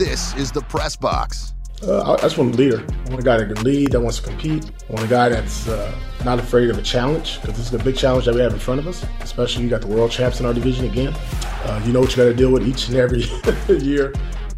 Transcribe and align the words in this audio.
This 0.00 0.34
is 0.36 0.50
the 0.50 0.62
Press 0.62 0.96
Box. 0.96 1.52
Uh, 1.82 2.14
I 2.14 2.16
just 2.22 2.38
want 2.38 2.54
a 2.54 2.56
leader. 2.56 2.78
I 2.78 3.08
want 3.10 3.20
a 3.20 3.22
guy 3.22 3.36
that 3.36 3.54
can 3.54 3.62
lead, 3.62 3.92
that 3.92 4.00
wants 4.00 4.18
to 4.20 4.26
compete. 4.26 4.64
I 4.88 4.92
want 4.94 5.04
a 5.04 5.08
guy 5.10 5.28
that's 5.28 5.68
uh, 5.68 5.94
not 6.24 6.38
afraid 6.38 6.70
of 6.70 6.78
a 6.78 6.82
challenge, 6.82 7.38
because 7.42 7.58
this 7.58 7.66
is 7.66 7.74
a 7.74 7.84
big 7.84 7.98
challenge 7.98 8.24
that 8.24 8.34
we 8.34 8.40
have 8.40 8.54
in 8.54 8.58
front 8.58 8.80
of 8.80 8.88
us, 8.88 9.04
especially 9.20 9.62
you 9.64 9.68
got 9.68 9.82
the 9.82 9.88
world 9.88 10.10
champs 10.10 10.40
in 10.40 10.46
our 10.46 10.54
division 10.54 10.86
again. 10.86 11.12
Uh, 11.12 11.82
you 11.84 11.92
know 11.92 12.00
what 12.00 12.12
you 12.12 12.16
got 12.16 12.24
to 12.24 12.34
deal 12.34 12.50
with 12.50 12.66
each 12.66 12.88
and 12.88 12.96
every 12.96 13.24
year. 13.84 14.14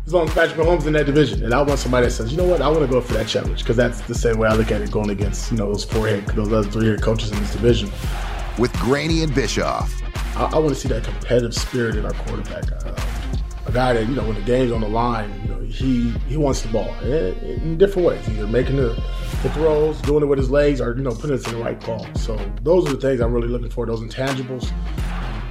As 0.06 0.14
long 0.14 0.28
as 0.28 0.34
Patrick 0.34 0.64
Mahomes 0.64 0.86
in 0.86 0.92
that 0.92 1.06
division, 1.06 1.42
and 1.42 1.52
I 1.52 1.60
want 1.60 1.80
somebody 1.80 2.06
that 2.06 2.12
says, 2.12 2.30
you 2.30 2.38
know 2.38 2.46
what, 2.46 2.62
I 2.62 2.68
want 2.68 2.82
to 2.82 2.86
go 2.86 3.00
for 3.00 3.14
that 3.14 3.26
challenge, 3.26 3.64
because 3.64 3.76
that's 3.76 4.00
the 4.02 4.14
same 4.14 4.38
way 4.38 4.46
I 4.46 4.54
look 4.54 4.70
at 4.70 4.80
it 4.80 4.92
going 4.92 5.10
against 5.10 5.50
you 5.50 5.58
know 5.58 5.72
those 5.72 5.82
four 5.82 6.06
head, 6.06 6.24
those 6.28 6.52
other 6.52 6.70
three 6.70 6.86
head 6.86 7.02
coaches 7.02 7.32
in 7.32 7.40
this 7.40 7.50
division. 7.50 7.90
With 8.58 8.72
Graney 8.74 9.24
and 9.24 9.34
Bischoff. 9.34 9.92
I, 10.36 10.44
I 10.44 10.58
want 10.58 10.68
to 10.68 10.76
see 10.76 10.88
that 10.90 11.02
competitive 11.02 11.52
spirit 11.52 11.96
in 11.96 12.06
our 12.06 12.12
quarterback. 12.12 12.62
A 13.72 13.74
guy 13.74 13.94
that 13.94 14.06
you 14.06 14.14
know 14.14 14.26
when 14.26 14.34
the 14.34 14.42
game's 14.42 14.70
on 14.70 14.82
the 14.82 14.88
line, 14.88 15.32
you 15.40 15.48
know 15.48 15.60
he 15.60 16.10
he 16.28 16.36
wants 16.36 16.60
the 16.60 16.68
ball 16.68 16.92
in, 17.00 17.34
in 17.38 17.78
different 17.78 18.06
ways, 18.06 18.28
either 18.28 18.46
making 18.46 18.76
the, 18.76 18.90
the 19.42 19.48
throws, 19.54 19.98
doing 20.02 20.22
it 20.22 20.26
with 20.26 20.38
his 20.38 20.50
legs, 20.50 20.78
or 20.78 20.94
you 20.94 21.02
know 21.02 21.14
putting 21.14 21.36
it 21.36 21.46
in 21.48 21.54
the 21.54 21.64
right 21.64 21.80
ball. 21.86 22.06
So 22.16 22.36
those 22.62 22.86
are 22.86 22.92
the 22.92 23.00
things 23.00 23.22
I'm 23.22 23.32
really 23.32 23.48
looking 23.48 23.70
for. 23.70 23.86
Those 23.86 24.02
intangibles. 24.02 24.70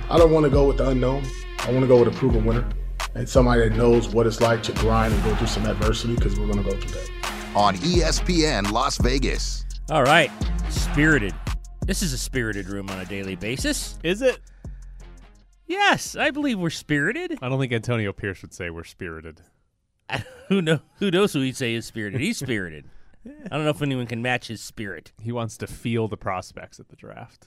I 0.07 0.19
don't 0.19 0.31
want 0.31 0.43
to 0.43 0.51
go 0.51 0.67
with 0.67 0.77
the 0.77 0.89
unknown. 0.89 1.25
I 1.61 1.71
want 1.71 1.81
to 1.81 1.87
go 1.87 1.97
with 1.97 2.13
a 2.13 2.17
proven 2.17 2.45
winner 2.45 2.69
and 3.15 3.27
somebody 3.27 3.67
that 3.67 3.75
knows 3.75 4.09
what 4.09 4.27
it's 4.27 4.39
like 4.39 4.61
to 4.63 4.71
grind 4.73 5.15
and 5.15 5.23
go 5.23 5.35
through 5.35 5.47
some 5.47 5.65
adversity 5.65 6.13
because 6.13 6.39
we're 6.39 6.45
going 6.45 6.63
to 6.63 6.69
go 6.69 6.79
through 6.79 6.91
that. 6.91 7.09
On 7.55 7.75
ESPN 7.77 8.71
Las 8.71 8.99
Vegas. 8.99 9.65
All 9.89 10.03
right, 10.03 10.31
spirited. 10.69 11.33
This 11.87 12.03
is 12.03 12.13
a 12.13 12.19
spirited 12.19 12.69
room 12.69 12.87
on 12.91 12.99
a 12.99 13.05
daily 13.05 13.35
basis. 13.35 13.97
Is 14.03 14.21
it? 14.21 14.39
Yes, 15.71 16.15
I 16.17 16.31
believe 16.31 16.59
we're 16.59 16.69
spirited. 16.69 17.39
I 17.41 17.47
don't 17.47 17.59
think 17.59 17.71
Antonio 17.71 18.11
Pierce 18.11 18.41
would 18.41 18.53
say 18.53 18.69
we're 18.69 18.83
spirited. 18.83 19.41
who 20.49 20.61
know? 20.61 20.81
Who 20.99 21.09
knows 21.09 21.31
who 21.31 21.39
he'd 21.41 21.55
say 21.55 21.73
is 21.73 21.85
spirited? 21.85 22.19
He's 22.19 22.37
spirited. 22.37 22.85
I 23.25 23.55
don't 23.55 23.63
know 23.63 23.69
if 23.69 23.81
anyone 23.81 24.07
can 24.07 24.21
match 24.21 24.47
his 24.47 24.59
spirit. 24.61 25.13
He 25.21 25.31
wants 25.31 25.55
to 25.57 25.67
feel 25.67 26.07
the 26.09 26.17
prospects 26.17 26.79
at 26.79 26.89
the 26.89 26.95
draft. 26.95 27.45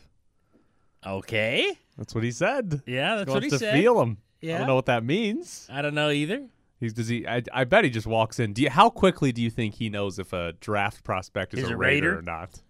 Okay. 1.06 1.78
That's 1.98 2.14
what 2.14 2.24
he 2.24 2.30
said. 2.30 2.82
Yeah, 2.86 3.16
that's 3.16 3.28
he 3.28 3.34
what 3.34 3.42
wants 3.42 3.44
he 3.46 3.50
to 3.50 3.58
said. 3.58 3.74
feel 3.74 3.98
them. 3.98 4.18
I 4.42 4.46
don't 4.46 4.66
know 4.66 4.74
what 4.74 4.86
that 4.86 5.04
means. 5.04 5.68
I 5.70 5.82
don't 5.82 5.94
know 5.94 6.10
either. 6.10 6.46
He's 6.80 6.92
does 6.92 7.08
he? 7.08 7.26
I, 7.26 7.42
I 7.52 7.64
bet 7.64 7.84
he 7.84 7.90
just 7.90 8.06
walks 8.06 8.38
in. 8.38 8.52
Do 8.52 8.62
you, 8.62 8.70
how 8.70 8.90
quickly 8.90 9.32
do 9.32 9.40
you 9.42 9.50
think 9.50 9.74
he 9.74 9.88
knows 9.90 10.18
if 10.18 10.32
a 10.32 10.52
draft 10.60 11.02
prospect 11.04 11.54
is, 11.54 11.60
Is 11.64 11.70
a 11.70 11.74
a 11.74 11.76
Raider, 11.76 12.08
Raider? 12.08 12.18
or 12.18 12.22
not? 12.22 12.60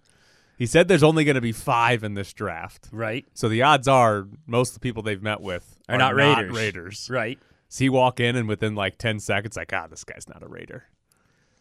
He 0.57 0.67
said 0.67 0.89
there's 0.89 1.03
only 1.03 1.25
going 1.25 1.35
to 1.35 1.41
be 1.41 1.53
five 1.53 2.05
in 2.05 2.15
this 2.15 2.33
draft, 2.33 2.89
Right. 2.93 3.27
so 3.35 3.49
the 3.49 3.63
odds 3.63 3.89
are 3.89 4.27
most 4.47 4.71
of 4.71 4.75
the 4.75 4.81
people 4.81 5.03
they've 5.03 5.23
met 5.23 5.41
with 5.41 5.81
Are 5.89 5.99
not 5.99 6.15
Raiders. 6.15 6.55
Raiders. 6.55 7.09
Right. 7.11 7.39
So 7.69 7.85
he 7.85 7.89
walk 7.89 8.21
in 8.21 8.37
and 8.37 8.47
within 8.49 8.75
like 8.77 8.97
ten 8.99 9.19
seconds, 9.19 9.57
like, 9.57 9.73
ah, 9.73 9.87
this 9.89 10.05
guy's 10.05 10.29
not 10.29 10.43
a 10.43 10.47
Raider. 10.49 10.85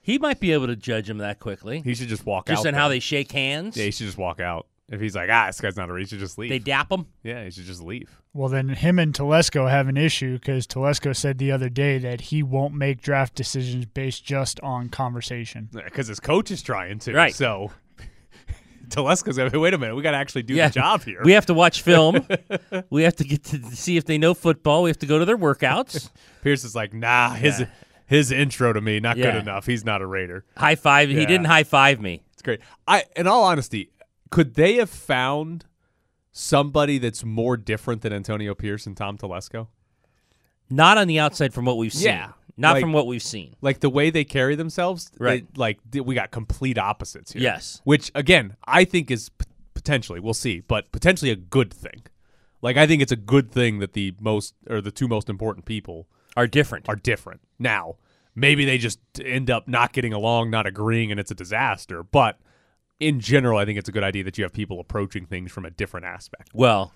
He 0.01 0.19
might 0.19 0.39
be 0.39 0.51
able 0.51 0.67
to 0.67 0.75
judge 0.75 1.09
him 1.09 1.19
that 1.19 1.39
quickly. 1.39 1.79
He 1.81 1.95
should 1.95 2.09
just 2.09 2.25
walk 2.25 2.49
out. 2.49 2.53
Just 2.55 2.67
on 2.67 2.73
how 2.73 2.87
they 2.89 2.99
shake 2.99 3.31
hands. 3.31 3.77
Yeah, 3.77 3.85
he 3.85 3.91
should 3.91 4.05
just 4.05 4.17
walk 4.17 4.39
out. 4.39 4.67
If 4.89 4.99
he's 4.99 5.15
like, 5.15 5.29
ah, 5.31 5.47
this 5.47 5.61
guy's 5.61 5.77
not 5.77 5.89
a 5.89 5.93
Raider, 5.93 6.01
he 6.01 6.05
should 6.09 6.19
just 6.19 6.37
leave. 6.37 6.49
they 6.49 6.59
dap 6.59 6.91
him. 6.91 7.07
yeah, 7.23 7.45
he 7.45 7.51
should 7.51 7.63
just 7.63 7.81
leave. 7.81 8.19
Well, 8.33 8.49
then 8.49 8.67
him 8.69 8.99
and 8.99 9.13
Telesco 9.13 9.69
have 9.69 9.87
an 9.87 9.95
issue 9.97 10.33
because 10.33 10.67
Telesco 10.67 11.15
said 11.15 11.37
the 11.37 11.51
other 11.51 11.69
day 11.69 11.97
that 11.99 12.19
he 12.21 12.43
won't 12.43 12.73
make 12.75 13.01
draft 13.01 13.33
decisions 13.33 13.85
based 13.85 14.25
just 14.25 14.59
on 14.59 14.89
conversation. 14.89 15.69
Because 15.71 16.07
his 16.07 16.19
coach 16.19 16.51
is 16.51 16.61
trying 16.61 16.99
to. 16.99 17.13
Right. 17.13 17.33
So 17.33 17.71
Telesco's 18.89 19.37
going 19.37 19.49
to 19.51 19.59
wait 19.59 19.73
a 19.73 19.77
minute, 19.77 19.95
we 19.95 20.01
got 20.01 20.11
to 20.11 20.17
actually 20.17 20.43
do 20.43 20.53
Yeah. 20.55 20.67
the 20.67 20.73
job 20.73 21.03
here. 21.03 21.21
We 21.23 21.31
have 21.33 21.45
to 21.47 21.53
watch 21.53 21.81
film. 21.81 22.25
we 22.89 23.03
have 23.03 23.15
to 23.17 23.23
get 23.23 23.43
to 23.45 23.63
see 23.75 23.97
if 23.97 24.05
they 24.05 24.17
know 24.17 24.33
football. 24.33 24.83
We 24.83 24.89
have 24.89 24.99
to 24.99 25.05
go 25.05 25.19
to 25.19 25.25
their 25.25 25.37
workouts. 25.37 26.09
Pierce 26.41 26.63
is 26.63 26.75
like, 26.75 26.93
nah, 26.93 27.31
his 27.33 27.61
Yeah. 27.61 27.67
his 28.05 28.31
intro 28.31 28.73
to 28.73 28.81
me 28.81 28.99
not 28.99 29.15
good 29.17 29.35
enough. 29.35 29.65
He's 29.65 29.83
not 29.85 30.01
a 30.01 30.05
Raider. 30.05 30.45
high 30.57 30.75
five. 30.75 31.09
He 31.09 31.25
didn't 31.25 31.45
high 31.45 31.63
five 31.63 31.99
me. 32.01 32.23
It's 32.33 32.41
great. 32.41 32.59
I, 32.87 33.05
in 33.15 33.27
all 33.27 33.43
honesty, 33.43 33.91
could 34.29 34.55
they 34.55 34.75
have 34.75 34.89
found 34.89 35.65
somebody 36.31 36.97
that's 36.97 37.23
more 37.23 37.55
different 37.57 38.01
than 38.01 38.11
Antonio 38.11 38.53
Pierce 38.55 38.85
and 38.85 38.97
Tom 38.97 39.17
Telesco? 39.17 39.67
Not 40.69 40.97
on 40.97 41.07
the 41.07 41.19
outside 41.19 41.53
from 41.53 41.65
what 41.65 41.77
we've 41.77 41.93
seen. 41.93 42.07
Yeah. 42.07 42.31
Not 42.55 42.73
Like- 42.73 42.81
from 42.81 42.93
what 42.93 43.07
we've 43.07 43.21
seen. 43.23 43.55
Like 43.61 43.79
the 43.79 43.89
way 43.89 44.09
they 44.09 44.23
carry 44.23 44.55
themselves, 44.55 45.09
they- 45.17 45.25
Right. 45.25 45.57
like 45.57 45.79
we 45.93 46.13
got 46.15 46.31
complete 46.31 46.77
opposites 46.77 47.33
here. 47.33 47.41
Yes. 47.41 47.81
which 47.83 48.11
again 48.13 48.55
I 48.65 48.85
think 48.85 49.09
is 49.09 49.29
p- 49.29 49.45
potentially 49.73 50.19
we'll 50.19 50.33
see, 50.35 50.59
but 50.61 50.91
potentially 50.91 51.31
a 51.31 51.35
good 51.35 51.73
thing. 51.73 52.03
Like 52.61 52.77
I 52.77 52.85
think 52.87 53.01
it's 53.01 53.11
a 53.11 53.15
good 53.17 53.51
thing 53.51 53.79
that 53.79 53.93
the 53.93 54.13
most 54.19 54.53
or 54.69 54.81
the 54.81 54.91
two 54.91 55.07
most 55.07 55.29
important 55.29 55.65
people 55.65 56.07
Are 56.37 56.47
different. 56.47 56.87
are 56.87 56.95
different. 56.95 57.41
Now, 57.59 57.95
maybe 58.35 58.65
they 58.65 58.77
just 58.77 58.99
end 59.23 59.49
up 59.49 59.67
not 59.67 59.91
getting 59.93 60.13
along, 60.13 60.49
not 60.51 60.65
agreeing, 60.65 61.11
and 61.11 61.19
it's 61.19 61.31
a 61.31 61.35
disaster. 61.35 62.03
But 62.03 62.39
in 62.99 63.19
general, 63.19 63.57
I 63.57 63.65
think 63.65 63.77
it's 63.79 63.89
a 63.89 63.91
good 63.91 64.03
idea 64.03 64.23
that 64.23 64.37
you 64.37 64.43
have 64.43 64.53
people 64.53 64.79
approaching 64.79 65.25
things 65.25 65.51
from 65.51 65.65
a 65.65 65.71
different 65.71 66.05
aspect. 66.05 66.49
well, 66.53 66.93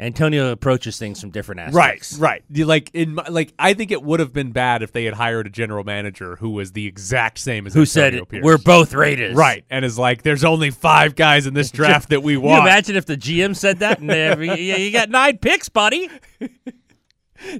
Antonio 0.00 0.50
approaches 0.50 0.98
things 0.98 1.20
from 1.20 1.30
different 1.30 1.60
aspects. 1.60 2.18
right. 2.18 2.42
You- 2.50 2.64
Like 2.66 2.90
in 2.94 3.14
my, 3.16 3.28
like, 3.28 3.52
I 3.58 3.74
think 3.74 3.90
it 3.90 4.02
would 4.02 4.18
have 4.20 4.32
been 4.32 4.50
bad 4.52 4.82
if 4.82 4.92
they 4.92 5.04
had 5.04 5.14
hired 5.14 5.46
a 5.46 5.50
general 5.50 5.84
manager 5.84 6.36
who 6.36 6.50
was 6.50 6.72
the 6.72 6.86
exact 6.86 7.38
same 7.38 7.66
as 7.66 7.74
Who 7.74 7.80
Antonio 7.82 8.18
said 8.20 8.28
Pierce. 8.28 8.44
we're 8.44 8.58
both 8.58 8.94
Raiders? 8.94 9.34
right, 9.36 9.64
and 9.70 9.84
is 9.84 9.98
like, 9.98 10.22
there's 10.22 10.44
only 10.44 10.70
five 10.70 11.14
guys 11.14 11.46
in 11.46 11.54
this 11.54 11.70
draft 11.72 12.08
that 12.10 12.22
we 12.22 12.36
want. 12.36 12.58
Can 12.60 12.62
you 12.64 12.68
imagine 12.70 12.96
if 12.96 13.06
the 13.06 13.16
GM 13.16 13.54
said 13.54 13.80
that? 13.80 13.98
And 14.00 14.10
every, 14.10 14.46
yeah, 14.60 14.76
you 14.76 14.90
got 14.90 15.10
nine 15.10 15.38
picks, 15.38 15.68
buddy. 15.68 16.08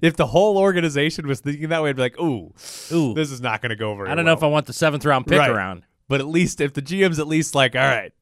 if 0.02 0.16
the 0.16 0.26
whole 0.26 0.58
organization 0.58 1.26
was 1.26 1.40
thinking 1.40 1.68
that 1.70 1.82
way, 1.82 1.90
I'd 1.90 1.96
be 1.96 2.02
like, 2.02 2.18
ooh, 2.20 2.52
Ooh, 2.92 3.14
this 3.14 3.30
is 3.30 3.40
not 3.40 3.62
going 3.62 3.70
to 3.70 3.76
go 3.76 3.90
over. 3.90 4.08
I 4.08 4.14
don't 4.14 4.24
know 4.24 4.32
if 4.32 4.42
I 4.42 4.46
want 4.46 4.66
the 4.66 4.72
seventh 4.72 5.04
round 5.04 5.26
pick 5.26 5.38
Right. 5.38 5.50
around. 5.50 5.84
But 6.08 6.20
at 6.20 6.26
least 6.26 6.60
if 6.60 6.72
the 6.74 6.82
GM's 6.82 7.18
at 7.20 7.28
least 7.28 7.54
like, 7.54 7.76
all 7.76 7.80
right, 7.82 8.12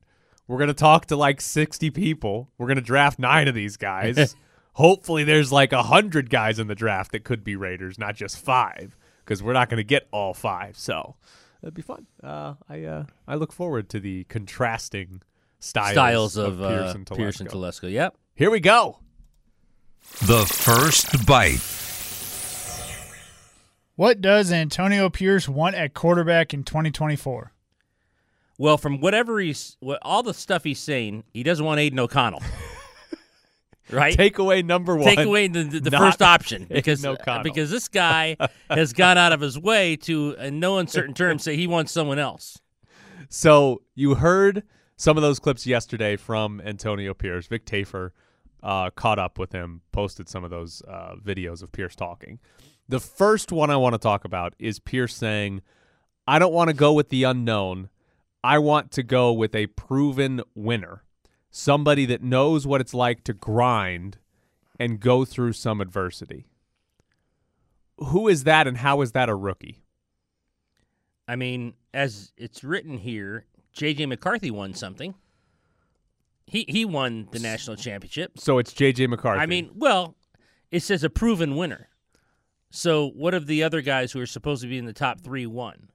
we're 0.49 0.57
going 0.57 0.69
to 0.69 0.75
talk 0.75 1.07
to 1.07 1.17
like 1.17 1.41
60 1.41 1.91
people. 1.91 2.51
We're 2.59 2.67
going 2.67 2.77
to 2.77 2.83
draft 2.83 3.19
nine 3.19 3.47
of 3.47 3.55
these 3.55 3.77
guys. 3.77 4.35
Hopefully 4.73 5.25
there's 5.25 5.53
like 5.53 5.73
a 5.73 5.77
100 5.77 6.31
guys 6.31 6.59
in 6.59 6.67
the 6.67 6.75
draft 6.75 7.13
that 7.13 7.23
could 7.23 7.45
be 7.45 7.55
Raiders, 7.55 7.99
not 7.99 8.17
just 8.17 8.39
five, 8.39 8.97
because 9.25 9.43
we're 9.43 9.53
not 9.53 9.69
going 9.69 9.79
to 9.79 9.85
get 9.85 10.09
all 10.11 10.33
five. 10.35 10.79
So 10.79 11.17
that'd 11.61 11.75
be 11.75 11.83
fun. 11.83 12.07
Uh, 12.23 12.55
I 12.69 12.85
uh, 12.85 13.05
I 13.27 13.35
look 13.35 13.53
forward 13.53 13.89
to 13.91 14.01
the 14.01 14.25
contrasting 14.25 15.23
styles, 15.61 15.93
Styles 15.93 16.37
of, 16.37 16.59
Pierce 16.59 16.91
uh, 16.91 16.95
and 16.95 17.07
Pierce 17.07 17.41
and 17.41 17.49
Telesco. 17.51 17.83
Telesco. 17.83 17.93
Yep. 17.93 18.17
Here 18.35 18.51
we 18.51 18.61
go. 18.61 19.01
The 20.23 20.47
first 20.47 21.27
bite. 21.27 21.61
What 23.97 24.21
does 24.21 24.53
Antonio 24.53 25.11
Pierce 25.11 25.49
want 25.49 25.75
at 25.75 25.93
quarterback 25.93 26.55
in 26.55 26.63
2024? 26.63 27.53
Well, 28.59 28.77
from 28.77 29.01
whatever 29.01 29.39
he's, 29.39 29.77
what, 29.81 30.01
all 30.03 30.23
the 30.23 30.35
stuff 30.35 30.65
he's 30.65 30.81
saying, 30.81 31.25
he 31.33 31.43
doesn't 31.43 31.65
want 31.65 31.79
Aidan 31.79 32.01
O'Connell. 32.01 32.43
right? 33.91 34.17
Takeaway 34.17 34.65
number 34.65 34.97
one. 34.97 35.07
Take 35.07 35.21
away 35.27 35.47
the, 35.47 35.63
the, 35.63 35.81
the 35.81 35.91
first 35.93 36.21
option 36.21 36.67
because 36.69 37.05
uh, 37.05 37.41
because 37.43 37.71
this 37.71 37.89
guy 37.89 38.37
has 38.69 38.93
gone 38.93 39.17
out 39.17 39.33
of 39.33 39.41
his 39.41 39.59
way 39.59 39.97
to, 39.97 40.35
in 40.41 40.59
no 40.61 40.79
uncertain 40.79 41.15
terms, 41.15 41.45
say 41.45 41.57
he 41.57 41.67
wants 41.69 41.93
someone 41.93 42.19
else. 42.19 42.61
So 43.29 43.83
you 43.95 44.17
heard 44.17 44.65
some 44.97 45.17
of 45.17 45.23
those 45.23 45.39
clips 45.39 45.67
yesterday 45.67 46.17
from 46.17 46.61
Antonio 46.61 47.15
Pierce. 47.15 47.47
Vic 47.47 47.65
Tafur 47.65 48.11
uh, 48.63 48.91
caught 48.91 49.19
up 49.19 49.39
with 49.39 49.53
him, 49.53 49.83
posted 49.93 50.29
some 50.29 50.45
of 50.45 50.51
those 50.51 50.83
uh, 50.89 51.15
videos 51.25 51.63
of 51.63 51.71
Pierce 51.71 51.95
talking. 51.95 52.39
The 52.89 53.01
first 53.01 53.53
one 53.53 53.71
I 53.71 53.77
want 53.77 53.95
to 53.95 53.99
talk 53.99 54.25
about 54.25 54.55
is 54.59 54.79
Pierce 54.81 55.15
saying, 55.15 55.63
I 56.27 56.39
don't 56.39 56.53
want 56.53 56.69
to 56.69 56.75
go 56.75 56.93
with 56.93 57.11
the 57.11 57.25
unknown. 57.25 57.91
I 58.43 58.59
want 58.59 58.91
to 58.93 59.03
go 59.03 59.33
with 59.33 59.55
a 59.55 59.67
proven 59.69 60.43
winner, 60.55 61.03
somebody 61.51 62.07
that 62.07 62.23
knows 62.23 62.67
what 62.67 62.81
it's 62.81 62.95
like 62.95 63.25
to 63.25 63.33
grind 63.33 64.19
and 64.79 65.01
go 65.01 65.25
through 65.25 65.55
some 65.55 65.81
adversity. 65.81 66.47
Who 67.99 68.29
is 68.29 68.45
that 68.45 68.67
and 68.69 68.77
how 68.77 69.01
is 69.01 69.13
that 69.13 69.29
a 69.29 69.35
rookie? 69.35 69.83
I 71.27 71.37
mean, 71.37 71.75
as 71.93 72.33
it's 72.37 72.63
written 72.63 72.97
here, 72.99 73.45
J.J. 73.73 74.07
McCarthy 74.07 74.51
won 74.51 74.73
something. 74.73 75.15
He 76.47 76.65
he 76.67 76.85
won 76.87 77.29
the 77.31 77.39
national 77.39 77.77
championship. 77.77 78.39
So 78.39 78.59
it's 78.59 78.73
JJ 78.73 79.09
McCarthy. 79.09 79.41
I 79.41 79.47
mean, 79.47 79.71
well, 79.75 80.17
it 80.71 80.81
says 80.81 81.05
a 81.05 81.11
proven 81.11 81.57
winner. 81.57 81.89
So 82.71 83.11
what 83.11 83.35
of 83.35 83.47
the 83.47 83.63
other 83.63 83.83
guys 83.83 84.13
who 84.13 84.21
are 84.21 84.27
supposed 84.27 84.63
to 84.63 84.69
be 84.69 84.79
in 84.79 84.87
the 84.87 84.95
top 84.95 85.21
three 85.21 85.47
won? 85.47 85.89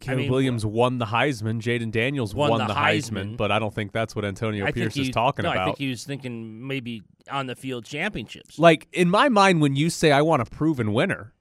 Caleb 0.00 0.20
mean, 0.20 0.30
Williams 0.30 0.64
won 0.66 0.98
the 0.98 1.06
Heisman. 1.06 1.60
Jayden 1.60 1.90
Daniels 1.90 2.34
won, 2.34 2.50
Won 2.50 2.60
the, 2.60 2.66
the 2.68 2.74
Heisman, 2.74 3.32
Heisman. 3.32 3.36
but 3.36 3.50
I 3.52 3.58
don't 3.58 3.74
think 3.74 3.92
that's 3.92 4.14
what 4.16 4.24
Antonio 4.24 4.64
I 4.66 4.72
Pierce 4.72 4.94
think 4.94 5.08
is 5.08 5.14
talking 5.14 5.42
no, 5.44 5.50
about. 5.52 5.62
I 5.62 5.64
think 5.66 5.78
he 5.78 5.88
was 5.88 6.04
thinking 6.04 6.66
maybe 6.66 7.02
on 7.30 7.46
the 7.46 7.54
field 7.56 7.84
championships. 7.84 8.58
like 8.58 8.88
in 8.92 9.08
my 9.10 9.28
mind, 9.28 9.60
when 9.60 9.76
you 9.76 9.90
say 9.90 10.12
I 10.12 10.22
want 10.22 10.42
a 10.42 10.44
proven 10.46 10.92
winner, 10.92 11.32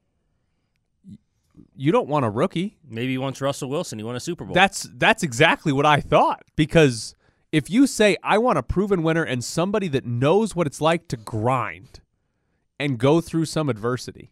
you 1.75 1.91
don't 1.91 2.07
want 2.07 2.25
a 2.25 2.29
rookie. 2.29 2.77
maybe 2.87 3.11
he 3.11 3.17
wants 3.17 3.41
Russell 3.41 3.69
Wilson. 3.69 3.97
He 3.99 4.03
won 4.03 4.15
a 4.15 4.19
Super 4.19 4.45
Bowl. 4.45 4.53
That's 4.53 4.87
that's 4.93 5.23
exactly 5.23 5.71
what 5.71 5.85
I 5.85 5.99
thought. 5.99 6.43
Because 6.55 7.15
if 7.51 7.69
you 7.69 7.87
say 7.87 8.17
I 8.23 8.37
want 8.37 8.57
a 8.57 8.63
proven 8.63 9.03
winner 9.03 9.23
and 9.23 9.43
somebody 9.43 9.87
that 9.89 10.05
knows 10.05 10.55
what 10.55 10.67
it's 10.67 10.81
like 10.81 11.07
to 11.09 11.17
grind 11.17 12.01
and 12.79 12.97
go 12.97 13.21
through 13.21 13.45
some 13.45 13.69
adversity, 13.69 14.31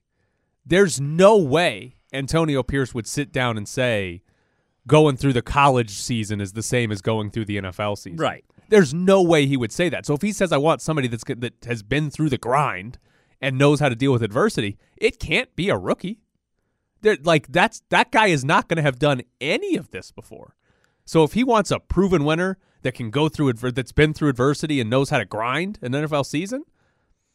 there's 0.65 0.99
no 0.99 1.37
way 1.37 1.95
Antonio 2.13 2.63
Pierce 2.63 2.93
would 2.93 3.07
sit 3.07 3.31
down 3.31 3.57
and 3.57 3.67
say 3.67 4.21
going 4.87 5.17
through 5.17 5.33
the 5.33 5.41
college 5.41 5.91
season 5.91 6.41
is 6.41 6.53
the 6.53 6.63
same 6.63 6.91
as 6.91 7.01
going 7.01 7.29
through 7.29 7.45
the 7.45 7.57
NFL 7.57 7.97
season. 7.97 8.17
Right. 8.17 8.43
There's 8.69 8.93
no 8.93 9.21
way 9.21 9.45
he 9.45 9.57
would 9.57 9.71
say 9.71 9.89
that. 9.89 10.05
So 10.05 10.13
if 10.13 10.21
he 10.21 10.31
says 10.31 10.51
I 10.51 10.57
want 10.57 10.81
somebody 10.81 11.07
that's 11.07 11.23
that 11.37 11.53
has 11.65 11.83
been 11.83 12.09
through 12.09 12.29
the 12.29 12.37
grind 12.37 12.97
and 13.41 13.57
knows 13.57 13.79
how 13.79 13.89
to 13.89 13.95
deal 13.95 14.11
with 14.11 14.23
adversity, 14.23 14.77
it 14.97 15.19
can't 15.19 15.55
be 15.55 15.69
a 15.69 15.77
rookie. 15.77 16.19
There, 17.01 17.17
like 17.23 17.47
that's 17.51 17.81
that 17.89 18.11
guy 18.11 18.27
is 18.27 18.43
not 18.43 18.67
going 18.67 18.77
to 18.77 18.83
have 18.83 18.99
done 18.99 19.21
any 19.39 19.75
of 19.75 19.91
this 19.91 20.11
before. 20.11 20.55
So 21.05 21.23
if 21.23 21.33
he 21.33 21.43
wants 21.43 21.71
a 21.71 21.79
proven 21.79 22.23
winner 22.23 22.57
that 22.81 22.93
can 22.93 23.09
go 23.09 23.29
through 23.29 23.49
adver- 23.49 23.71
that's 23.71 23.91
been 23.91 24.13
through 24.13 24.29
adversity 24.29 24.79
and 24.79 24.89
knows 24.89 25.09
how 25.09 25.17
to 25.17 25.25
grind 25.25 25.79
an 25.81 25.93
NFL 25.93 26.25
season, 26.25 26.63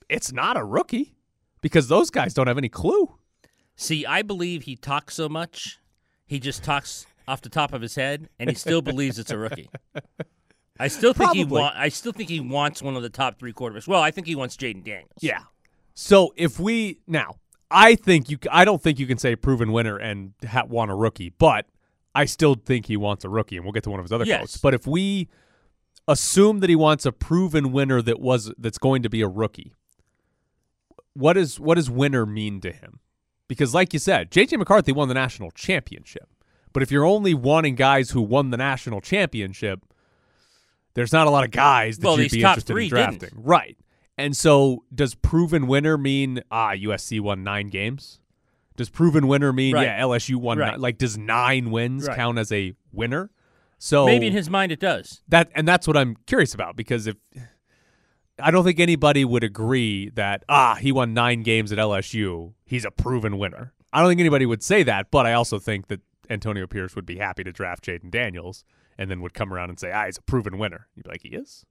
it's 0.09 0.33
not 0.33 0.57
a 0.57 0.65
rookie 0.65 1.17
because 1.61 1.89
those 1.89 2.11
guys 2.11 2.35
don't 2.35 2.47
have 2.47 2.59
any 2.59 2.69
clue. 2.69 3.17
See, 3.77 4.07
I 4.07 4.23
believe 4.23 4.63
he 4.63 4.77
talks 4.77 5.15
so 5.15 5.29
much, 5.29 5.79
he 6.27 6.39
just 6.39 6.63
talks 6.63 7.07
off 7.27 7.41
the 7.41 7.49
top 7.49 7.73
of 7.73 7.83
his 7.83 7.95
head, 7.95 8.29
and 8.39 8.49
he 8.51 8.55
still 8.57 8.83
believes 8.83 9.19
it's 9.19 9.31
a 9.31 9.39
rookie. 9.39 9.69
I 10.79 10.89
still 10.89 11.13
think 11.13 11.33
he 11.35 11.45
Probably. 11.45 11.63
I 11.75 11.89
still 11.89 12.13
think 12.13 12.29
he 12.29 12.41
wants 12.41 12.83
one 12.83 12.97
of 12.97 13.03
the 13.03 13.09
top 13.09 13.39
three 13.39 13.53
quarterbacks. 13.53 13.87
Well, 13.89 14.03
I 14.03 14.11
think 14.11 14.27
he 14.27 14.35
wants 14.35 14.57
Jayden 14.57 14.85
Daniels. 14.85 15.11
Yeah. 15.21 15.41
So 15.95 16.33
if 16.37 16.59
we 16.59 16.99
now, 17.07 17.37
I 17.71 17.95
think 17.95 18.29
you. 18.29 18.39
I 18.51 18.65
don't 18.65 18.83
think 18.83 18.99
you 18.99 19.07
can 19.07 19.17
say 19.19 19.37
proven 19.37 19.71
winner 19.73 19.97
and 19.97 20.35
ha- 20.47 20.65
want 20.69 20.91
a 20.91 20.95
rookie, 20.95 21.31
but 21.31 21.67
I 22.15 22.25
still 22.25 22.55
think 22.57 22.87
he 22.87 22.97
wants 22.97 23.25
a 23.25 23.29
rookie, 23.29 23.57
and 23.57 23.65
we'll 23.65 23.73
get 23.73 23.85
to 23.85 23.91
one 23.91 24.01
of 24.01 24.05
his 24.05 24.13
other 24.13 24.25
Yes. 24.25 24.39
quotes. 24.39 24.57
But 24.59 24.75
if 24.75 24.87
we 24.87 25.29
assume 26.09 26.61
that 26.61 26.69
he 26.69 26.77
wants 26.77 27.07
a 27.07 27.13
proven 27.13 27.71
winner 27.73 28.03
that 28.03 28.21
was 28.21 28.53
that's 28.59 28.79
going 28.79 29.03
to 29.05 29.09
be 29.09 29.21
a 29.23 29.29
rookie, 29.29 29.73
what 31.15 31.37
is 31.37 31.59
what 31.61 31.77
does 31.77 31.89
winner 31.89 32.27
mean 32.27 32.61
to 32.61 32.73
him? 32.73 32.99
Because, 33.49 33.75
like 33.75 33.93
you 33.93 33.99
said, 33.99 34.31
JJ 34.31 34.59
McCarthy 34.59 34.93
won 34.93 35.09
the 35.09 35.15
national 35.15 35.51
championship. 35.51 36.29
But 36.73 36.83
if 36.83 36.91
you're 36.91 37.05
only 37.05 37.35
wanting 37.35 37.75
guys 37.75 38.11
who 38.11 38.23
won 38.23 38.51
the 38.51 38.57
national 38.57 39.01
championship, 39.01 39.81
there's 40.95 41.13
not 41.13 41.27
a 41.27 41.31
lot 41.31 41.45
of 41.45 41.51
guys 41.51 41.99
that 41.99 42.07
Well, 42.07 42.21
you'd 42.21 42.31
be 42.31 42.39
interested 42.43 42.73
in 42.73 42.79
didn't. 42.89 42.91
drafting. 42.91 43.31
Right. 43.43 43.77
And 44.17 44.37
so 44.37 44.85
does 44.95 45.15
proven 45.15 45.67
winner 45.67 45.99
mean 45.99 46.43
ah 46.51 46.71
USC 46.73 47.21
won 47.21 47.43
9 47.43 47.69
games? 47.69 48.21
Does 48.77 48.89
proven 48.89 49.27
winner 49.29 49.53
mean 49.53 49.75
Right. 49.75 49.85
yeah 49.85 50.01
LSU 50.01 50.37
won 50.37 50.59
Right. 50.59 50.73
nine, 50.73 50.81
like 50.81 50.99
does 50.99 51.19
9 51.19 51.71
wins 51.71 52.07
Right. 52.09 52.17
count 52.17 52.39
as 52.39 52.51
a 52.53 52.75
winner? 52.93 53.31
So 53.79 54.07
Maybe 54.07 54.29
in 54.29 54.33
his 54.33 54.49
mind 54.49 54.71
it 54.73 54.81
does. 54.81 55.21
that 55.29 55.51
and 55.55 55.67
that's 55.67 55.87
what 55.87 55.97
I'm 55.97 56.17
curious 56.27 56.55
about 56.55 56.77
because 56.77 57.07
if 57.09 57.17
I 58.39 58.51
don't 58.51 58.65
think 58.65 58.81
anybody 58.81 59.25
would 59.25 59.45
agree 59.45 60.11
that 60.11 60.45
ah 60.49 60.77
he 60.77 60.93
won 60.93 61.15
9 61.15 61.43
games 61.43 61.73
at 61.73 61.79
LSU, 61.79 62.55
he's 62.65 62.85
a 62.85 62.91
proven 62.91 63.39
winner. 63.39 63.73
I 63.93 64.01
don't 64.01 64.09
think 64.09 64.21
anybody 64.21 64.47
would 64.47 64.63
say 64.63 64.83
that, 64.83 65.11
but 65.11 65.25
I 65.25 65.35
also 65.35 65.59
think 65.59 65.87
that 65.87 66.01
Antonio 66.29 66.67
Pierce 66.67 66.97
would 66.97 67.07
be 67.07 67.19
happy 67.19 67.45
to 67.45 67.53
draft 67.53 67.85
Jayden 67.85 68.11
Daniels 68.11 68.65
and 68.99 69.11
then 69.11 69.21
would 69.21 69.35
come 69.35 69.53
around 69.53 69.71
and 69.71 69.79
say, 69.79 69.93
"Ah, 69.93 70.07
he's 70.07 70.19
a 70.19 70.23
proven 70.23 70.59
winner." 70.59 70.89
You'd 70.95 71.05
be 71.05 71.11
like, 71.11 71.23
"He 71.23 71.29
is?" 71.29 71.65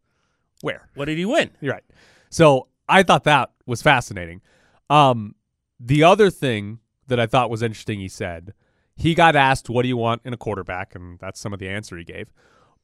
Where? 0.62 0.89
What 0.95 1.06
did 1.06 1.18
he 1.18 1.25
win? 1.25 1.51
You're 1.60 1.74
right. 1.74 1.83
So 2.30 2.68
I 2.88 3.04
thought 3.04 3.25
that 3.25 3.51
was 3.65 3.81
fascinating. 3.81 4.42
Um, 4.89 5.36
the 5.80 6.04
other 6.04 6.30
thing 6.30 6.80
that 7.07 7.19
I 7.19 7.27
thought 7.27 7.50
was 7.50 7.62
interesting, 7.62 8.00
he 8.00 8.07
said, 8.07 8.54
he 8.95 9.13
got 9.15 9.36
asked, 9.36 9.69
What 9.69 9.81
do 9.81 9.88
you 9.88 9.98
want 9.98 10.21
in 10.24 10.33
a 10.33 10.38
quarterback? 10.38 10.95
And 10.95 11.19
that's 11.19 11.39
some 11.39 11.54
of 11.54 11.60
the 11.60 11.69
answer 11.69 11.98
he 11.98 12.04
gave. 12.04 12.31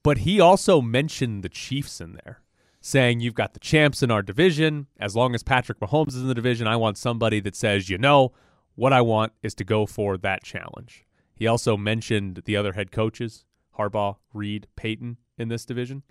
But 0.04 0.20
he 0.20 0.40
also 0.40 0.82
mentioned 0.82 1.44
the 1.44 1.50
Chiefs 1.50 2.02
in 2.02 2.14
there, 2.14 2.42
saying, 2.82 3.20
You've 3.20 3.34
got 3.36 3.54
the 3.54 3.60
champs 3.60 4.02
in 4.04 4.12
our 4.12 4.22
division. 4.22 4.88
As 5.00 5.16
long 5.16 5.36
as 5.36 5.44
Patrick 5.44 5.80
Mahomes 5.80 6.10
is 6.10 6.22
in 6.22 6.28
the 6.28 6.34
division, 6.36 6.68
I 6.68 6.76
want 6.76 6.98
somebody 6.98 7.40
that 7.42 7.56
says, 7.56 7.90
You 7.90 7.98
know, 7.98 8.32
what 8.76 8.94
I 8.94 9.02
want 9.02 9.34
is 9.44 9.54
to 9.56 9.64
go 9.64 9.86
for 9.86 10.18
that 10.18 10.44
challenge. 10.44 11.06
He 11.36 11.48
also 11.48 11.78
mentioned 11.78 12.42
the 12.46 12.56
other 12.58 12.74
head 12.74 12.92
coaches, 12.92 13.46
Harbaugh, 13.78 14.18
Reed, 14.34 14.68
Peyton, 14.76 15.18
in 15.38 15.48
this 15.48 15.66
division 15.66 16.04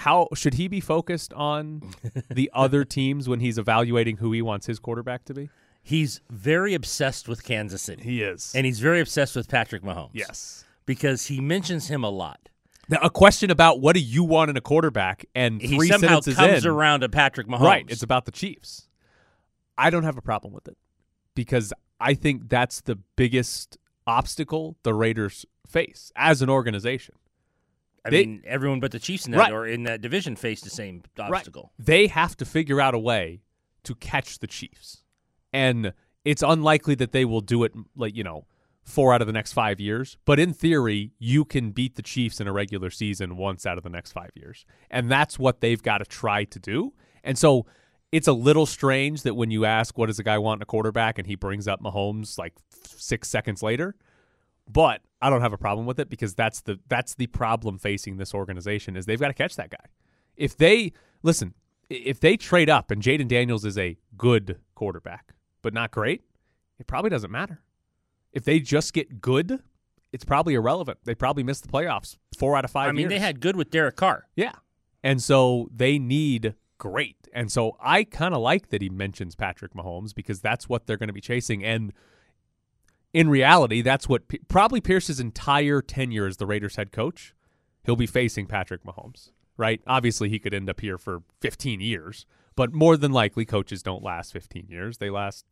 how 0.00 0.28
should 0.34 0.54
he 0.54 0.68
be 0.68 0.80
focused 0.80 1.32
on 1.32 1.82
the 2.30 2.50
other 2.54 2.84
teams 2.84 3.28
when 3.28 3.40
he's 3.40 3.56
evaluating 3.58 4.18
who 4.18 4.30
he 4.32 4.42
wants 4.42 4.66
his 4.66 4.78
quarterback 4.78 5.24
to 5.24 5.34
be? 5.34 5.48
He's 5.82 6.20
very 6.30 6.74
obsessed 6.74 7.28
with 7.28 7.44
Kansas 7.44 7.80
City, 7.82 8.02
He 8.02 8.22
is. 8.22 8.52
and 8.54 8.66
he's 8.66 8.80
very 8.80 9.00
obsessed 9.00 9.36
with 9.36 9.48
Patrick 9.48 9.82
Mahomes. 9.82 10.10
yes. 10.12 10.64
because 10.84 11.26
he 11.26 11.40
mentions 11.40 11.88
him 11.88 12.04
a 12.04 12.10
lot. 12.10 12.48
Now, 12.88 12.98
a 13.02 13.10
question 13.10 13.50
about 13.50 13.80
what 13.80 13.94
do 13.96 14.00
you 14.00 14.22
want 14.24 14.50
in 14.50 14.56
a 14.56 14.60
quarterback, 14.60 15.26
and 15.34 15.60
He 15.60 15.76
three 15.76 15.88
somehow 15.88 16.20
sentences 16.20 16.36
comes 16.36 16.64
in, 16.64 16.70
around 16.70 17.00
to 17.00 17.08
Patrick 17.08 17.46
Mahomes. 17.48 17.60
right? 17.60 17.84
It's 17.88 18.02
about 18.02 18.24
the 18.26 18.30
Chiefs. 18.32 18.88
I 19.76 19.90
don't 19.90 20.04
have 20.04 20.16
a 20.16 20.22
problem 20.22 20.52
with 20.52 20.68
it 20.68 20.76
because 21.34 21.72
I 22.00 22.14
think 22.14 22.48
that's 22.48 22.80
the 22.80 22.96
biggest 23.16 23.76
obstacle 24.06 24.76
the 24.84 24.94
Raiders 24.94 25.44
face 25.66 26.12
as 26.16 26.42
an 26.42 26.48
organization. 26.48 27.16
I 28.04 28.10
they- 28.10 28.24
mean, 28.26 28.42
everyone 28.46 28.78
but 28.78 28.92
the 28.92 29.00
Chiefs 29.00 29.26
in 29.26 29.32
that 29.32 29.38
Right. 29.38 29.52
or 29.52 29.66
in 29.66 29.82
that 29.82 30.00
division 30.00 30.36
faced 30.36 30.62
the 30.64 30.70
same 30.70 31.02
obstacle. 31.18 31.72
They 31.78 32.06
have 32.06 32.36
to 32.36 32.44
figure 32.44 32.80
out 32.80 32.94
a 32.94 32.98
way 33.00 33.42
to 33.82 33.94
catch 33.96 34.38
the 34.38 34.46
Chiefs. 34.46 35.02
And 35.52 35.92
it's 36.24 36.42
unlikely 36.42 36.94
that 36.96 37.10
they 37.12 37.24
will 37.24 37.40
do 37.40 37.64
it 37.64 37.72
like, 37.96 38.14
you 38.14 38.22
know, 38.22 38.46
four 38.86 39.12
out 39.12 39.20
of 39.20 39.26
the 39.26 39.32
next 39.32 39.52
five 39.52 39.80
years. 39.80 40.16
But 40.24 40.38
in 40.38 40.52
theory, 40.52 41.12
you 41.18 41.44
can 41.44 41.72
beat 41.72 41.96
the 41.96 42.02
Chiefs 42.02 42.40
in 42.40 42.46
a 42.46 42.52
regular 42.52 42.88
season 42.88 43.36
once 43.36 43.66
out 43.66 43.76
of 43.76 43.84
the 43.84 43.90
next 43.90 44.12
five 44.12 44.30
years. 44.34 44.64
And 44.90 45.10
that's 45.10 45.38
what 45.38 45.60
they've 45.60 45.82
got 45.82 45.98
to 45.98 46.04
try 46.04 46.44
to 46.44 46.58
do. 46.58 46.94
And 47.24 47.36
so 47.36 47.66
it's 48.12 48.28
a 48.28 48.32
little 48.32 48.64
strange 48.64 49.22
that 49.22 49.34
when 49.34 49.50
you 49.50 49.64
ask 49.64 49.98
what 49.98 50.06
does 50.06 50.20
a 50.20 50.22
guy 50.22 50.38
want 50.38 50.58
in 50.58 50.62
a 50.62 50.66
quarterback 50.66 51.18
and 51.18 51.26
he 51.26 51.34
brings 51.34 51.66
up 51.66 51.82
Mahomes 51.82 52.38
like 52.38 52.54
six 52.70 53.28
seconds 53.28 53.62
later. 53.62 53.96
But 54.68 55.02
I 55.20 55.30
don't 55.30 55.40
have 55.40 55.52
a 55.52 55.58
problem 55.58 55.86
with 55.86 55.98
it 55.98 56.08
because 56.08 56.34
that's 56.34 56.60
the 56.60 56.78
that's 56.88 57.14
the 57.14 57.26
problem 57.26 57.78
facing 57.78 58.16
this 58.16 58.34
organization 58.34 58.96
is 58.96 59.06
they've 59.06 59.20
got 59.20 59.28
to 59.28 59.34
catch 59.34 59.56
that 59.56 59.70
guy. 59.70 59.86
If 60.36 60.56
they 60.56 60.92
listen, 61.22 61.54
if 61.90 62.20
they 62.20 62.36
trade 62.36 62.70
up 62.70 62.90
and 62.90 63.02
Jayden 63.02 63.28
Daniels 63.28 63.64
is 63.64 63.78
a 63.78 63.96
good 64.16 64.60
quarterback, 64.74 65.34
but 65.62 65.74
not 65.74 65.90
great, 65.90 66.22
it 66.78 66.86
probably 66.86 67.10
doesn't 67.10 67.30
matter. 67.30 67.60
If 68.32 68.44
they 68.44 68.60
just 68.60 68.92
get 68.92 69.20
good, 69.20 69.60
it's 70.12 70.24
probably 70.24 70.54
irrelevant. 70.54 70.98
They 71.04 71.14
probably 71.14 71.42
missed 71.42 71.62
the 71.62 71.68
playoffs 71.68 72.16
four 72.36 72.56
out 72.56 72.64
of 72.64 72.70
five 72.70 72.88
I 72.88 72.92
mean, 72.92 73.02
years. 73.02 73.10
they 73.10 73.18
had 73.18 73.40
good 73.40 73.56
with 73.56 73.70
Derek 73.70 73.96
Carr. 73.96 74.26
Yeah. 74.36 74.52
And 75.02 75.22
so 75.22 75.68
they 75.74 75.98
need 75.98 76.54
great. 76.78 77.28
And 77.32 77.50
so 77.50 77.76
I 77.80 78.04
kind 78.04 78.34
of 78.34 78.40
like 78.40 78.68
that 78.68 78.82
he 78.82 78.88
mentions 78.88 79.34
Patrick 79.34 79.74
Mahomes 79.74 80.14
because 80.14 80.40
that's 80.40 80.68
what 80.68 80.86
they're 80.86 80.96
going 80.96 81.08
to 81.08 81.12
be 81.12 81.20
chasing. 81.20 81.64
And 81.64 81.92
in 83.12 83.28
reality, 83.28 83.82
that's 83.82 84.08
what 84.08 84.28
P- 84.28 84.40
probably 84.48 84.80
Pierce's 84.80 85.20
entire 85.20 85.80
tenure 85.80 86.26
as 86.26 86.36
the 86.36 86.46
Raiders 86.46 86.76
head 86.76 86.92
coach, 86.92 87.34
he'll 87.84 87.96
be 87.96 88.06
facing 88.06 88.46
Patrick 88.46 88.84
Mahomes, 88.84 89.30
right? 89.56 89.80
Obviously, 89.86 90.28
he 90.28 90.38
could 90.38 90.52
end 90.52 90.68
up 90.68 90.80
here 90.80 90.98
for 90.98 91.22
15 91.40 91.80
years, 91.80 92.26
but 92.56 92.72
more 92.72 92.96
than 92.96 93.12
likely, 93.12 93.44
coaches 93.44 93.82
don't 93.82 94.02
last 94.02 94.32
15 94.32 94.66
years. 94.68 94.98
They 94.98 95.10
last 95.10 95.46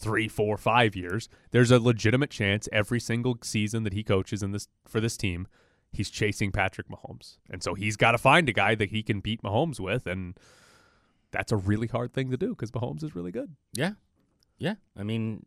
three, 0.00 0.28
four, 0.28 0.56
five 0.56 0.96
years. 0.96 1.28
There's 1.50 1.70
a 1.70 1.78
legitimate 1.78 2.30
chance 2.30 2.68
every 2.72 3.00
single 3.00 3.36
season 3.42 3.82
that 3.84 3.92
he 3.92 4.02
coaches 4.02 4.42
in 4.42 4.52
this 4.52 4.68
for 4.88 5.00
this 5.00 5.16
team, 5.16 5.46
he's 5.92 6.10
chasing 6.10 6.50
Patrick 6.52 6.88
Mahomes. 6.88 7.36
And 7.50 7.62
so 7.62 7.74
he's 7.74 7.96
got 7.96 8.12
to 8.12 8.18
find 8.18 8.48
a 8.48 8.52
guy 8.52 8.74
that 8.74 8.90
he 8.90 9.02
can 9.02 9.20
beat 9.20 9.42
Mahomes 9.42 9.78
with. 9.80 10.06
And 10.06 10.38
that's 11.32 11.52
a 11.52 11.56
really 11.56 11.86
hard 11.86 12.12
thing 12.12 12.30
to 12.30 12.36
do 12.36 12.50
because 12.50 12.70
Mahomes 12.70 13.02
is 13.04 13.14
really 13.14 13.32
good. 13.32 13.54
Yeah, 13.74 13.92
yeah. 14.58 14.74
I 14.96 15.02
mean, 15.02 15.44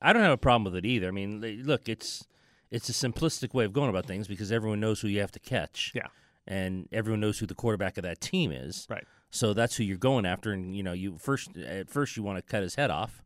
I 0.00 0.12
don't 0.12 0.22
have 0.22 0.32
a 0.32 0.38
problem 0.38 0.64
with 0.64 0.76
it 0.76 0.86
either. 0.86 1.08
I 1.08 1.10
mean, 1.10 1.40
look, 1.64 1.88
it's 1.88 2.26
it's 2.70 2.88
a 2.88 2.92
simplistic 2.92 3.54
way 3.54 3.64
of 3.64 3.72
going 3.72 3.88
about 3.90 4.06
things 4.06 4.28
because 4.28 4.52
everyone 4.52 4.80
knows 4.80 5.00
who 5.00 5.08
you 5.08 5.20
have 5.20 5.32
to 5.32 5.40
catch. 5.40 5.92
Yeah. 5.94 6.08
and 6.46 6.88
everyone 6.92 7.20
knows 7.20 7.38
who 7.38 7.46
the 7.46 7.54
quarterback 7.54 7.98
of 7.98 8.04
that 8.04 8.20
team 8.20 8.52
is. 8.52 8.86
Right. 8.88 9.04
So 9.30 9.52
that's 9.52 9.76
who 9.76 9.84
you're 9.84 9.98
going 9.98 10.24
after, 10.24 10.52
and 10.52 10.74
you 10.74 10.82
know, 10.82 10.94
you 10.94 11.18
first 11.18 11.56
at 11.58 11.90
first 11.90 12.16
you 12.16 12.22
want 12.22 12.38
to 12.38 12.42
cut 12.42 12.62
his 12.62 12.76
head 12.76 12.90
off, 12.90 13.22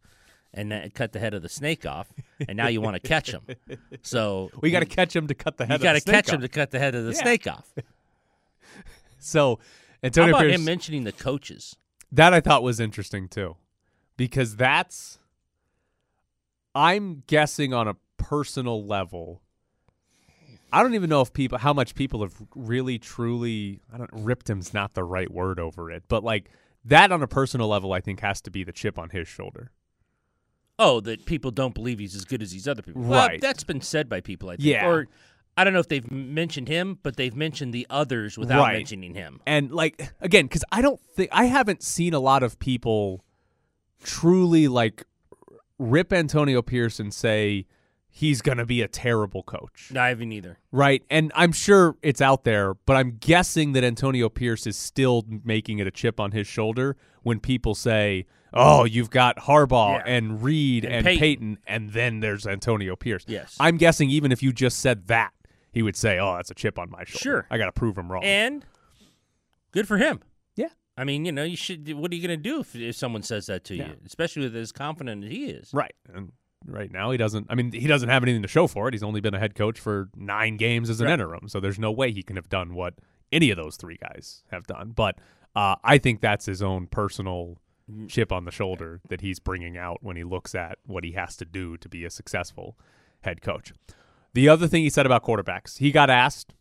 and 0.54 0.70
then 0.70 0.90
cut 0.90 1.12
the 1.12 1.18
head 1.18 1.34
of 1.34 1.42
the 1.42 1.48
snake 1.48 1.86
off, 1.86 2.12
and 2.46 2.56
now 2.56 2.68
you 2.68 2.80
want 2.80 2.94
to 2.94 3.00
catch 3.00 3.30
him. 3.30 3.42
So 4.02 4.50
We 4.60 4.70
got 4.70 4.80
to 4.80 4.86
catch 4.86 5.14
him 5.16 5.26
to 5.28 5.34
cut 5.34 5.56
the 5.56 5.64
head 5.66 5.72
you 5.72 5.76
of 5.76 5.82
got 5.82 5.92
the 5.94 6.00
to 6.00 6.02
snake 6.02 6.14
catch 6.14 6.28
him 6.28 6.36
off. 6.36 6.42
to 6.42 6.48
cut 6.48 6.70
the 6.70 6.78
head 6.78 6.94
of 6.94 7.04
the 7.04 7.12
Yeah. 7.12 7.22
snake 7.22 7.46
off. 7.46 7.72
So 9.18 9.58
How 9.58 10.06
Antonio 10.08 10.30
about 10.34 10.40
Pierce, 10.42 10.54
him 10.56 10.64
mentioning 10.64 11.04
the 11.04 11.12
coaches? 11.12 11.76
that 12.10 12.34
I 12.34 12.40
thought 12.40 12.62
was 12.62 12.80
interesting 12.80 13.28
too, 13.28 13.56
because 14.16 14.56
that's 14.56 15.18
I'm 16.74 17.22
guessing 17.26 17.72
on 17.72 17.86
a 17.88 17.96
personal 18.16 18.84
level. 18.84 19.42
I 20.72 20.82
don't 20.82 20.94
even 20.94 21.10
know 21.10 21.20
if 21.20 21.32
people 21.32 21.58
how 21.58 21.72
much 21.72 21.94
people 21.94 22.22
have 22.22 22.34
really 22.54 22.98
truly 22.98 23.80
I 23.92 23.98
don't 23.98 24.10
ripped 24.12 24.48
him's 24.48 24.72
not 24.74 24.94
the 24.94 25.04
right 25.04 25.30
word 25.30 25.60
over 25.60 25.90
it, 25.90 26.04
but 26.08 26.24
like 26.24 26.50
that 26.84 27.12
on 27.12 27.22
a 27.22 27.28
personal 27.28 27.68
level 27.68 27.92
I 27.92 28.00
think 28.00 28.20
has 28.20 28.40
to 28.42 28.50
be 28.50 28.64
the 28.64 28.72
chip 28.72 28.98
on 28.98 29.10
his 29.10 29.28
shoulder. 29.28 29.70
Oh, 30.84 31.00
that 31.00 31.24
people 31.26 31.50
don't 31.50 31.74
believe 31.74 31.98
he's 32.00 32.14
as 32.16 32.24
good 32.24 32.42
as 32.42 32.50
these 32.50 32.66
other 32.66 32.82
people. 32.82 33.02
Well, 33.02 33.28
Right. 33.28 33.40
that's 33.40 33.62
been 33.64 33.80
said 33.80 34.08
by 34.08 34.20
people, 34.20 34.50
I 34.50 34.56
think. 34.56 34.66
Yeah. 34.66 34.86
Or 34.88 35.06
I 35.56 35.64
don't 35.64 35.72
know 35.74 35.78
if 35.80 35.88
they've 35.88 36.10
mentioned 36.10 36.66
him, 36.68 36.98
but 37.02 37.16
they've 37.16 37.36
mentioned 37.36 37.72
the 37.72 37.86
others 37.90 38.36
without 38.38 38.60
Right. 38.62 38.72
mentioning 38.78 39.14
him. 39.14 39.40
And 39.46 39.70
like 39.70 40.12
again, 40.20 40.46
because 40.46 40.64
I 40.72 40.82
don't 40.82 41.00
think 41.14 41.28
I 41.32 41.44
haven't 41.44 41.82
seen 41.82 42.14
a 42.14 42.20
lot 42.20 42.42
of 42.42 42.58
people 42.58 43.24
truly 44.02 44.68
like 44.68 45.04
rip 45.78 46.12
Antonio 46.12 46.62
Pierce 46.62 46.98
and 47.00 47.12
say 47.12 47.66
he's 48.08 48.42
going 48.42 48.58
to 48.58 48.66
be 48.66 48.82
a 48.82 48.88
terrible 48.88 49.42
coach. 49.42 49.90
No, 49.92 50.00
I 50.00 50.08
haven't 50.08 50.32
either. 50.32 50.58
Right. 50.70 51.02
And 51.10 51.32
I'm 51.34 51.52
sure 51.52 51.96
it's 52.02 52.20
out 52.20 52.44
there, 52.44 52.74
but 52.74 52.96
I'm 52.96 53.16
guessing 53.20 53.72
that 53.72 53.84
Antonio 53.84 54.28
Pierce 54.28 54.66
is 54.66 54.76
still 54.76 55.24
making 55.44 55.78
it 55.78 55.86
a 55.86 55.90
chip 55.90 56.20
on 56.20 56.32
his 56.32 56.46
shoulder 56.46 56.96
when 57.22 57.40
people 57.40 57.74
say, 57.74 58.26
oh, 58.54 58.84
you've 58.84 59.10
got 59.10 59.36
Harbaugh 59.38 59.96
Yeah. 59.98 60.02
and 60.14 60.42
Reed 60.42 60.84
and, 60.84 60.94
And 60.94 61.04
Peyton. 61.06 61.18
Peyton. 61.20 61.58
and 61.66 61.90
then 61.90 62.20
there's 62.20 62.46
Antonio 62.46 62.96
Pierce. 62.96 63.24
Yes. 63.26 63.56
I'm 63.60 63.76
guessing 63.76 64.10
even 64.10 64.32
if 64.32 64.42
you 64.42 64.52
just 64.52 64.78
said 64.80 65.06
that, 65.08 65.32
he 65.72 65.82
would 65.82 65.96
say, 65.96 66.18
oh, 66.18 66.36
that's 66.36 66.50
a 66.50 66.54
chip 66.54 66.78
on 66.78 66.90
my 66.90 67.04
shoulder. 67.04 67.18
Sure. 67.18 67.46
I 67.50 67.58
got 67.58 67.66
to 67.66 67.72
prove 67.72 67.96
him 67.96 68.10
wrong. 68.12 68.22
And 68.24 68.64
good 69.72 69.88
for 69.88 69.96
him. 69.98 70.20
yeah. 70.56 70.68
I 70.96 71.04
mean, 71.04 71.24
you 71.24 71.32
know, 71.32 71.44
you 71.44 71.56
should. 71.56 71.90
What 71.94 72.12
are 72.12 72.14
you 72.14 72.26
going 72.26 72.38
to 72.38 72.42
do 72.48 72.60
if, 72.60 72.76
if 72.76 72.94
someone 72.96 73.22
says 73.22 73.46
that 73.46 73.64
to 73.64 73.74
Yeah. 73.74 73.88
you, 73.88 73.94
especially 74.06 74.42
with 74.42 74.54
as 74.56 74.72
confident 74.72 75.24
as 75.24 75.30
he 75.30 75.46
is? 75.46 75.70
Right. 75.72 75.94
And 76.12 76.32
right 76.66 76.92
now 76.92 77.10
he 77.10 77.16
doesn't 77.16 77.46
I 77.50 77.54
mean, 77.56 77.72
he 77.72 77.86
doesn't 77.88 78.08
have 78.10 78.22
anything 78.22 78.42
to 78.42 78.48
show 78.48 78.66
for 78.66 78.86
it. 78.88 78.94
He's 78.94 79.02
only 79.02 79.20
been 79.20 79.34
a 79.34 79.38
head 79.38 79.54
coach 79.54 79.80
for 79.80 80.10
9 80.14 80.56
games 80.58 80.90
as 80.90 81.00
an 81.00 81.06
Right. 81.06 81.14
interim. 81.14 81.48
So 81.48 81.58
there's 81.58 81.78
no 81.78 81.90
way 81.90 82.12
he 82.12 82.22
can 82.22 82.36
have 82.36 82.48
done 82.50 82.74
what 82.74 82.94
any 83.32 83.50
of 83.50 83.56
those 83.56 83.76
three 83.76 83.96
guys 83.96 84.44
have 84.52 84.66
done. 84.66 84.92
But 84.94 85.16
uh, 85.56 85.76
I 85.82 85.96
think 85.98 86.20
that's 86.20 86.44
his 86.46 86.62
own 86.62 86.86
personal 86.86 87.56
chip 88.08 88.32
on 88.32 88.44
the 88.44 88.50
shoulder 88.50 89.00
that 89.08 89.20
he's 89.20 89.38
bringing 89.38 89.76
out 89.76 89.98
when 90.02 90.16
he 90.16 90.24
looks 90.24 90.54
at 90.54 90.78
what 90.86 91.04
he 91.04 91.12
has 91.12 91.36
to 91.36 91.44
do 91.44 91.76
to 91.76 91.88
be 91.88 92.04
a 92.04 92.10
successful 92.10 92.78
head 93.22 93.42
coach. 93.42 93.72
The 94.34 94.48
other 94.48 94.66
thing 94.66 94.82
he 94.82 94.90
said 94.90 95.06
about 95.06 95.24
quarterbacks, 95.24 95.78
he 95.78 95.92
got 95.92 96.10
asked 96.10 96.54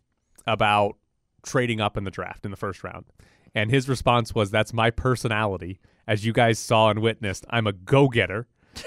about 0.46 0.98
trading 1.44 1.80
up 1.80 1.98
in 1.98 2.04
the 2.04 2.12
draft 2.12 2.46
in 2.46 2.52
the 2.52 2.58
first 2.58 2.84
round. 2.84 3.06
And 3.54 3.70
his 3.70 3.90
response 3.90 4.34
was, 4.34 4.52
That's 4.52 4.74
my 4.74 4.92
personality. 4.92 5.80
As 6.08 6.26
you 6.26 6.34
guys 6.34 6.60
saw 6.60 6.90
and 6.90 7.00
witnessed, 7.02 7.46
I'm 7.50 7.68
a 7.68 7.74
go 7.74 8.08
getter. 8.08 8.48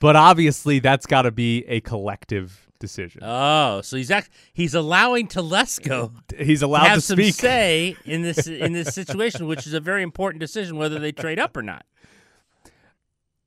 but 0.00 0.16
obviously, 0.16 0.78
that's 0.78 1.06
got 1.06 1.22
to 1.22 1.30
be 1.30 1.64
a 1.66 1.80
collective 1.80 2.68
decision. 2.84 3.22
Oh, 3.24 3.80
so 3.80 3.96
he's 3.96 4.10
act- 4.10 4.30
he's 4.52 4.74
allowing 4.74 5.26
Telesco 5.28 6.12
He's 6.38 6.62
allowed 6.62 6.84
to 6.84 6.88
have 6.90 6.98
to 6.98 7.02
some 7.02 7.16
speak. 7.16 7.34
say 7.34 7.96
in 8.04 8.22
this 8.22 8.46
in 8.46 8.72
this 8.72 8.94
situation, 8.94 9.46
which 9.46 9.66
is 9.66 9.72
a 9.74 9.80
very 9.80 10.02
important 10.02 10.40
decision 10.40 10.76
whether 10.76 10.98
they 10.98 11.12
trade 11.12 11.38
up 11.38 11.56
or 11.56 11.62
not. 11.62 11.84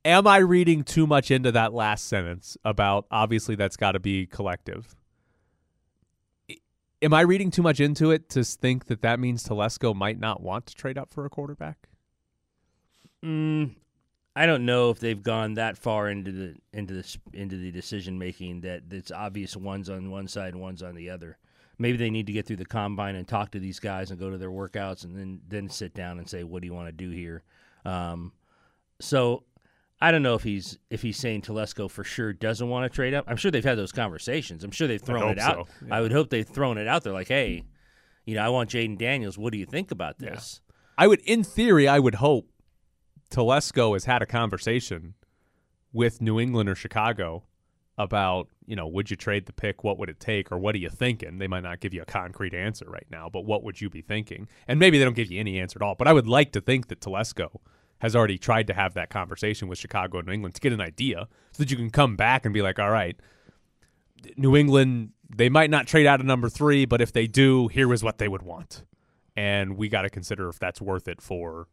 Am 0.04 0.26
I 0.26 0.38
reading 0.38 0.84
too 0.84 1.06
much 1.06 1.30
into 1.30 1.52
that 1.52 1.72
last 1.74 2.06
sentence 2.06 2.56
about 2.64 3.06
obviously 3.10 3.54
that's 3.54 3.76
got 3.76 3.92
to 3.92 4.00
be 4.00 4.26
collective? 4.26 4.94
Am 7.02 7.14
I 7.14 7.20
reading 7.20 7.50
too 7.50 7.62
much 7.62 7.78
into 7.78 8.10
it 8.10 8.28
to 8.30 8.42
think 8.42 8.86
that 8.86 9.02
that 9.02 9.20
means 9.20 9.44
Telesco 9.44 9.94
might 9.94 10.18
not 10.18 10.42
want 10.42 10.66
to 10.66 10.74
trade 10.74 10.98
up 10.98 11.12
for 11.12 11.24
a 11.24 11.30
quarterback? 11.30 11.88
Mm, 13.24 13.74
I 14.38 14.46
don't 14.46 14.64
know 14.64 14.90
if 14.90 15.00
they've 15.00 15.20
gone 15.20 15.54
that 15.54 15.76
far 15.76 16.08
into 16.08 16.30
the 16.30 16.54
into 16.72 16.94
the 16.94 17.16
into 17.32 17.56
the 17.56 17.72
decision 17.72 18.20
making 18.20 18.60
that 18.60 18.82
it's 18.88 19.10
obvious 19.10 19.56
one's 19.56 19.90
on 19.90 20.12
one 20.12 20.28
side 20.28 20.52
and 20.52 20.62
one's 20.62 20.80
on 20.80 20.94
the 20.94 21.10
other. 21.10 21.38
Maybe 21.76 21.98
they 21.98 22.08
need 22.08 22.28
to 22.28 22.32
get 22.32 22.46
through 22.46 22.58
the 22.58 22.64
combine 22.64 23.16
and 23.16 23.26
talk 23.26 23.50
to 23.50 23.58
these 23.58 23.80
guys 23.80 24.12
and 24.12 24.20
go 24.20 24.30
to 24.30 24.38
their 24.38 24.50
workouts 24.50 25.02
and 25.02 25.16
then 25.16 25.40
then 25.48 25.68
sit 25.68 25.92
down 25.92 26.18
and 26.18 26.30
say, 26.30 26.44
"What 26.44 26.62
do 26.62 26.68
you 26.68 26.72
want 26.72 26.86
to 26.86 26.92
do 26.92 27.10
here?" 27.10 27.42
Um, 27.84 28.32
so 29.00 29.42
I 30.00 30.12
don't 30.12 30.22
know 30.22 30.34
if 30.34 30.44
he's 30.44 30.78
if 30.88 31.02
he's 31.02 31.16
saying 31.16 31.42
Telesco 31.42 31.90
for 31.90 32.04
sure 32.04 32.32
doesn't 32.32 32.68
want 32.68 32.88
to 32.88 32.94
trade 32.94 33.14
up. 33.14 33.24
I'm 33.26 33.36
sure 33.36 33.50
they've 33.50 33.64
had 33.64 33.76
those 33.76 33.90
conversations. 33.90 34.62
I'm 34.62 34.70
sure 34.70 34.86
they've 34.86 35.02
thrown 35.02 35.32
it 35.32 35.40
out. 35.40 35.66
so, 35.66 35.86
yeah. 35.88 35.96
I 35.96 36.00
would 36.00 36.12
hope 36.12 36.30
they've 36.30 36.48
thrown 36.48 36.78
it 36.78 36.86
out 36.86 37.02
there 37.02 37.12
like, 37.12 37.26
"Hey, 37.26 37.64
you 38.24 38.36
know, 38.36 38.42
I 38.42 38.50
want 38.50 38.70
Jayden 38.70 38.98
Daniels. 38.98 39.36
What 39.36 39.52
do 39.52 39.58
you 39.58 39.66
think 39.66 39.90
about 39.90 40.20
this?" 40.20 40.60
I 40.96 41.08
would, 41.08 41.20
in 41.22 41.42
theory, 41.42 41.88
I 41.88 41.98
would 41.98 42.16
hope 42.16 42.50
Telesco 43.30 43.92
has 43.94 44.04
had 44.04 44.22
a 44.22 44.26
conversation 44.26 45.14
with 45.92 46.20
New 46.20 46.38
England 46.38 46.68
or 46.68 46.74
Chicago 46.74 47.44
about, 47.96 48.48
you 48.66 48.76
know, 48.76 48.86
would 48.86 49.10
you 49.10 49.16
trade 49.16 49.46
the 49.46 49.52
pick? 49.52 49.82
What 49.82 49.98
would 49.98 50.08
it 50.08 50.20
take? 50.20 50.52
Or 50.52 50.58
what 50.58 50.74
are 50.74 50.78
you 50.78 50.88
thinking? 50.88 51.38
They 51.38 51.48
might 51.48 51.64
not 51.64 51.80
give 51.80 51.92
you 51.92 52.02
a 52.02 52.06
concrete 52.06 52.54
answer 52.54 52.86
right 52.88 53.06
now, 53.10 53.28
but 53.28 53.44
what 53.44 53.64
would 53.64 53.80
you 53.80 53.90
be 53.90 54.02
thinking? 54.02 54.48
And 54.68 54.78
maybe 54.78 54.98
they 54.98 55.04
don't 55.04 55.16
give 55.16 55.30
you 55.30 55.40
any 55.40 55.58
answer 55.58 55.78
at 55.78 55.84
all. 55.84 55.96
But 55.96 56.06
I 56.06 56.12
would 56.12 56.28
like 56.28 56.52
to 56.52 56.60
think 56.60 56.88
that 56.88 57.00
Telesco 57.00 57.58
has 57.98 58.14
already 58.14 58.38
tried 58.38 58.68
to 58.68 58.74
have 58.74 58.94
that 58.94 59.10
conversation 59.10 59.66
with 59.66 59.78
Chicago 59.78 60.18
and 60.18 60.28
New 60.28 60.34
England 60.34 60.54
to 60.54 60.60
get 60.60 60.72
an 60.72 60.80
idea 60.80 61.26
so 61.50 61.62
that 61.62 61.70
you 61.70 61.76
can 61.76 61.90
come 61.90 62.14
back 62.14 62.44
and 62.44 62.54
be 62.54 62.62
like, 62.62 62.78
all 62.78 62.90
right, 62.90 63.18
New 64.36 64.56
England, 64.56 65.10
they 65.28 65.48
might 65.48 65.70
not 65.70 65.88
trade 65.88 66.06
out 66.06 66.20
of 66.20 66.26
number 66.26 66.48
three, 66.48 66.84
but 66.84 67.00
if 67.00 67.12
they 67.12 67.26
do, 67.26 67.66
here 67.68 67.92
is 67.92 68.04
what 68.04 68.18
they 68.18 68.28
would 68.28 68.42
want. 68.42 68.84
And 69.36 69.76
we 69.76 69.88
got 69.88 70.02
to 70.02 70.10
consider 70.10 70.48
if 70.48 70.60
that's 70.60 70.80
worth 70.80 71.08
it 71.08 71.20
for 71.20 71.66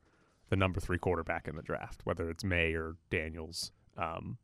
the 0.49 0.55
number 0.55 0.79
three 0.79 0.97
quarterback 0.97 1.47
in 1.47 1.55
the 1.55 1.61
draft, 1.61 2.01
whether 2.03 2.29
it's 2.29 2.43
Maye 2.43 2.73
or 2.73 2.95
Daniels. 3.09 3.71
Um, 3.97 4.37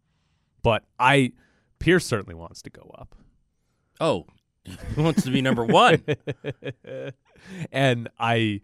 but 0.62 0.84
I, 1.00 1.34
Pierce 1.80 2.06
certainly 2.06 2.36
wants 2.36 2.62
to 2.64 2.70
go 2.70 2.94
up. 2.98 3.16
Oh, 4.00 4.26
he 4.64 5.02
wants 5.02 5.24
to 5.24 5.32
be 5.32 5.42
number 5.42 5.66
one. 5.66 6.04
and 7.72 8.10
I, 8.20 8.62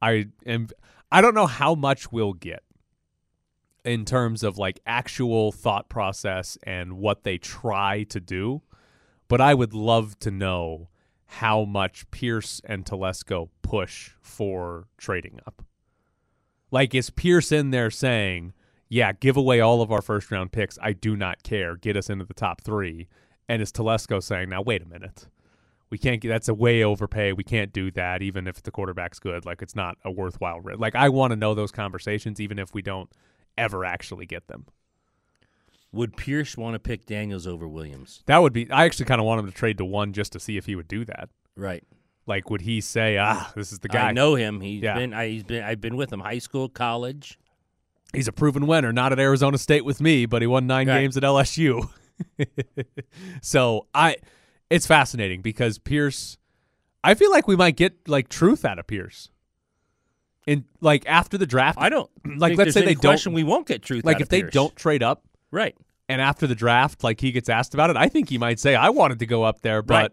I 0.00 0.26
am, 0.44 0.68
I 1.10 1.20
don't 1.20 1.34
know 1.34 1.46
how 1.46 1.74
much 1.74 2.12
we'll 2.12 2.32
get 2.32 2.62
in 3.84 4.04
terms 4.04 4.42
of 4.42 4.58
like 4.58 4.80
actual 4.86 5.52
thought 5.52 5.88
process 5.88 6.58
and 6.64 6.94
what 6.94 7.22
they 7.22 7.38
try 7.38 8.02
to 8.04 8.20
do, 8.20 8.62
but 9.28 9.40
I 9.40 9.54
would 9.54 9.74
love 9.74 10.18
to 10.20 10.30
know 10.30 10.88
how 11.26 11.64
much 11.64 12.10
Pierce 12.10 12.60
and 12.64 12.84
Telesco 12.84 13.48
push 13.62 14.10
for 14.20 14.88
trading 14.98 15.40
up. 15.46 15.64
Like, 16.70 16.94
is 16.94 17.10
Pierce 17.10 17.52
in 17.52 17.70
there 17.70 17.90
saying, 17.90 18.52
yeah, 18.88 19.12
give 19.12 19.36
away 19.36 19.60
all 19.60 19.82
of 19.82 19.90
our 19.90 20.02
first 20.02 20.30
round 20.30 20.52
picks. 20.52 20.78
I 20.80 20.92
do 20.92 21.16
not 21.16 21.42
care. 21.42 21.76
Get 21.76 21.96
us 21.96 22.10
into 22.10 22.24
the 22.24 22.34
top 22.34 22.62
three. 22.62 23.08
And 23.48 23.62
is 23.62 23.72
Telesco 23.72 24.22
saying, 24.22 24.48
now, 24.48 24.62
wait 24.62 24.82
a 24.82 24.86
minute. 24.86 25.28
We 25.88 25.98
can't 25.98 26.20
get 26.20 26.28
that's 26.30 26.48
a 26.48 26.54
way 26.54 26.82
overpay. 26.82 27.32
We 27.32 27.44
can't 27.44 27.72
do 27.72 27.92
that, 27.92 28.20
even 28.20 28.48
if 28.48 28.62
the 28.62 28.72
quarterback's 28.72 29.20
good. 29.20 29.44
Like, 29.46 29.62
it's 29.62 29.76
not 29.76 29.96
a 30.04 30.10
worthwhile 30.10 30.60
risk. 30.60 30.80
Like, 30.80 30.96
I 30.96 31.08
want 31.08 31.30
to 31.30 31.36
know 31.36 31.54
those 31.54 31.70
conversations, 31.70 32.40
even 32.40 32.58
if 32.58 32.74
we 32.74 32.82
don't 32.82 33.08
ever 33.56 33.84
actually 33.84 34.26
get 34.26 34.48
them. 34.48 34.66
Would 35.92 36.16
Pierce 36.16 36.56
want 36.56 36.74
to 36.74 36.80
pick 36.80 37.06
Daniels 37.06 37.46
over 37.46 37.68
Williams? 37.68 38.24
That 38.26 38.38
would 38.38 38.52
be, 38.52 38.68
I 38.70 38.84
actually 38.84 39.06
kind 39.06 39.20
of 39.20 39.26
want 39.26 39.38
him 39.38 39.46
to 39.46 39.52
trade 39.52 39.78
to 39.78 39.84
one 39.84 40.12
just 40.12 40.32
to 40.32 40.40
see 40.40 40.56
if 40.56 40.66
he 40.66 40.74
would 40.74 40.88
do 40.88 41.04
that. 41.04 41.28
Right. 41.56 41.84
Like, 42.26 42.50
would 42.50 42.60
he 42.62 42.80
say, 42.80 43.18
ah, 43.18 43.52
this 43.54 43.72
is 43.72 43.78
the 43.78 43.88
guy? 43.88 44.08
I 44.08 44.12
know 44.12 44.34
him. 44.34 44.60
He's 44.60 44.82
Yeah. 44.82 44.94
been. 44.98 45.14
I, 45.14 45.28
he's 45.28 45.44
been. 45.44 45.62
I've 45.62 45.80
been 45.80 45.96
with 45.96 46.12
him. 46.12 46.20
High 46.20 46.38
school, 46.40 46.68
college. 46.68 47.38
he's 48.12 48.26
a 48.28 48.32
proven 48.32 48.66
winner. 48.66 48.92
Not 48.92 49.12
at 49.12 49.18
Arizona 49.20 49.58
State 49.58 49.84
with 49.84 50.00
me, 50.00 50.26
but 50.26 50.42
he 50.42 50.46
won 50.48 50.66
nine 50.66 50.88
Right. 50.88 51.00
games 51.00 51.16
at 51.16 51.22
LSU. 51.22 51.88
so 53.42 53.86
I, 53.94 54.16
it's 54.70 54.86
fascinating 54.86 55.42
because 55.42 55.78
Pierce, 55.78 56.38
I 57.04 57.14
feel 57.14 57.30
like 57.30 57.46
we 57.46 57.56
might 57.56 57.76
get 57.76 58.08
like 58.08 58.28
truth 58.28 58.64
out 58.64 58.78
of 58.78 58.86
Pierce. 58.86 59.30
In 60.46 60.64
like 60.80 61.04
after 61.06 61.36
the 61.36 61.46
draft, 61.46 61.76
I 61.80 61.88
don't. 61.88 62.08
like. 62.38 62.56
Let's 62.56 62.72
say 62.72 62.84
they 62.84 62.94
don't. 62.94 63.24
we 63.32 63.42
won't 63.42 63.66
get 63.66 63.82
truth. 63.82 64.04
like 64.04 64.20
if 64.20 64.28
they 64.28 64.42
Pierce. 64.42 64.52
don't 64.52 64.76
trade 64.76 65.02
up, 65.02 65.24
Right. 65.50 65.74
and 66.08 66.20
after 66.20 66.46
the 66.46 66.54
draft, 66.54 67.02
like 67.02 67.20
he 67.20 67.32
gets 67.32 67.48
asked 67.48 67.74
about 67.74 67.90
it, 67.90 67.96
I 67.96 68.08
think 68.08 68.28
he 68.28 68.38
might 68.38 68.60
say, 68.60 68.76
"I 68.76 68.90
wanted 68.90 69.18
to 69.18 69.26
go 69.26 69.42
up 69.42 69.62
there, 69.62 69.82
but 69.82 69.94
Right. 69.94 70.12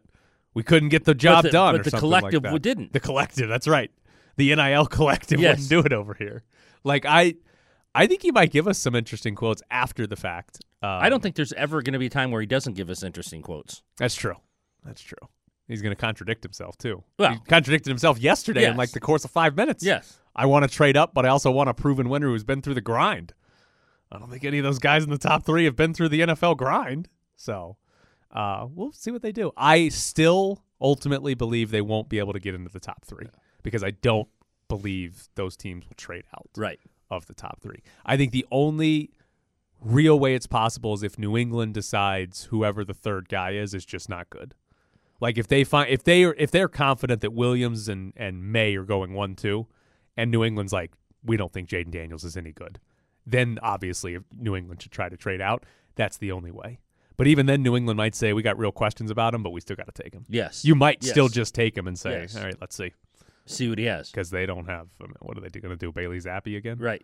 We 0.53 0.63
couldn't 0.63 0.89
get 0.89 1.05
the 1.05 1.13
job 1.15 1.43
the- 1.43 1.51
done." 1.51 1.73
but 1.75 1.81
or 1.81 1.83
the 1.83 1.89
something 1.91 2.09
like 2.09 2.21
collective 2.21 2.43
that. 2.43 2.61
didn't. 2.61 2.93
The 2.93 2.99
collective, 2.99 3.49
that's 3.49 3.67
right. 3.67 3.91
The 4.37 4.53
NIL 4.55 4.85
collective 4.87 5.39
Yes. 5.39 5.51
wouldn't 5.57 5.69
do 5.69 5.79
it 5.79 5.93
over 5.93 6.13
here. 6.15 6.43
Like 6.83 7.05
I, 7.05 7.35
I 7.95 8.07
think 8.07 8.21
he 8.23 8.31
might 8.31 8.51
give 8.51 8.67
us 8.67 8.77
some 8.79 8.95
interesting 8.95 9.35
quotes 9.35 9.61
after 9.69 10.07
the 10.07 10.15
fact. 10.15 10.59
Uh, 10.81 10.87
I 10.87 11.09
don't 11.09 11.21
think 11.23 11.35
there's 11.35 11.53
ever 11.53 11.81
going 11.81 11.93
to 11.93 11.99
be 11.99 12.07
a 12.07 12.09
time 12.09 12.31
where 12.31 12.41
he 12.41 12.47
doesn't 12.47 12.73
give 12.73 12.89
us 12.89 13.03
interesting 13.03 13.41
quotes. 13.41 13.83
that's 13.97 14.15
true. 14.15 14.35
That's 14.83 15.01
true. 15.01 15.29
He's 15.67 15.81
going 15.81 15.95
to 15.95 16.01
contradict 16.01 16.43
himself 16.43 16.77
too. 16.77 17.03
Well- 17.17 17.31
he 17.33 17.39
contradicted 17.47 17.89
himself 17.89 18.19
yesterday 18.19 18.65
in 18.65 18.75
like 18.75 18.91
the 18.91 18.99
course 18.99 19.23
of 19.23 19.31
five 19.31 19.55
minutes. 19.55 19.83
Yes. 19.83 20.19
I 20.35 20.45
want 20.47 20.63
to 20.69 20.75
trade 20.75 20.97
up, 20.97 21.13
but 21.13 21.25
I 21.25 21.29
also 21.29 21.51
want 21.51 21.69
a 21.69 21.73
proven 21.73 22.09
winner 22.09 22.27
who's 22.27 22.43
been 22.43 22.61
through 22.61 22.73
the 22.73 22.81
grind. 22.81 23.33
I 24.11 24.17
don't 24.19 24.29
think 24.29 24.43
any 24.43 24.57
of 24.57 24.63
those 24.63 24.79
guys 24.79 25.03
in 25.03 25.09
the 25.09 25.17
top 25.17 25.45
three 25.45 25.65
have 25.65 25.75
been 25.75 25.93
through 25.93 26.09
the 26.09 26.21
NFL 26.21 26.57
grind. 26.57 27.07
So 27.35 27.77
uh, 28.33 28.67
we'll 28.69 28.91
see 28.91 29.11
what 29.11 29.21
they 29.21 29.31
do. 29.31 29.51
I 29.55 29.89
still 29.89 30.63
ultimately 30.81 31.33
believe 31.33 31.71
they 31.71 31.81
won't 31.81 32.09
be 32.09 32.19
able 32.19 32.33
to 32.33 32.39
get 32.39 32.53
into 32.55 32.69
the 32.71 32.79
top 32.79 33.05
three 33.05 33.27
because 33.61 33.83
I 33.83 33.91
don't 33.91 34.27
believe 34.67 35.29
those 35.35 35.55
teams 35.55 35.85
will 35.87 35.95
trade 35.95 36.25
out 36.35 36.49
Right. 36.57 36.79
of 37.11 37.27
the 37.27 37.33
top 37.35 37.61
three. 37.61 37.83
I 38.05 38.17
think 38.17 38.31
the 38.31 38.45
only 38.51 39.11
real 39.79 40.17
way 40.19 40.33
it's 40.35 40.47
possible 40.47 40.93
is 40.93 41.03
if 41.03 41.19
New 41.19 41.37
England 41.37 41.73
decides 41.73 42.45
whoever 42.45 42.83
the 42.83 42.93
third 42.93 43.29
guy 43.29 43.51
is 43.51 43.73
is 43.73 43.85
just 43.85 44.09
not 44.09 44.29
good. 44.29 44.55
Like 45.19 45.37
if 45.37 45.47
they 45.47 45.63
find 45.63 45.89
if 45.89 46.03
they 46.03 46.23
are 46.23 46.33
if 46.37 46.51
they're 46.51 46.67
confident 46.67 47.21
that 47.21 47.31
Williams 47.33 47.87
and 47.87 48.13
and 48.17 48.51
Maye 48.51 48.75
are 48.75 48.83
going 48.83 49.13
one 49.13 49.35
two, 49.35 49.67
and 50.17 50.31
New 50.31 50.43
England's 50.43 50.73
like 50.73 50.91
we 51.23 51.37
don't 51.37 51.53
think 51.53 51.69
Jayden 51.69 51.91
Daniels 51.91 52.23
is 52.23 52.35
any 52.35 52.51
good, 52.51 52.79
then 53.25 53.59
obviously 53.61 54.15
if 54.15 54.23
New 54.37 54.55
England 54.55 54.81
should 54.81 54.91
try 54.91 55.07
to 55.07 55.15
trade 55.15 55.39
out. 55.39 55.65
That's 55.95 56.17
the 56.17 56.31
only 56.31 56.51
way. 56.51 56.79
But 57.17 57.27
even 57.27 57.45
then, 57.45 57.61
New 57.63 57.75
England 57.75 57.97
might 57.97 58.15
say 58.15 58.33
we 58.33 58.41
got 58.41 58.57
real 58.57 58.71
questions 58.71 59.11
about 59.11 59.33
him, 59.35 59.43
but 59.43 59.51
we 59.51 59.61
still 59.61 59.75
got 59.75 59.93
to 59.93 60.03
take 60.03 60.13
him. 60.13 60.25
Yes. 60.29 60.65
You 60.65 60.75
might 60.75 60.97
Yes. 61.01 61.11
still 61.11 61.29
just 61.29 61.53
take 61.53 61.77
him 61.77 61.87
and 61.87 61.97
say, 61.97 62.21
Yes. 62.21 62.35
all 62.35 62.43
right, 62.43 62.55
let's 62.59 62.75
see, 62.75 62.91
see 63.45 63.69
what 63.69 63.77
he 63.77 63.85
has. 63.85 64.09
because 64.11 64.29
they 64.31 64.45
don't 64.45 64.65
have. 64.65 64.87
I 64.99 65.03
mean, 65.05 65.13
what 65.21 65.37
are 65.37 65.41
they 65.41 65.49
going 65.59 65.69
to 65.71 65.75
do? 65.77 65.91
Bailey 65.91 66.17
Zappe 66.19 66.55
again? 66.57 66.77
Right. 66.79 67.03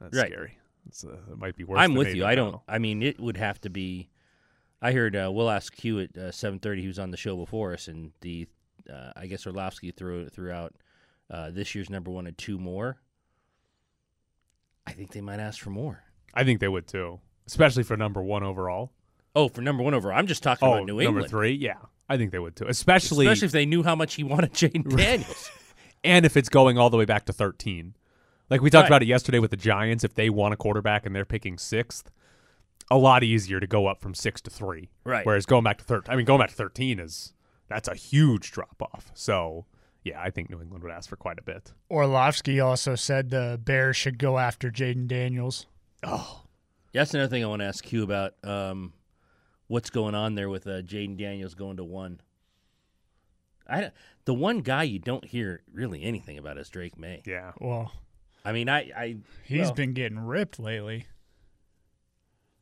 That's 0.00 0.16
Right. 0.16 0.30
scary. 0.32 0.58
It's, 0.88 1.04
uh, 1.04 1.16
it 1.30 1.38
might 1.38 1.54
be 1.56 1.62
worse. 1.64 1.78
I'm 1.78 1.94
with 1.94 2.14
you. 2.14 2.24
I 2.24 2.34
don't. 2.34 2.60
I 2.66 2.78
mean, 2.78 3.02
it 3.02 3.20
would 3.20 3.36
have 3.36 3.60
to 3.60 3.70
be. 3.70 4.08
I 4.80 4.90
heard 4.90 5.14
uh, 5.14 5.30
Will 5.32 5.48
Ask 5.48 5.76
Q 5.76 6.00
at 6.00 6.10
uh, 6.18 6.32
7:30. 6.32 6.80
He 6.80 6.88
was 6.88 6.98
on 6.98 7.12
the 7.12 7.16
show 7.16 7.36
before 7.36 7.72
us, 7.72 7.86
and 7.86 8.10
the 8.20 8.48
uh, 8.92 9.12
I 9.14 9.26
guess 9.26 9.46
Orlovsky 9.46 9.92
threw 9.92 10.28
threw 10.28 10.50
out 10.50 10.74
uh, 11.30 11.50
this 11.52 11.76
year's 11.76 11.88
number 11.88 12.10
one 12.10 12.26
and 12.26 12.36
two 12.36 12.58
more. 12.58 12.98
I 14.86 14.90
think 14.92 15.12
they 15.12 15.20
might 15.20 15.38
ask 15.38 15.60
for 15.62 15.70
more. 15.70 16.02
I 16.34 16.42
think 16.42 16.58
they 16.58 16.66
would 16.68 16.88
too, 16.88 17.20
especially 17.46 17.84
for 17.84 17.96
number 17.96 18.20
one 18.20 18.42
overall. 18.42 18.90
Oh, 19.34 19.48
for 19.48 19.62
number 19.62 19.82
one 19.82 19.94
over. 19.94 20.12
I'm 20.12 20.26
just 20.26 20.42
talking 20.42 20.68
Oh, 20.68 20.74
about 20.74 20.86
New 20.86 21.00
England. 21.00 21.16
number 21.16 21.28
three, 21.28 21.52
yeah, 21.52 21.76
I 22.08 22.16
think 22.16 22.32
they 22.32 22.38
would 22.38 22.54
too, 22.56 22.66
especially, 22.68 23.26
Especially 23.26 23.46
if 23.46 23.52
they 23.52 23.66
knew 23.66 23.82
how 23.82 23.94
much 23.96 24.14
he 24.14 24.24
wanted 24.24 24.52
Jayden 24.54 24.94
Daniels. 24.96 25.50
and 26.04 26.26
if 26.26 26.36
it's 26.36 26.48
going 26.48 26.76
all 26.78 26.90
the 26.90 26.96
way 26.96 27.04
back 27.04 27.24
to 27.26 27.32
thirteen. 27.32 27.94
Like 28.50 28.60
we 28.60 28.68
talked 28.68 28.82
Right. 28.82 28.88
about 28.88 29.02
it 29.02 29.06
yesterday 29.06 29.38
with 29.38 29.50
the 29.50 29.56
Giants, 29.56 30.04
if 30.04 30.14
they 30.14 30.28
want 30.28 30.52
a 30.52 30.56
quarterback 30.58 31.06
and 31.06 31.16
they're 31.16 31.24
picking 31.24 31.56
sixth, 31.56 32.10
a 32.90 32.98
lot 32.98 33.22
easier 33.24 33.58
to 33.60 33.66
go 33.66 33.86
up 33.86 34.02
from 34.02 34.14
six 34.14 34.42
to 34.42 34.50
three. 34.50 34.90
Right. 35.04 35.24
Whereas 35.24 35.46
going 35.46 35.64
back 35.64 35.78
to 35.78 35.84
thirteen, 35.84 36.12
I 36.12 36.16
mean, 36.16 36.26
going 36.26 36.40
back 36.40 36.50
to 36.50 36.54
thirteen 36.56 36.98
is 36.98 37.32
that's 37.68 37.88
a 37.88 37.94
huge 37.94 38.50
drop 38.52 38.82
off. 38.82 39.10
So 39.14 39.64
yeah, 40.04 40.20
I 40.20 40.28
think 40.30 40.50
New 40.50 40.60
England 40.60 40.82
would 40.84 40.92
ask 40.92 41.08
for 41.08 41.16
quite 41.16 41.38
a 41.38 41.42
bit. 41.42 41.72
Orlovsky 41.90 42.60
also 42.60 42.94
said 42.96 43.30
the 43.30 43.58
Bears 43.64 43.96
should 43.96 44.18
go 44.18 44.36
after 44.36 44.70
Jayden 44.70 45.06
Daniels. 45.06 45.64
Oh, 46.02 46.42
That's 46.92 47.14
another 47.14 47.30
thing 47.30 47.42
I 47.44 47.46
want 47.46 47.60
to 47.62 47.66
ask 47.66 47.90
you 47.92 48.02
about. 48.02 48.34
Um, 48.42 48.92
what's 49.72 49.88
going 49.88 50.14
on 50.14 50.34
there 50.34 50.50
with 50.50 50.66
uh, 50.66 50.82
Jayden 50.82 51.16
Daniels 51.16 51.54
going 51.54 51.78
to 51.78 51.84
one? 51.84 52.20
I 53.66 53.90
the 54.26 54.34
one 54.34 54.58
guy 54.58 54.82
you 54.82 54.98
don't 54.98 55.24
hear 55.24 55.62
really 55.72 56.02
anything 56.02 56.36
about 56.36 56.58
is 56.58 56.68
Drake 56.68 56.98
Maye. 56.98 57.22
yeah. 57.24 57.52
Well, 57.58 57.90
I 58.44 58.52
mean, 58.52 58.68
I, 58.68 58.90
I 58.94 59.16
he's 59.44 59.62
well, 59.62 59.72
been 59.72 59.94
getting 59.94 60.18
ripped 60.18 60.58
lately. 60.58 61.06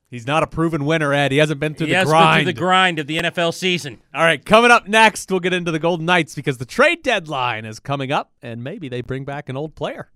He's 0.09 0.27
not 0.27 0.43
a 0.43 0.47
proven 0.47 0.85
winner, 0.85 1.13
Ed. 1.13 1.33
He 1.33 1.39
hasn't 1.39 1.61
been 1.61 1.75
through 1.75 1.89
he 1.89 1.95
the 1.95 2.05
grind. 2.05 2.39
been 2.39 2.45
through 2.45 2.53
the 2.53 2.59
grind 2.59 2.99
of 2.99 3.07
the 3.07 3.19
NFL 3.19 3.55
season. 3.55 4.03
All 4.15 4.23
right, 4.23 4.45
coming 4.45 4.71
up 4.71 4.87
next, 4.87 5.31
we'll 5.31 5.41
get 5.41 5.53
into 5.53 5.71
the 5.71 5.79
Golden 5.79 6.07
Knights 6.07 6.35
because 6.35 6.59
the 6.59 6.65
trade 6.65 7.03
deadline 7.03 7.65
is 7.65 7.81
coming 7.81 8.13
up, 8.13 8.33
and 8.43 8.63
maybe 8.63 8.89
they 8.89 9.03
bring 9.03 9.25
back 9.25 9.49
an 9.49 9.57
old 9.57 9.75
player. 9.75 10.11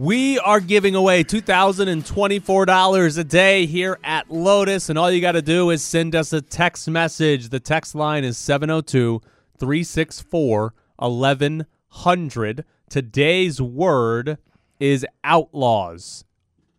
We 0.00 0.38
are 0.38 0.60
giving 0.60 0.94
away 0.94 1.24
$2,024 1.24 3.18
a 3.18 3.24
day 3.24 3.66
here 3.66 3.98
at 4.02 4.30
Lotus, 4.30 4.88
and 4.88 4.98
all 4.98 5.10
you 5.10 5.20
got 5.20 5.32
to 5.32 5.42
do 5.42 5.68
is 5.68 5.84
send 5.84 6.14
us 6.14 6.32
a 6.32 6.40
text 6.40 6.88
message. 6.88 7.50
The 7.50 7.60
text 7.60 7.94
line 7.94 8.24
is 8.24 8.38
702 8.38 9.20
364 9.58 10.74
1100. 10.96 12.64
Today's 12.88 13.60
word 13.60 14.38
is 14.78 15.04
outlaws. 15.22 16.24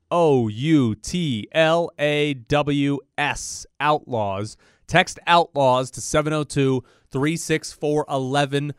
O 0.10 0.48
U 0.48 0.96
T 0.96 1.48
L 1.52 1.92
A 2.00 2.34
W 2.34 2.98
S. 3.20 3.68
Outlaws. 3.80 4.58
Text 4.88 5.20
outlaws 5.28 5.92
to 5.92 6.02
702 6.02 6.84
364 7.12 8.06
1100. 8.08 8.76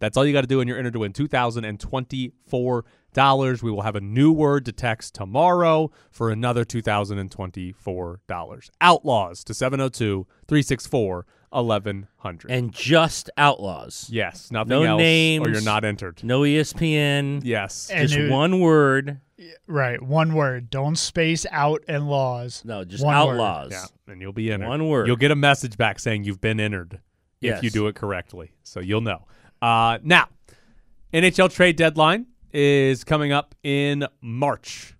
That's 0.00 0.16
all 0.16 0.24
you 0.26 0.32
got 0.32 0.40
to 0.42 0.46
do, 0.46 0.60
and 0.60 0.68
you're 0.68 0.78
entered 0.78 0.92
to 0.94 0.98
win 1.00 1.12
$2,024. 1.12 3.62
We 3.62 3.70
will 3.70 3.82
have 3.82 3.96
a 3.96 4.00
new 4.00 4.32
word 4.32 4.64
to 4.66 4.72
text 4.72 5.14
tomorrow 5.14 5.90
for 6.10 6.30
another 6.30 6.64
$2,024. 6.64 8.70
Outlaws 8.80 9.44
to 9.44 9.54
702 9.54 10.26
364 10.48 11.26
1100. 11.50 12.50
And 12.50 12.72
just 12.72 13.28
outlaws. 13.36 14.08
Yes, 14.10 14.50
nothing 14.50 14.70
No 14.70 14.82
else, 14.84 14.98
or 15.00 15.02
names. 15.02 15.46
you're 15.48 15.60
not 15.60 15.84
entered. 15.84 16.24
No 16.24 16.40
ESPN. 16.40 17.42
Yes. 17.44 17.90
And 17.90 18.08
Just 18.08 18.18
it- 18.18 18.30
one 18.30 18.58
word. 18.60 19.20
Right, 19.66 20.00
one 20.00 20.34
word. 20.34 20.70
Don't 20.70 20.96
space 20.96 21.44
out 21.50 21.82
and 21.88 22.08
laws. 22.08 22.62
No, 22.64 22.84
just 22.84 23.04
One 23.04 23.14
word. 23.26 23.32
outlaws. 23.34 23.72
Yeah, 23.72 23.86
and 24.12 24.22
you'll 24.22 24.32
be 24.32 24.52
entered. 24.52 24.68
One 24.68 24.88
word. 24.88 25.08
You'll 25.08 25.16
get 25.16 25.32
a 25.32 25.36
message 25.36 25.76
back 25.76 25.98
saying 25.98 26.22
you've 26.24 26.40
been 26.40 26.60
entered 26.60 27.00
if 27.40 27.56
Yes. 27.56 27.62
you 27.64 27.70
do 27.70 27.88
it 27.88 27.96
correctly. 27.96 28.52
So 28.62 28.78
you'll 28.80 29.00
know. 29.00 29.26
Uh, 29.62 29.98
now, 30.02 30.26
NHL 31.14 31.50
trade 31.50 31.76
deadline 31.76 32.26
is 32.52 33.04
coming 33.04 33.30
up 33.30 33.54
in 33.62 34.04
March. 34.20 34.96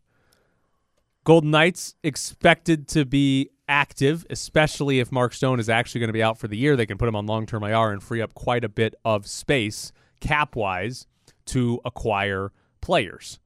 Golden 1.25 1.51
Knights 1.51 1.97
expected 2.05 2.87
to 2.89 3.05
be 3.05 3.51
active, 3.69 4.25
especially 4.31 5.01
if 5.01 5.11
Mark 5.11 5.35
Stone 5.35 5.59
is 5.59 5.69
actually 5.69 6.01
going 6.01 6.09
to 6.09 6.15
be 6.15 6.23
out 6.23 6.39
for 6.39 6.47
the 6.47 6.57
year. 6.57 6.77
They 6.77 6.87
can 6.87 6.97
put 6.97 7.09
him 7.09 7.17
on 7.17 7.27
long 7.27 7.45
term 7.45 7.65
IR 7.65 7.91
and 7.91 8.03
free 8.03 8.23
up 8.23 8.35
quite 8.35 8.65
a 8.65 8.69
bit 8.69 8.95
of 9.05 9.27
space 9.27 9.93
cap 10.21 10.55
wise 10.55 11.07
to 11.47 11.81
acquire 11.85 12.53
players. 12.81 13.41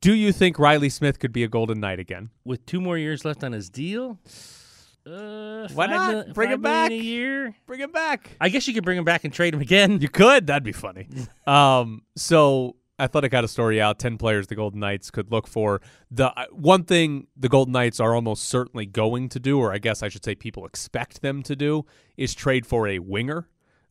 Do 0.00 0.14
you 0.14 0.32
think 0.32 0.58
Riley 0.58 0.88
Smith 0.88 1.18
could 1.18 1.32
be 1.32 1.44
a 1.44 1.48
Golden 1.48 1.78
Knight 1.78 1.98
again? 1.98 2.30
With 2.44 2.64
two 2.64 2.80
more 2.80 2.96
years 2.96 3.24
left 3.24 3.44
on 3.44 3.52
his 3.52 3.68
deal. 3.68 4.18
Uh, 5.04 5.68
Why 5.74 5.86
not? 5.86 6.26
mil- 6.26 6.34
Bring 6.34 6.50
him 6.50 6.62
back. 6.62 6.90
a 6.90 6.94
year. 6.94 7.54
Bring 7.66 7.80
him 7.80 7.90
back. 7.92 8.36
I 8.40 8.48
guess 8.48 8.68
you 8.68 8.74
could 8.74 8.84
bring 8.84 8.98
him 8.98 9.04
back 9.04 9.24
and 9.24 9.32
trade 9.32 9.54
him 9.54 9.60
again. 9.60 10.00
You 10.00 10.08
could. 10.08 10.46
That'd 10.46 10.62
be 10.62 10.72
funny. 10.72 11.08
um, 11.46 12.02
so 12.16 12.76
Athletic 12.98 13.32
got 13.32 13.42
a 13.42 13.48
story 13.48 13.80
out. 13.80 13.98
Ten 13.98 14.16
players 14.16 14.46
the 14.46 14.54
Golden 14.54 14.78
Knights 14.80 15.10
could 15.10 15.32
look 15.32 15.48
for. 15.48 15.80
The 16.10 16.26
uh, 16.38 16.46
one 16.52 16.84
thing 16.84 17.26
the 17.36 17.48
Golden 17.48 17.72
Knights 17.72 17.98
are 17.98 18.14
almost 18.14 18.44
certainly 18.44 18.86
going 18.86 19.28
to 19.30 19.40
do, 19.40 19.58
or 19.58 19.72
I 19.72 19.78
guess 19.78 20.02
I 20.02 20.08
should 20.08 20.24
say, 20.24 20.34
people 20.36 20.64
expect 20.66 21.20
them 21.20 21.42
to 21.44 21.56
do, 21.56 21.84
is 22.16 22.34
trade 22.34 22.64
for 22.64 22.86
a 22.86 23.00
winger. 23.00 23.48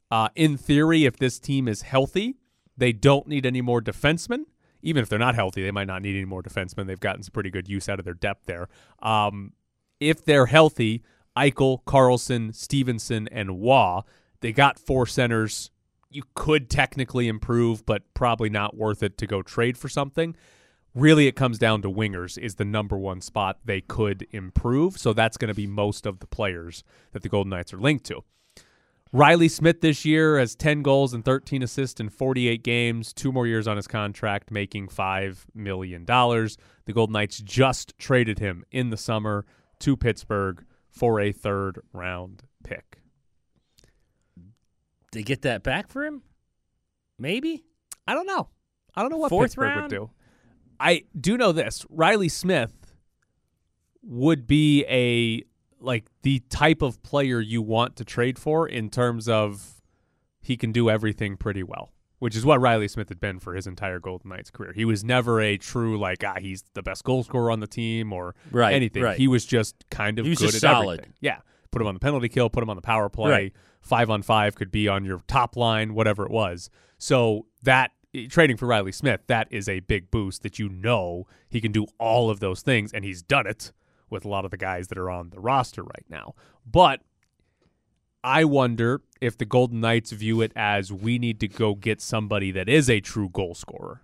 Uh, 0.10 0.30
in 0.36 0.56
theory, 0.58 1.06
if 1.06 1.18
this 1.18 1.40
team 1.40 1.68
is 1.68 1.82
healthy, 1.84 2.36
they 2.78 2.94
don't 2.94 3.28
need 3.28 3.46
any 3.46 3.62
more 3.62 3.82
defensemen. 3.82 4.44
Even 4.82 5.04
if 5.04 5.10
they're 5.10 5.20
not 5.20 5.36
healthy, 5.36 5.62
they 5.62 5.72
might 5.72 5.88
not 5.88 6.02
need 6.02 6.16
any 6.16 6.26
more 6.26 6.42
defensemen. 6.42 6.88
They've 6.88 7.00
gotten 7.00 7.22
some 7.22 7.32
pretty 7.32 7.50
good 7.52 7.68
use 7.70 7.88
out 7.88 8.00
of 8.00 8.06
their 8.06 8.14
depth 8.16 8.46
there. 8.46 8.68
Um, 9.02 9.54
if 10.02 10.26
they're 10.26 10.48
healthy, 10.48 11.04
Eichel, 11.38 11.84
Karlsson, 11.86 12.54
Stephenson, 12.54 13.30
and 13.32 13.60
Waugh, 13.60 14.02
they 14.42 14.52
got 14.52 14.78
four 14.78 15.06
centers. 15.06 15.72
You 16.10 16.24
could 16.36 16.70
technically 16.70 17.30
improve, 17.30 17.86
but 17.86 18.04
probably 18.14 18.50
not 18.50 18.76
worth 18.76 19.02
it 19.02 19.18
to 19.20 19.28
go 19.28 19.42
trade 19.42 19.78
for 19.78 19.88
something. 19.88 20.36
Really, 20.94 21.28
it 21.28 21.38
comes 21.38 21.58
down 21.58 21.82
to 21.84 21.90
wingers 21.90 22.38
is 22.38 22.56
the 22.56 22.66
number 22.66 22.98
one 22.98 23.22
spot 23.22 23.60
they 23.64 23.80
could 23.80 24.28
improve. 24.32 24.98
So 24.98 25.14
that's 25.14 25.38
going 25.38 25.48
to 25.48 25.56
be 25.56 25.68
most 25.68 26.06
of 26.06 26.20
the 26.20 26.28
players 26.28 26.84
that 27.14 27.22
the 27.22 27.30
Golden 27.30 27.52
Knights 27.52 27.74
are 27.74 27.80
linked 27.80 28.06
to. 28.08 28.24
Riley 29.14 29.50
Smith 29.50 29.82
this 29.82 30.06
year 30.06 30.40
has 30.40 30.56
10 30.56 30.84
goals 30.84 31.14
and 31.14 31.24
13 31.24 31.64
assists 31.64 32.00
in 32.00 32.10
48 32.10 32.64
games, 32.64 33.12
two 33.12 33.32
more 33.32 33.46
years 33.46 33.68
on 33.68 33.76
his 33.76 33.88
contract, 33.88 34.52
making 34.52 34.88
$5 34.88 35.46
million. 35.54 36.06
The 36.06 36.94
Golden 36.94 37.14
Knights 37.14 37.40
just 37.40 37.98
traded 37.98 38.40
him 38.40 38.64
in 38.72 38.90
the 38.90 38.98
summer 38.98 39.46
to 39.82 39.98
Pittsburgh 39.98 40.66
for 40.90 41.20
a 41.20 41.32
third 41.32 41.82
round 41.94 42.44
pick. 42.64 43.00
They 45.12 45.24
get 45.24 45.42
that 45.42 45.64
back 45.64 45.90
for 45.90 46.04
him? 46.04 46.22
Maybe. 47.20 47.66
I 48.08 48.14
don't 48.14 48.26
know. 48.26 48.50
I 48.96 49.02
don't 49.02 49.12
know 49.12 49.18
what 49.18 49.30
Fourth 49.30 49.52
Pittsburgh 49.52 49.68
round? 49.68 49.82
would 49.84 49.92
do. 49.92 50.10
I 50.80 51.04
do 51.20 51.38
know 51.38 51.52
this. 51.52 51.86
Riley 51.90 52.30
Smith 52.30 52.96
would 54.02 54.48
be 54.48 54.84
a 54.90 55.44
like 55.80 56.06
the 56.24 56.40
type 56.50 56.82
of 56.82 57.02
player 57.04 57.40
you 57.40 57.62
want 57.62 57.96
to 57.98 58.06
trade 58.06 58.38
for 58.38 58.68
in 58.68 58.90
terms 58.90 59.28
of 59.28 59.82
he 60.40 60.58
can 60.58 60.72
do 60.72 60.90
everything 60.90 61.38
pretty 61.38 61.64
well, 61.64 61.92
which 62.22 62.36
is 62.36 62.46
what 62.46 62.62
Riley 62.62 62.88
Smith 62.88 63.10
had 63.10 63.20
been 63.20 63.40
for 63.40 63.56
his 63.56 63.66
entire 63.66 64.00
Golden 64.00 64.30
Knights 64.30 64.52
career. 64.52 64.74
He 64.74 64.86
was 64.86 65.04
never 65.04 65.42
a 65.42 65.58
true 65.58 65.98
like 65.98 66.24
ah 66.24 66.36
he's 66.40 66.64
the 66.76 66.84
best 66.84 67.04
goal 67.04 67.24
scorer 67.24 67.50
on 67.50 67.60
the 67.62 67.68
team 67.68 68.14
or 68.14 68.36
Right, 68.52 68.74
anything. 68.76 69.02
right. 69.02 69.18
He 69.18 69.28
was 69.28 69.44
just 69.44 69.84
kind 69.90 70.20
of 70.20 70.26
He 70.26 70.30
was 70.30 70.38
good 70.40 70.52
just 70.52 70.64
at 70.64 70.72
solid. 70.72 71.00
everything. 71.00 71.14
Yeah. 71.20 71.40
Put 71.72 71.82
him 71.82 71.88
on 71.88 71.96
the 71.96 72.00
penalty 72.00 72.30
kill, 72.30 72.48
put 72.50 72.62
him 72.62 72.70
on 72.70 72.76
the 72.76 72.82
power 72.84 73.10
play. 73.10 73.32
Right. 73.32 73.54
Five 73.82 74.12
on 74.12 74.22
five 74.22 74.56
could 74.56 74.72
be 74.72 74.88
on 74.88 75.04
your 75.04 75.24
top 75.28 75.56
line, 75.58 75.96
whatever 75.96 76.24
it 76.24 76.32
was. 76.32 76.70
So 77.00 77.48
that 77.64 77.90
trading 78.30 78.56
for 78.58 78.68
Riley 78.68 78.92
Smith, 78.92 79.22
that 79.26 79.48
is 79.50 79.68
a 79.68 79.80
big 79.80 80.12
boost 80.12 80.44
that 80.44 80.60
you 80.60 80.70
know 80.70 81.26
he 81.50 81.60
can 81.60 81.72
do 81.72 81.88
all 81.98 82.30
of 82.30 82.40
those 82.40 82.62
things, 82.62 82.94
and 82.94 83.04
he's 83.04 83.24
done 83.24 83.48
it 83.48 83.72
with 84.12 84.26
a 84.26 84.28
lot 84.28 84.46
of 84.46 84.52
the 84.52 84.58
guys 84.58 84.90
that 84.90 84.98
are 85.00 85.10
on 85.10 85.32
the 85.32 85.40
roster 85.40 85.82
right 85.82 86.06
now. 86.10 86.36
But 86.70 87.02
I 88.24 88.44
wonder 88.44 89.02
if 89.20 89.38
the 89.38 89.46
Golden 89.46 89.80
Knights 89.82 90.12
view 90.12 90.42
it 90.42 90.52
as 90.56 90.92
we 90.92 91.18
need 91.18 91.40
to 91.40 91.48
go 91.48 91.76
get 91.76 92.02
somebody 92.02 92.52
that 92.52 92.70
is 92.70 92.90
a 92.90 93.00
true 93.00 93.30
goal 93.30 93.56
scorer. 93.56 94.02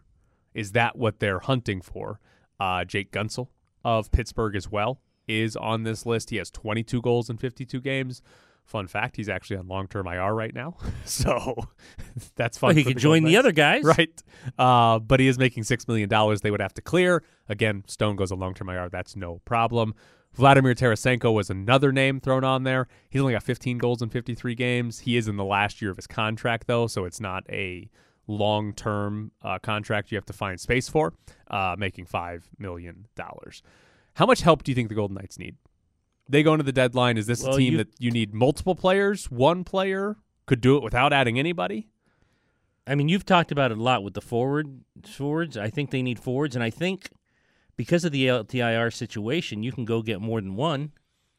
Is 0.53 0.71
that 0.71 0.95
what 0.97 1.19
they're 1.19 1.39
hunting 1.39 1.82
for? 1.82 2.19
Uh, 2.60 2.84
Jake 2.84 3.12
Guentzel 3.12 3.49
of 3.86 4.12
Pittsburgh 4.12 4.56
as 4.56 4.71
well 4.71 4.99
is 5.27 5.56
on 5.56 5.84
this 5.84 6.06
list. 6.06 6.32
He 6.32 6.38
has 6.38 6.49
22 6.49 7.01
goals 7.01 7.30
in 7.30 7.38
52 7.38 7.80
games. 7.80 8.21
Fun 8.65 8.88
fact, 8.88 9.15
he's 9.15 9.30
actually 9.30 9.58
on 9.58 9.67
long-term 9.67 10.08
IR 10.08 10.34
right 10.34 10.53
now, 10.53 10.75
so 11.06 11.56
that's 12.36 12.58
fun. 12.58 12.69
Well, 12.69 12.75
he 12.75 12.84
could 12.84 12.97
join 12.97 13.23
the 13.23 13.38
other 13.38 13.53
guys. 13.53 13.84
right? 13.84 14.21
Uh, 14.58 14.99
but 14.99 15.21
he 15.21 15.27
is 15.30 15.38
making 15.39 15.63
six 15.63 15.88
million 15.88 16.10
dollars. 16.10 16.41
They 16.41 16.51
would 16.51 16.60
have 16.60 16.73
to 16.73 16.82
clear 16.82 17.23
again. 17.47 17.84
Stone 17.88 18.17
goes 18.17 18.32
on 18.32 18.39
long-term 18.39 18.67
IR. 18.67 18.89
That's 18.89 19.15
no 19.15 19.39
problem. 19.45 19.95
Vladimir 20.34 20.76
Tarasenko 20.76 21.34
was 21.34 21.50
another 21.50 21.92
name 21.92 22.20
thrown 22.20 22.44
on 22.44 22.63
there. 22.63 22.88
He's 23.10 23.22
only 23.22 23.34
got 23.34 23.44
15 23.44 23.78
goals 23.80 24.02
in 24.02 24.10
53 24.10 24.54
games. 24.56 25.00
He 25.00 25.18
is 25.18 25.28
in 25.28 25.36
the 25.38 25.44
last 25.46 25.82
year 25.82 25.90
of 25.92 25.98
his 25.98 26.08
contract 26.08 26.68
though, 26.68 26.88
so 26.88 27.06
it's 27.06 27.20
not 27.20 27.44
a 27.50 27.90
long 28.28 28.74
term 28.74 29.32
uh, 29.42 29.58
contract 29.60 30.12
you 30.12 30.18
have 30.18 30.26
to 30.26 30.34
find 30.34 30.60
space 30.60 30.90
for, 30.90 31.13
uh, 31.50 31.76
making 31.78 32.06
five 32.06 32.48
million 32.60 33.08
dollars. 33.16 33.63
How 34.16 34.26
much 34.26 34.42
help 34.42 34.63
do 34.63 34.72
you 34.72 34.76
think 34.76 34.90
the 34.90 34.96
Golden 34.96 35.16
Knights 35.16 35.40
need? 35.40 35.56
They 36.30 36.44
go 36.44 36.54
into 36.54 36.63
the 36.63 36.72
deadline. 36.74 37.18
Is 37.18 37.26
this 37.26 37.44
Well, 37.44 37.56
a 37.56 37.58
team 37.58 37.72
you- 37.74 37.78
that 37.78 37.88
you 38.00 38.12
need 38.12 38.34
multiple 38.34 38.76
players? 38.76 39.32
One 39.32 39.63
player 39.63 40.18
could 40.46 40.62
do 40.62 40.76
it 40.78 40.84
without 40.84 41.13
adding 41.13 41.40
anybody. 41.40 41.88
I 42.86 42.96
mean, 42.96 43.10
you've 43.10 43.26
talked 43.26 43.52
about 43.52 43.72
it 43.72 43.78
a 43.78 43.82
lot 43.84 44.04
with 44.04 44.13
the 44.13 44.22
forward 44.22 44.82
forwards. 45.06 45.58
I 45.58 45.70
think 45.70 45.92
they 45.92 46.02
need 46.02 46.20
forwards, 46.20 46.56
and 46.56 46.63
I 46.63 46.70
think 46.70 47.10
because 47.78 48.04
of 48.04 48.12
the 48.12 48.28
LTIR 48.28 48.92
situation, 48.94 49.63
you 49.63 49.72
can 49.72 49.86
go 49.86 50.02
get 50.02 50.20
more 50.20 50.42
than 50.42 50.56
one. 50.56 50.92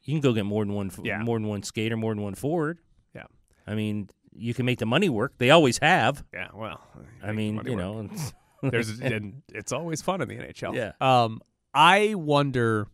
You 0.03 0.15
can 0.15 0.21
go 0.23 0.33
get 0.33 0.47
more 0.47 0.65
than 0.65 0.73
one, 0.75 0.91
Yeah. 1.03 1.19
more 1.19 1.39
than 1.39 1.47
one 1.49 1.63
skater, 1.63 1.97
more 1.97 2.15
than 2.15 2.23
one 2.23 2.35
forward. 2.35 2.79
Yeah. 3.15 3.25
I 3.67 3.75
mean, 3.75 4.09
you 4.33 4.55
can 4.55 4.65
make 4.65 4.79
the 4.79 4.87
money 4.87 5.09
work. 5.09 5.35
They 5.39 5.51
always 5.51 5.79
have. 5.79 6.25
Yeah, 6.33 6.49
well, 6.55 6.81
I 7.23 7.33
mean, 7.33 7.61
you 7.67 7.77
know, 7.77 8.01
it's- 8.03 8.33
there's 8.63 8.99
and 9.01 9.43
it's 9.53 9.73
always 9.73 10.01
fun 10.01 10.23
in 10.23 10.29
the 10.29 10.37
NHL. 10.37 10.75
Yeah. 10.75 10.93
Um, 11.01 11.41
I 11.75 12.15
wonder. 12.15 12.87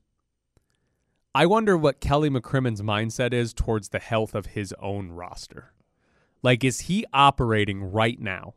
I 1.37 1.47
wonder 1.47 1.77
what 1.77 2.01
Kelly 2.01 2.31
McCrimmon's 2.31 2.81
mindset 2.83 3.33
is 3.33 3.53
towards 3.53 3.89
the 3.89 3.99
health 3.99 4.35
of 4.35 4.47
his 4.47 4.73
own 4.81 5.11
roster. 5.11 5.73
Like, 6.43 6.63
is 6.63 6.83
he 6.83 7.05
operating 7.13 7.83
right 7.83 8.21
now 8.21 8.55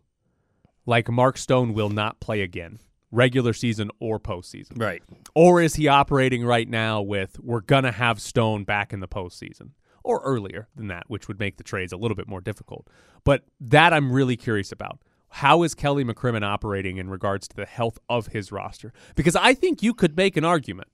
like 0.85 1.09
Mark 1.09 1.37
Stone 1.37 1.73
will 1.73 1.89
not 1.89 2.19
play 2.19 2.41
again, 2.41 2.79
regular 3.11 3.53
season 3.53 3.89
or 3.99 4.19
postseason? 4.19 4.79
right. 4.79 5.01
Or 5.35 5.61
is 5.61 5.75
he 5.75 5.87
operating 5.87 6.45
right 6.45 6.67
now 6.67 7.01
with 7.01 7.39
we're 7.39 7.61
gonna 7.61 7.91
have 7.91 8.21
Stone 8.21 8.63
back 8.63 8.93
in 8.93 8.99
the 8.99 9.07
postseason 9.07 9.71
or 10.03 10.21
earlier 10.23 10.67
than 10.75 10.87
that, 10.87 11.03
which 11.07 11.27
would 11.27 11.39
make 11.39 11.57
the 11.57 11.63
trades 11.63 11.91
a 11.91 11.97
little 11.97 12.15
bit 12.15 12.27
more 12.27 12.41
difficult. 12.41 12.87
But 13.23 13.43
that 13.59 13.93
I'm 13.93 14.11
really 14.11 14.37
curious 14.37 14.71
about. 14.71 15.01
How 15.29 15.63
is 15.63 15.75
Kelly 15.75 16.05
McCrimmon 16.05 16.43
operating 16.43 16.97
in 16.97 17.09
regards 17.09 17.47
to 17.49 17.55
the 17.55 17.65
health 17.65 17.99
of 18.07 18.27
his 18.27 18.49
roster? 18.49 18.93
Because 19.15 19.35
I 19.35 19.53
think 19.53 19.83
you 19.83 19.93
could 19.93 20.15
make 20.15 20.37
an 20.37 20.45
argument 20.45 20.87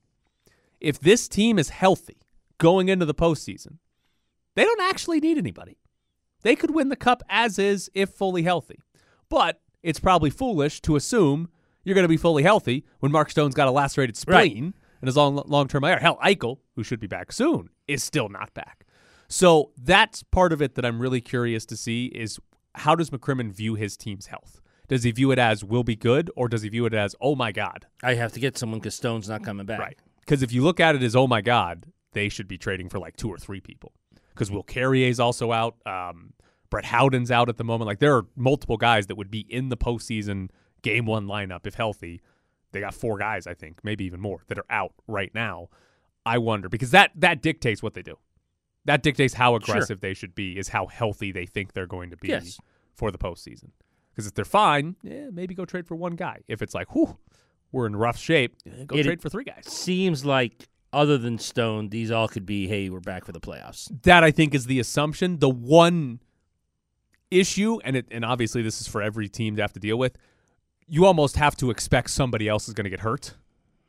if 0.84 0.99
this 0.99 1.28
team 1.28 1.58
is 1.58 1.69
healthy 1.69 2.17
going 2.60 2.89
into 2.89 3.06
the 3.06 3.15
postseason, 3.15 3.78
they 4.56 4.63
don't 4.63 4.82
actually 4.82 5.19
need 5.19 5.38
anybody. 5.38 5.78
They 6.43 6.56
could 6.56 6.71
win 6.71 6.89
the 6.89 6.95
cup 6.95 7.23
as 7.30 7.58
is 7.58 7.89
if 7.93 8.10
fully 8.10 8.43
healthy. 8.43 8.80
But 9.30 9.62
it's 9.82 9.99
probably 9.99 10.30
foolish 10.30 10.82
to 10.82 10.95
assume 10.95 11.49
you're 11.83 11.95
going 11.95 12.03
to 12.03 12.09
be 12.09 12.17
fully 12.17 12.43
healthy 12.43 12.85
when 12.99 13.11
Mark 13.11 13.29
Stone's 13.29 13.55
got 13.55 13.67
a 13.67 13.71
lacerated 13.71 14.15
Right. 14.27 14.45
spleen 14.49 14.73
and 15.01 15.09
is 15.09 15.17
on 15.17 15.35
long 15.47 15.67
term 15.67 15.83
IR. 15.83 15.99
Hell, 15.99 16.17
Eichel, 16.23 16.57
who 16.75 16.83
should 16.83 16.99
be 16.99 17.07
back 17.07 17.31
soon, 17.31 17.69
is 17.87 18.03
still 18.03 18.29
not 18.29 18.53
back. 18.53 18.85
So 19.27 19.71
that's 19.77 20.23
part 20.23 20.53
of 20.53 20.61
it 20.61 20.75
that 20.75 20.85
I'm 20.85 21.01
really 21.01 21.21
curious 21.21 21.65
to 21.67 21.77
see 21.77 22.05
is 22.07 22.39
how 22.75 22.95
does 22.95 23.09
McCrimmon 23.09 23.51
view 23.51 23.75
his 23.75 23.97
team's 23.97 24.27
health? 24.27 24.61
Does 24.87 25.03
he 25.03 25.11
view 25.11 25.31
it 25.31 25.39
as 25.39 25.63
will 25.63 25.83
be 25.83 25.95
good, 25.95 26.29
or 26.35 26.47
does 26.49 26.61
he 26.61 26.69
view 26.69 26.85
it 26.85 26.93
as 26.93 27.15
oh 27.21 27.35
my 27.35 27.51
god? 27.51 27.87
I 28.03 28.15
have 28.15 28.33
to 28.33 28.39
get 28.39 28.57
someone 28.57 28.79
because 28.79 28.95
Stone's 28.95 29.29
not 29.29 29.43
coming 29.43 29.65
back. 29.65 29.79
Right. 29.79 29.97
Because 30.19 30.43
if 30.43 30.51
you 30.51 30.61
look 30.63 30.79
at 30.79 30.95
it 30.95 31.01
as 31.03 31.15
oh 31.15 31.25
my 31.27 31.41
god, 31.41 31.85
they 32.11 32.29
should 32.29 32.47
be 32.47 32.57
trading 32.57 32.89
for 32.89 32.99
like 32.99 33.15
two 33.17 33.29
or 33.29 33.37
three 33.37 33.61
people. 33.61 33.93
Because 34.33 34.51
Will 34.51 34.63
Carrier's 34.63 35.19
also 35.19 35.51
out. 35.51 35.75
Um, 35.85 36.33
Brett 36.69 36.85
Howden's 36.85 37.29
out 37.31 37.49
at 37.49 37.57
the 37.57 37.63
moment. 37.63 37.87
Like 37.87 37.99
there 37.99 38.15
are 38.15 38.25
multiple 38.35 38.77
guys 38.77 39.07
that 39.07 39.15
would 39.15 39.29
be 39.31 39.41
in 39.49 39.69
the 39.69 39.77
postseason 39.77 40.49
game 40.83 41.05
one 41.07 41.25
lineup 41.25 41.65
if 41.65 41.73
healthy. 41.73 42.21
They 42.71 42.79
got 42.79 42.93
four 42.93 43.17
guys, 43.17 43.45
I 43.47 43.53
think, 43.55 43.79
maybe 43.83 44.03
even 44.05 44.19
more, 44.19 44.43
that 44.47 44.57
are 44.57 44.65
out 44.69 44.93
right 45.07 45.33
now. 45.35 45.69
I 46.25 46.37
wonder 46.37 46.69
because 46.69 46.91
that 46.91 47.11
that 47.15 47.41
dictates 47.41 47.81
what 47.83 47.93
they 47.95 48.01
do. 48.03 48.17
That 48.85 49.01
dictates 49.03 49.33
how 49.33 49.55
aggressive 49.55 50.01
they 50.01 50.13
should 50.13 50.35
be. 50.35 50.57
Is 50.57 50.69
how 50.69 50.87
healthy 50.87 51.31
they 51.31 51.45
think 51.45 51.73
they're 51.73 51.87
going 51.87 52.09
to 52.11 52.17
be 52.17 52.27
Yes. 52.29 52.59
for 52.95 53.11
the 53.11 53.17
postseason. 53.17 53.69
Because 54.11 54.27
if 54.27 54.33
they're 54.33 54.45
fine, 54.45 54.95
yeah, 55.03 55.29
maybe 55.31 55.55
go 55.55 55.65
trade 55.65 55.87
for 55.87 55.95
one 55.95 56.15
guy. 56.15 56.41
If 56.47 56.61
it's 56.61 56.73
like, 56.75 56.93
whew, 56.93 57.17
we're 57.71 57.85
in 57.87 57.95
rough 57.95 58.17
shape, 58.17 58.55
go 58.87 58.95
It- 58.97 59.03
trade 59.03 59.21
for 59.21 59.29
three 59.29 59.43
guys. 59.43 59.65
Seems 59.67 60.23
like 60.25 60.67
other 60.91 61.17
than 61.17 61.37
Stone, 61.39 61.89
these 61.89 62.11
all 62.11 62.27
could 62.27 62.45
be. 62.45 62.67
Hey, 62.67 62.89
we're 62.89 62.99
back 62.99 63.25
for 63.25 63.31
the 63.31 63.39
playoffs. 63.39 63.89
that 64.03 64.23
I 64.23 64.31
think 64.31 64.53
is 64.53 64.65
the 64.67 64.79
assumption. 64.79 65.39
The 65.39 65.49
one 65.49 66.19
issue, 67.31 67.79
and 67.83 67.95
it, 67.95 68.07
and 68.11 68.23
obviously 68.23 68.61
this 68.61 68.79
is 68.81 68.87
for 68.87 69.01
every 69.01 69.27
team 69.29 69.55
to 69.55 69.61
have 69.61 69.73
to 69.73 69.79
deal 69.79 69.97
with. 69.97 70.17
You 70.87 71.05
almost 71.05 71.37
have 71.37 71.55
to 71.57 71.69
expect 71.71 72.09
somebody 72.09 72.47
else 72.47 72.67
is 72.67 72.73
going 72.73 72.83
to 72.85 72.89
get 72.89 73.01
hurt. 73.01 73.35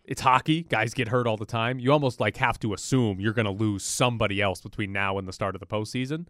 It's 0.04 0.20
hockey; 0.20 0.62
guys 0.62 0.92
get 0.94 1.08
hurt 1.08 1.26
all 1.26 1.36
the 1.36 1.46
time. 1.46 1.78
You 1.78 1.92
almost 1.92 2.20
like 2.20 2.36
have 2.36 2.58
to 2.60 2.74
assume 2.74 3.20
you're 3.20 3.32
going 3.32 3.46
to 3.46 3.50
lose 3.50 3.82
somebody 3.82 4.40
else 4.42 4.60
between 4.60 4.92
now 4.92 5.16
and 5.18 5.26
the 5.26 5.32
start 5.32 5.54
of 5.56 5.60
the 5.60 5.66
postseason. 5.66 6.26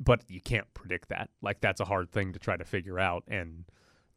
But 0.00 0.22
you 0.28 0.40
can't 0.40 0.72
predict 0.74 1.08
that. 1.10 1.30
Like 1.42 1.60
that's 1.60 1.80
a 1.80 1.84
hard 1.84 2.10
thing 2.10 2.32
to 2.32 2.38
try 2.38 2.56
to 2.56 2.64
figure 2.64 2.98
out, 2.98 3.24
and 3.28 3.64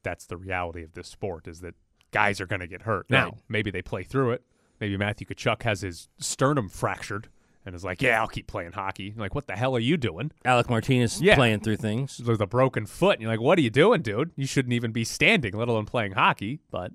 that's 0.03 0.25
the 0.25 0.38
reality 0.38 0.84
of 0.84 0.93
this 0.93 1.08
sport: 1.10 1.47
is 1.47 1.60
that 1.62 1.75
guys 2.12 2.39
are 2.39 2.45
going 2.47 2.62
to 2.62 2.67
get 2.67 2.84
hurt. 2.84 3.10
Now, 3.10 3.25
Right. 3.25 3.34
maybe 3.49 3.69
they 3.69 3.82
play 3.82 4.03
through 4.03 4.32
it. 4.32 4.43
Maybe 4.79 4.95
Matthew 4.97 5.27
Tkachuk 5.27 5.63
has 5.63 5.82
his 5.82 6.08
sternum 6.17 6.69
fractured 6.69 7.27
and 7.69 7.75
is 7.75 7.84
like, 7.86 8.01
"Yeah, 8.01 8.19
I'll 8.19 8.27
keep 8.27 8.47
playing 8.47 8.73
hockey." 8.73 9.03
You're 9.05 9.15
like, 9.15 9.34
what 9.36 9.47
the 9.47 9.55
hell 9.55 9.75
are 9.75 9.79
you 9.79 9.95
doing? 9.97 10.32
Alec 10.43 10.69
Martinez 10.69 11.21
Yeah. 11.21 11.36
playing 11.36 11.62
through 11.62 11.77
things. 11.77 12.19
With 12.19 12.41
a 12.41 12.47
broken 12.47 12.86
foot, 12.86 13.13
and 13.13 13.21
you're 13.21 13.32
like, 13.32 13.39
"What 13.41 13.58
are 13.58 13.62
you 13.62 13.69
doing, 13.69 14.01
dude? 14.01 14.32
You 14.36 14.45
shouldn't 14.45 14.73
even 14.73 14.91
be 14.91 15.03
standing, 15.03 15.55
let 15.55 15.67
alone 15.69 15.86
playing 15.86 16.12
hockey." 16.13 16.60
But 16.71 16.91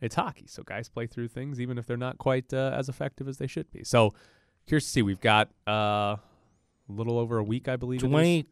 it's 0.00 0.14
hockey, 0.14 0.46
so 0.46 0.62
guys 0.62 0.88
play 0.88 1.06
through 1.06 1.28
things 1.28 1.60
even 1.60 1.78
if 1.78 1.86
they're 1.86 1.96
not 1.96 2.18
quite 2.18 2.52
uh, 2.52 2.72
as 2.74 2.88
effective 2.88 3.28
as 3.28 3.38
they 3.38 3.46
should 3.46 3.70
be. 3.70 3.84
So, 3.84 4.12
curious 4.66 4.84
to 4.84 4.90
see. 4.90 5.02
We've 5.02 5.20
got 5.20 5.50
uh, 5.68 5.70
a 6.16 6.20
little 6.88 7.18
over 7.18 7.38
a 7.38 7.44
week, 7.44 7.68
I 7.68 7.76
believe. 7.76 8.02
it 8.02 8.06
is. 8.06 8.10
Twenty. 8.10 8.46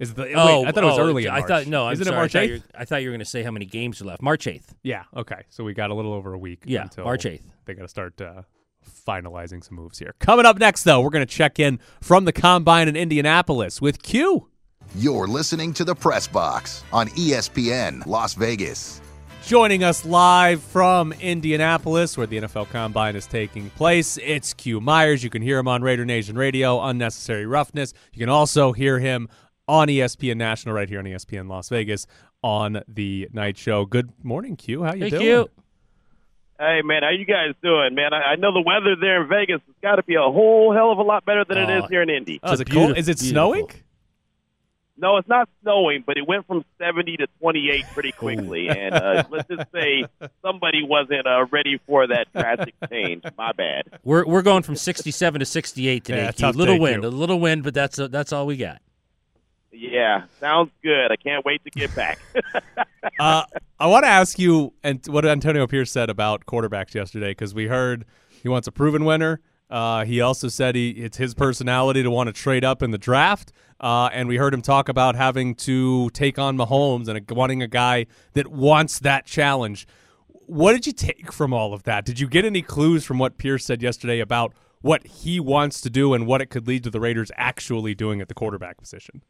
Is 0.00 0.12
the 0.14 0.32
Oh, 0.34 0.62
wait? 0.62 0.68
I 0.68 0.72
thought 0.72 0.82
it 0.82 0.86
was 0.88 0.98
oh, 0.98 1.06
early. 1.06 1.28
I 1.28 1.40
thought 1.42 1.68
no. 1.68 1.86
I'm 1.86 1.92
Isn't 1.92 2.04
sorry. 2.06 2.16
it 2.16 2.18
March 2.18 2.34
eighth? 2.34 2.68
I 2.76 2.84
thought 2.84 3.02
you 3.02 3.08
were 3.08 3.12
going 3.12 3.20
to 3.20 3.24
say 3.24 3.44
how 3.44 3.52
many 3.52 3.64
games 3.64 4.02
are 4.02 4.06
left. 4.06 4.22
March 4.22 4.48
eighth. 4.48 4.74
Yeah. 4.82 5.04
Okay. 5.16 5.42
So 5.50 5.62
we 5.62 5.72
got 5.72 5.90
a 5.90 5.94
little 5.94 6.12
over 6.12 6.32
a 6.34 6.38
week. 6.38 6.64
Yeah, 6.66 6.82
until 6.82 7.04
March 7.04 7.26
eighth. 7.26 7.48
They 7.64 7.74
got 7.74 7.82
to 7.82 7.88
start 7.88 8.20
uh, 8.20 8.42
finalizing 9.04 9.62
some 9.64 9.76
moves 9.76 9.98
here. 9.98 10.14
Coming 10.18 10.46
up 10.46 10.58
next, 10.58 10.82
though, 10.84 11.00
we're 11.00 11.10
going 11.10 11.26
to 11.26 11.32
check 11.32 11.58
in 11.58 11.78
from 12.00 12.24
the 12.24 12.32
combine 12.32 12.88
in 12.88 12.96
Indianapolis 12.96 13.80
with 13.80 14.02
Q. 14.02 14.48
You're 14.96 15.26
listening 15.26 15.72
to 15.74 15.84
the 15.84 15.94
Press 15.94 16.26
Box 16.28 16.84
on 16.92 17.08
ESPN 17.08 18.04
Las 18.06 18.34
Vegas. 18.34 19.00
Joining 19.46 19.84
us 19.84 20.06
live 20.06 20.62
from 20.62 21.12
Indianapolis, 21.14 22.16
where 22.16 22.26
the 22.26 22.38
NFL 22.38 22.70
Combine 22.70 23.14
is 23.14 23.26
taking 23.26 23.68
place, 23.70 24.16
it's 24.22 24.54
Q 24.54 24.80
Myers. 24.80 25.22
You 25.22 25.28
can 25.28 25.42
hear 25.42 25.58
him 25.58 25.68
on 25.68 25.82
Raider 25.82 26.06
Nation 26.06 26.36
Radio, 26.36 26.80
Unnecessary 26.82 27.44
Roughness. 27.44 27.92
You 28.14 28.20
can 28.20 28.30
also 28.30 28.72
hear 28.72 28.98
him 28.98 29.28
on 29.68 29.88
ESPN 29.88 30.36
National, 30.36 30.74
right 30.74 30.88
here 30.88 30.98
on 30.98 31.04
ESPN 31.04 31.48
Las 31.48 31.68
Vegas, 31.68 32.06
on 32.42 32.82
the 32.88 33.28
night 33.32 33.58
show. 33.58 33.84
Good 33.84 34.12
morning, 34.22 34.56
Q. 34.56 34.82
How 34.84 34.94
you 34.94 35.04
Hey, 35.04 35.10
doing? 35.10 35.22
Q. 35.22 35.48
Hey 36.58 36.82
man, 36.84 37.02
how 37.02 37.10
you 37.10 37.24
guys 37.24 37.54
doing, 37.62 37.94
man? 37.94 38.14
I, 38.14 38.32
I 38.32 38.36
know 38.36 38.52
the 38.52 38.60
weather 38.60 38.94
there 39.00 39.22
in 39.22 39.28
Vegas 39.28 39.60
has 39.66 39.74
got 39.82 39.96
to 39.96 40.02
be 40.04 40.14
a 40.14 40.20
whole 40.22 40.72
hell 40.72 40.92
of 40.92 40.98
a 40.98 41.02
lot 41.02 41.24
better 41.24 41.44
than 41.44 41.58
it 41.58 41.68
Oh, 41.84 41.86
here 41.88 42.02
in 42.02 42.08
Indy. 42.10 42.38
Oh, 42.42 42.52
is 42.52 42.60
it 42.60 42.68
It's 42.68 42.74
cold? 42.76 42.96
Is 42.96 43.08
it 43.08 43.18
beautiful. 43.18 43.28
snowing? 43.32 43.70
No, 44.96 45.16
it's 45.16 45.28
not 45.28 45.48
snowing, 45.62 46.04
but 46.06 46.16
it 46.16 46.28
went 46.28 46.46
from 46.46 46.64
70 46.78 47.16
to 47.16 47.26
28 47.40 47.84
pretty 47.92 48.12
quickly, 48.12 48.68
and 48.68 48.94
uh, 48.94 49.24
let's 49.28 49.48
just 49.48 49.68
say 49.72 50.04
somebody 50.42 50.84
wasn't 50.84 51.26
uh, 51.26 51.46
ready 51.50 51.80
for 51.88 52.06
that 52.06 52.28
drastic 52.32 52.74
change. 52.88 53.24
My 53.36 53.50
bad. 53.50 53.86
We're 54.04 54.24
we're 54.24 54.42
going 54.42 54.62
from 54.62 54.76
67 54.76 55.40
to 55.40 55.44
68 55.44 56.04
today. 56.04 56.18
Yeah, 56.22 56.30
Q. 56.30 56.40
tough 56.46 56.54
little 56.54 56.76
day, 56.76 56.80
wind, 56.80 57.02
Q. 57.02 57.08
a 57.08 57.10
little 57.10 57.40
wind, 57.40 57.64
but 57.64 57.74
that's 57.74 57.98
uh, 57.98 58.06
that's 58.06 58.32
all 58.32 58.46
we 58.46 58.56
got. 58.56 58.80
Yeah, 59.74 60.24
sounds 60.40 60.70
good. 60.82 61.10
I 61.10 61.16
can't 61.16 61.44
wait 61.44 61.64
to 61.64 61.70
get 61.70 61.94
back. 61.94 62.18
uh, 63.18 63.44
I 63.78 63.86
want 63.86 64.04
to 64.04 64.08
ask 64.08 64.38
you 64.38 64.72
and 64.82 65.04
what 65.06 65.26
Antonio 65.26 65.66
Pierce 65.66 65.90
said 65.90 66.08
about 66.10 66.46
quarterbacks 66.46 66.94
yesterday 66.94 67.30
because 67.32 67.54
we 67.54 67.66
heard 67.66 68.04
he 68.42 68.48
wants 68.48 68.68
a 68.68 68.72
proven 68.72 69.04
winner. 69.04 69.40
Uh, 69.70 70.04
he 70.04 70.20
also 70.20 70.46
said 70.48 70.74
he 70.74 70.90
it's 70.90 71.16
his 71.16 71.34
personality 71.34 72.02
to 72.02 72.10
want 72.10 72.28
to 72.28 72.32
trade 72.32 72.64
up 72.64 72.82
in 72.82 72.92
the 72.92 72.98
draft, 72.98 73.52
uh, 73.80 74.08
and 74.12 74.28
we 74.28 74.36
heard 74.36 74.54
him 74.54 74.62
talk 74.62 74.88
about 74.88 75.16
having 75.16 75.54
to 75.54 76.10
take 76.10 76.38
on 76.38 76.56
Mahomes 76.56 77.08
and 77.08 77.18
a, 77.28 77.34
wanting 77.34 77.62
a 77.62 77.66
guy 77.66 78.06
that 78.34 78.48
wants 78.48 79.00
that 79.00 79.26
challenge. 79.26 79.86
What 80.28 80.72
did 80.72 80.86
you 80.86 80.92
take 80.92 81.32
from 81.32 81.52
all 81.52 81.72
of 81.72 81.82
that? 81.84 82.04
Did 82.04 82.20
you 82.20 82.28
get 82.28 82.44
any 82.44 82.62
clues 82.62 83.04
from 83.04 83.18
what 83.18 83.38
Pierce 83.38 83.64
said 83.64 83.82
yesterday 83.82 84.20
about 84.20 84.52
what 84.82 85.06
he 85.06 85.40
wants 85.40 85.80
to 85.80 85.88
do 85.88 86.12
and 86.12 86.26
what 86.26 86.42
it 86.42 86.50
could 86.50 86.68
lead 86.68 86.84
to 86.84 86.90
the 86.90 87.00
Raiders 87.00 87.32
actually 87.36 87.94
doing 87.94 88.20
at 88.20 88.28
the 88.28 88.34
quarterback 88.34 88.76
position? 88.76 89.22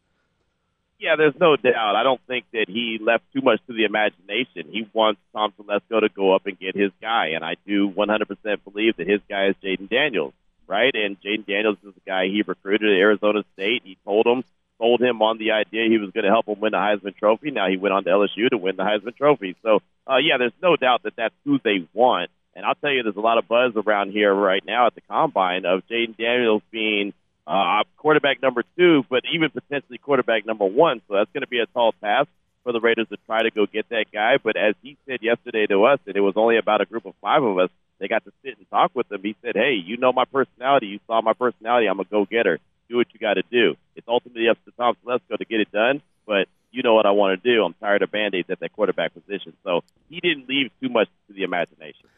Yeah, 1.05 1.17
there's 1.17 1.39
no 1.39 1.55
doubt. 1.57 1.97
I 1.97 2.03
don't 2.03 2.21
think 2.27 2.47
that 2.55 2.65
he 2.67 2.99
left 2.99 3.25
too 3.35 3.43
much 3.43 3.61
to 3.67 3.75
the 3.75 3.85
imagination. 3.85 4.73
He 4.73 4.89
wants 4.95 5.21
Tom 5.35 5.53
Telesco 5.53 6.01
to 6.01 6.09
go 6.09 6.35
up 6.35 6.47
and 6.47 6.59
get 6.59 6.75
his 6.75 6.93
guy, 7.03 7.33
and 7.35 7.45
I 7.45 7.57
do 7.67 7.91
100% 7.91 8.65
believe 8.65 8.97
that 8.97 9.07
his 9.07 9.21
guy 9.29 9.49
is 9.49 9.55
Jayden 9.63 9.91
Daniels, 9.91 10.33
right? 10.67 10.95
And 10.95 11.21
Jayden 11.21 11.47
Daniels 11.47 11.77
is 11.87 11.93
the 11.93 12.01
guy 12.07 12.29
he 12.29 12.41
recruited 12.41 12.91
at 12.91 12.99
Arizona 12.99 13.45
State. 13.53 13.83
He 13.85 13.99
told 14.03 14.25
him, 14.27 14.45
told 14.79 15.03
him 15.03 15.21
on 15.21 15.37
the 15.37 15.51
idea 15.51 15.91
he 15.91 15.99
was 15.99 16.09
going 16.13 16.25
to 16.25 16.31
help 16.31 16.49
him 16.49 16.59
win 16.59 16.73
the 16.73 16.79
Heisman 16.79 17.15
Trophy. 17.15 17.51
Now 17.51 17.69
he 17.69 17.77
went 17.77 17.93
on 17.93 18.05
to 18.05 18.11
LSU 18.11 18.49
to 18.49 18.57
win 18.57 18.77
the 18.77 18.85
Heisman 18.85 19.15
Trophy. 19.15 19.57
So, 19.63 19.81
uh, 20.11 20.17
yeah, 20.17 20.39
there's 20.39 20.57
no 20.63 20.75
doubt 20.77 21.03
that 21.03 21.17
that's 21.17 21.35
who 21.45 21.61
they 21.63 21.87
want. 21.93 22.31
And 22.55 22.65
I'll 22.65 22.77
tell 22.77 22.91
you, 22.91 23.03
there's 23.03 23.17
a 23.17 23.21
lot 23.21 23.37
of 23.37 23.47
buzz 23.47 23.75
around 23.77 24.13
here 24.13 24.33
right 24.33 24.65
now 24.65 24.87
at 24.87 24.95
the 24.95 25.03
combine 25.03 25.67
of 25.67 25.83
Jayden 25.87 26.17
Daniels 26.17 26.63
being 26.71 27.13
uh, 27.47 27.83
quarterback 27.97 28.41
number 28.43 28.63
two, 28.77 29.05
but 29.09 29.23
even 29.33 29.51
potentially 29.51 29.99
quarterback 29.99 30.47
number 30.47 30.65
one. 30.65 31.03
So 31.09 31.15
that's 31.15 31.31
going 31.33 31.43
to 31.43 31.49
be 31.49 31.59
a 31.61 31.67
tall 31.67 31.93
task. 32.01 32.29
for 32.63 32.73
the 32.73 32.81
Raiders 32.81 33.09
to 33.11 33.19
try 33.27 33.43
to 33.43 33.51
go 33.51 33.67
get 33.67 33.89
that 33.91 34.07
guy. 34.13 34.39
But 34.43 34.57
as 34.57 34.75
he 34.83 34.97
said 35.07 35.21
yesterday 35.23 35.67
to 35.67 35.85
us, 35.85 36.01
and 36.07 36.17
it 36.17 36.21
was 36.21 36.35
only 36.37 36.57
about 36.57 36.81
a 36.81 36.87
group 36.87 37.07
of 37.07 37.15
five 37.21 37.43
of 37.43 37.59
us, 37.59 37.71
they 38.01 38.09
got 38.09 38.25
to 38.25 38.33
sit 38.43 38.57
and 38.59 38.69
talk 38.71 38.91
with 38.95 39.11
him. 39.13 39.21
He 39.23 39.37
said, 39.43 39.55
"Hey, 39.55 39.75
you 39.75 39.97
know 39.99 40.13
my 40.13 40.25
personality. 40.25 40.87
You 40.89 41.01
saw 41.07 41.21
my 41.23 41.35
personality. 41.35 41.87
I'm 41.87 42.01
a 42.01 42.05
go-getter. 42.05 42.59
Do 42.89 42.97
what 42.97 43.07
you 43.13 43.21
got 43.21 43.35
to 43.35 43.43
do. 43.51 43.77
It's 43.95 44.09
ultimately 44.09 44.49
up 44.49 44.59
to 44.65 44.73
Tom 44.73 44.97
Telesco 45.05 45.39
to 45.39 45.45
get 45.45 45.61
it 45.61 45.71
done, 45.71 46.03
but 46.27 46.49
you 46.73 46.83
know 46.83 46.95
what 46.95 47.07
I 47.07 47.13
want 47.13 47.41
to 47.41 47.55
do. 47.55 47.65
I'm 47.65 47.75
tired 47.75 48.03
of 48.03 48.11
band-aids 48.11 48.51
at 48.51 48.61
that 48.61 48.73
quarterback 48.73 49.15
position. 49.15 49.53
So 49.63 49.83
he 50.11 50.21
didn't 50.21 50.49
leave 50.49 50.71
too 50.83 50.89
much 50.89 51.09
to 51.29 51.35
the 51.35 51.45
imagination. 51.45 52.09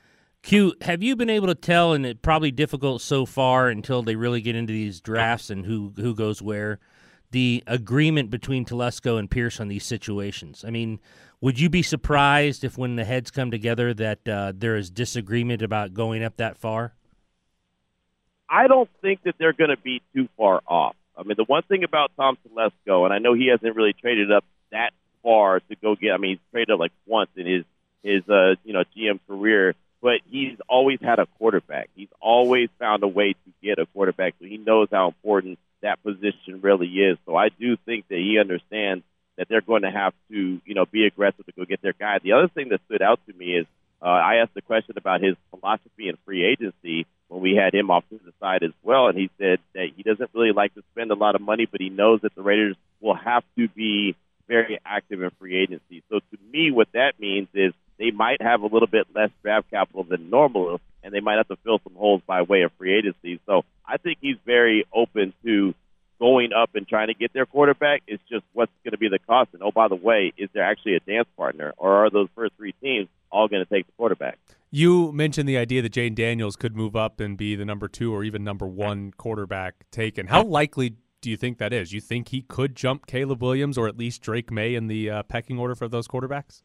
Q, 0.46 0.74
have 0.82 1.02
you 1.02 1.16
been 1.16 1.28
able 1.28 1.48
to 1.48 1.56
tell, 1.56 1.92
and 1.92 2.06
it's 2.06 2.20
probably 2.22 2.52
difficult 2.52 3.02
so 3.02 3.26
far 3.26 3.68
until 3.68 4.04
they 4.04 4.14
really 4.14 4.40
get 4.40 4.54
into 4.54 4.72
these 4.72 5.00
drafts 5.00 5.50
and 5.50 5.66
who 5.66 5.92
who 5.96 6.14
goes 6.14 6.40
where, 6.40 6.78
the 7.32 7.64
agreement 7.66 8.30
between 8.30 8.64
Telesco 8.64 9.18
and 9.18 9.28
Pierce 9.28 9.58
on 9.58 9.66
these 9.66 9.84
situations? 9.84 10.64
I 10.64 10.70
mean, 10.70 11.00
would 11.40 11.58
you 11.58 11.68
be 11.68 11.82
surprised 11.82 12.62
if 12.62 12.78
when 12.78 12.94
the 12.94 13.04
heads 13.04 13.32
come 13.32 13.50
together 13.50 13.92
that 13.94 14.28
uh, 14.28 14.52
there 14.54 14.76
is 14.76 14.88
disagreement 14.88 15.62
about 15.62 15.94
going 15.94 16.22
up 16.22 16.36
that 16.36 16.56
far? 16.56 16.94
I 18.48 18.68
don't 18.68 18.88
think 19.02 19.24
that 19.24 19.34
they're 19.40 19.52
going 19.52 19.70
to 19.70 19.82
be 19.82 20.00
too 20.14 20.28
far 20.36 20.62
off. 20.64 20.94
I 21.18 21.24
mean, 21.24 21.34
the 21.36 21.42
one 21.42 21.64
thing 21.64 21.82
about 21.82 22.12
Tom 22.16 22.38
Telesco, 22.46 23.04
and 23.04 23.12
I 23.12 23.18
know 23.18 23.34
he 23.34 23.48
hasn't 23.48 23.74
really 23.74 23.94
traded 23.94 24.30
up 24.30 24.44
that 24.70 24.92
far 25.24 25.58
to 25.58 25.74
go 25.82 25.96
get. 25.96 26.12
I 26.12 26.18
mean, 26.18 26.36
he's 26.36 26.50
traded 26.52 26.70
up 26.70 26.78
like 26.78 26.92
once 27.04 27.30
in 27.34 27.46
his 27.46 27.64
his 28.04 28.22
uh, 28.28 28.54
you 28.62 28.74
know 28.74 28.84
GM 28.96 29.18
career, 29.26 29.74
but 30.02 30.20
he's 30.30 30.56
always 30.68 30.98
had 31.00 31.18
a 31.18 31.26
quarterback. 31.38 31.90
He's 31.94 32.08
always 32.20 32.68
found 32.78 33.02
a 33.02 33.08
way 33.08 33.32
to 33.32 33.52
get 33.62 33.78
a 33.78 33.86
quarterback, 33.86 34.34
so 34.38 34.46
he 34.46 34.58
knows 34.58 34.88
how 34.90 35.08
important 35.08 35.58
that 35.82 36.02
position 36.02 36.60
really 36.60 36.88
is. 36.88 37.18
So 37.26 37.36
I 37.36 37.48
do 37.48 37.76
think 37.84 38.08
that 38.08 38.18
he 38.18 38.38
understands 38.38 39.04
that 39.36 39.48
they're 39.48 39.60
going 39.60 39.82
to 39.82 39.90
have 39.90 40.14
to 40.30 40.60
you 40.64 40.74
know 40.74 40.86
be 40.86 41.06
aggressive 41.06 41.44
to 41.46 41.52
go 41.52 41.64
get 41.64 41.82
their 41.82 41.92
guy. 41.92 42.18
The 42.22 42.32
other 42.32 42.48
thing 42.48 42.68
that 42.70 42.80
stood 42.86 43.02
out 43.02 43.20
to 43.26 43.32
me 43.32 43.56
is 43.56 43.66
uh, 44.02 44.06
I 44.06 44.36
asked 44.36 44.52
a 44.56 44.62
question 44.62 44.94
about 44.96 45.22
his 45.22 45.36
philosophy 45.50 46.08
in 46.08 46.16
free 46.24 46.44
agency 46.44 47.06
when 47.28 47.40
we 47.40 47.56
had 47.56 47.74
him 47.74 47.90
off 47.90 48.04
to 48.10 48.20
the 48.24 48.32
side 48.40 48.62
as 48.62 48.72
well, 48.82 49.08
and 49.08 49.18
he 49.18 49.30
said 49.38 49.58
that 49.74 49.88
he 49.96 50.02
doesn't 50.02 50.30
really 50.34 50.52
like 50.52 50.74
to 50.74 50.82
spend 50.92 51.10
a 51.10 51.14
lot 51.14 51.34
of 51.34 51.40
money, 51.40 51.66
but 51.70 51.80
he 51.80 51.88
knows 51.88 52.20
that 52.20 52.34
the 52.34 52.42
Raiders 52.42 52.76
will 53.00 53.16
have 53.16 53.42
to 53.56 53.68
be 53.68 54.14
very 54.46 54.78
active 54.84 55.22
in 55.22 55.30
free 55.38 55.56
agency. 55.56 56.02
So 56.08 56.20
to 56.20 56.38
me, 56.52 56.70
what 56.70 56.88
that 56.92 57.18
means 57.18 57.48
is 57.52 57.72
they 57.98 58.10
might 58.10 58.42
have 58.42 58.62
a 58.62 58.66
little 58.66 58.88
bit 58.88 59.06
less 59.14 59.30
draft 59.42 59.70
capital 59.70 60.04
than 60.04 60.30
normal, 60.30 60.80
and 61.02 61.14
they 61.14 61.20
might 61.20 61.36
have 61.36 61.48
to 61.48 61.56
fill 61.64 61.80
some 61.84 61.94
holes 61.94 62.22
by 62.26 62.42
way 62.42 62.62
of 62.62 62.72
free 62.78 62.96
agency. 62.96 63.40
So 63.46 63.64
I 63.86 63.96
think 63.96 64.18
he's 64.20 64.36
very 64.44 64.84
open 64.92 65.32
to 65.44 65.74
going 66.18 66.52
up 66.52 66.74
and 66.74 66.88
trying 66.88 67.08
to 67.08 67.14
get 67.14 67.32
their 67.32 67.46
quarterback. 67.46 68.02
It's 68.06 68.22
just 68.30 68.44
what's 68.52 68.72
going 68.84 68.92
to 68.92 68.98
be 68.98 69.08
the 69.08 69.18
cost. 69.18 69.50
And 69.52 69.62
oh, 69.62 69.70
by 69.70 69.88
the 69.88 69.96
way, 69.96 70.32
is 70.36 70.48
there 70.52 70.62
actually 70.62 70.94
a 70.94 71.00
dance 71.00 71.28
partner, 71.36 71.74
or 71.76 72.04
are 72.04 72.10
those 72.10 72.28
first 72.34 72.54
three 72.56 72.72
teams 72.82 73.08
all 73.30 73.48
going 73.48 73.64
to 73.64 73.68
take 73.68 73.86
the 73.86 73.92
quarterback? 73.96 74.38
You 74.70 75.12
mentioned 75.12 75.48
the 75.48 75.58
idea 75.58 75.82
that 75.82 75.92
Jayden 75.92 76.14
Daniels 76.14 76.56
could 76.56 76.76
move 76.76 76.96
up 76.96 77.20
and 77.20 77.36
be 77.36 77.54
the 77.54 77.64
number 77.64 77.88
two 77.88 78.14
or 78.14 78.24
even 78.24 78.44
number 78.44 78.66
one 78.66 79.12
quarterback 79.16 79.86
taken. 79.90 80.26
How 80.26 80.42
likely 80.42 80.96
do 81.20 81.30
you 81.30 81.36
think 81.36 81.58
that 81.58 81.72
is? 81.72 81.92
You 81.92 82.00
think 82.00 82.28
he 82.28 82.42
could 82.42 82.76
jump 82.76 83.06
Caleb 83.06 83.42
Williams 83.42 83.78
or 83.78 83.88
at 83.88 83.96
least 83.96 84.22
Drake 84.22 84.50
Maye 84.50 84.74
in 84.74 84.86
the 84.86 85.10
uh, 85.10 85.22
pecking 85.24 85.58
order 85.58 85.74
for 85.74 85.88
those 85.88 86.08
quarterbacks? 86.08 86.62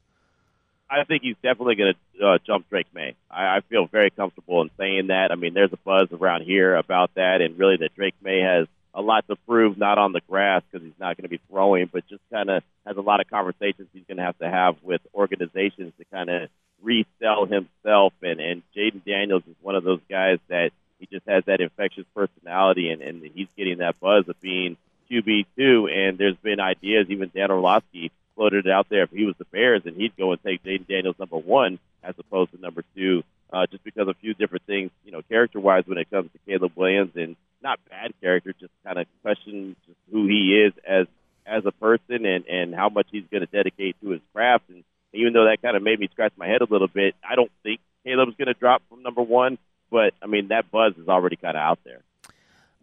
I 0.92 1.06
think 1.06 1.24
he's 1.24 1.38
definitely 1.42 1.76
going 1.76 1.94
to 2.20 2.28
uh, 2.28 2.38
jump 2.46 2.70
Drake 2.70 2.88
Maye. 2.94 3.16
I, 3.30 3.58
I 3.58 3.62
feel 3.62 3.86
very 3.86 4.10
comfortable 4.10 4.62
in 4.62 4.70
saying 4.78 5.08
that. 5.08 5.32
I 5.32 5.36
mean, 5.36 5.54
there's 5.54 5.72
a 5.72 5.78
buzz 5.78 6.10
around 6.12 6.44
here 6.44 6.76
about 6.76 7.12
that, 7.16 7.42
and 7.42 7.58
really 7.58 7.78
that 7.78 7.96
Drake 7.96 8.16
Maye 8.22 8.42
has 8.42 8.68
a 8.94 9.02
lot 9.02 9.26
to 9.30 9.38
prove, 9.48 9.78
not 9.78 9.98
on 9.98 10.12
the 10.12 10.20
grass 10.28 10.64
because 10.70 10.86
he's 10.86 11.00
not 11.00 11.16
going 11.16 11.24
to 11.24 11.30
be 11.30 11.40
throwing, 11.50 11.86
but 11.86 12.06
just 12.08 12.22
kind 12.30 12.50
of 12.50 12.62
has 12.86 12.98
a 12.98 13.02
lot 13.02 13.22
of 13.22 13.30
conversations 13.30 13.88
he's 13.94 14.04
going 14.06 14.18
to 14.18 14.24
have 14.24 14.38
to 14.40 14.50
have 14.50 14.76
with 14.84 15.00
organizations 15.16 15.94
to 15.98 16.04
kind 16.12 16.30
of 16.30 16.50
resell 16.82 17.46
himself. 17.46 18.14
And 18.22 18.42
and 18.42 18.62
Jayden 18.76 19.06
Daniels 19.06 19.44
is 19.48 19.56
one 19.62 19.76
of 19.76 19.86
those 19.86 20.02
guys 20.10 20.40
that 20.50 20.72
he 21.00 21.08
just 21.10 21.26
has 21.26 21.46
that 21.46 21.62
infectious 21.62 22.06
personality, 22.14 22.90
and 22.90 23.02
and 23.02 23.24
he's 23.34 23.48
getting 23.56 23.78
that 23.78 23.98
buzz 24.02 24.28
of 24.28 24.40
being 24.42 24.76
QB 25.10 25.46
two. 25.58 25.88
And 25.88 26.18
there's 26.18 26.36
been 26.36 26.60
ideas, 26.60 27.08
even 27.10 27.32
Dan 27.34 27.50
Orlovsky 27.50 28.12
floated 28.42 28.66
it 28.66 28.72
out 28.72 28.88
there. 28.90 29.04
If 29.04 29.12
he 29.12 29.26
was 29.26 29.36
the 29.38 29.46
Bears, 29.46 29.84
and 29.86 29.96
he'd 29.96 30.18
go 30.18 30.32
and 30.32 30.42
take 30.42 30.64
Jayden 30.64 30.88
Daniels 30.88 31.16
number 31.20 31.38
one 31.38 31.78
as 32.04 32.16
opposed 32.18 32.52
to 32.52 32.60
number 32.60 32.84
two, 32.96 33.22
uh, 33.54 33.68
just 33.70 33.84
because 33.84 34.08
a 34.08 34.16
few 34.16 34.34
different 34.34 34.66
things, 34.66 34.90
you 35.06 35.12
know, 35.12 35.22
character 35.30 35.60
wise 35.60 35.84
when 35.86 36.00
it 36.00 36.10
comes 36.10 36.32
to 36.32 36.40
Caleb 36.48 36.72
Williams, 36.76 37.12
and 37.16 37.36
not 37.62 37.80
bad 37.88 38.14
character, 38.20 38.52
just 38.60 38.72
kind 38.84 38.98
of 38.98 39.06
question 39.22 39.76
just 39.86 40.00
who 40.12 40.26
he 40.26 40.66
is 40.66 40.74
as 40.88 41.06
as 41.46 41.64
a 41.68 41.72
person 41.72 42.26
and 42.26 42.46
and 42.48 42.74
how 42.74 42.90
much 42.90 43.06
he's 43.12 43.26
going 43.30 43.46
to 43.46 43.52
dedicate 43.52 43.96
to 44.02 44.10
his 44.10 44.22
craft. 44.34 44.64
And 44.70 44.84
even 45.14 45.34
though 45.34 45.46
that 45.46 45.62
kind 45.62 45.78
of 45.78 45.84
made 45.84 46.00
me 46.00 46.10
scratch 46.12 46.34
my 46.36 46.48
head 46.48 46.62
a 46.62 46.68
little 46.72 46.88
bit, 46.88 47.14
I 47.24 47.36
don't 47.36 47.52
think 47.62 47.80
Caleb's 48.04 48.36
going 48.38 48.48
to 48.48 48.60
drop 48.60 48.82
from 48.90 49.04
number 49.04 49.22
one. 49.22 49.60
But 49.92 50.16
I 50.24 50.26
mean, 50.26 50.48
that 50.48 50.72
buzz 50.72 50.94
is 50.98 51.08
already 51.08 51.36
kind 51.36 51.56
of 51.56 51.62
out 51.62 51.80
there. 51.84 52.02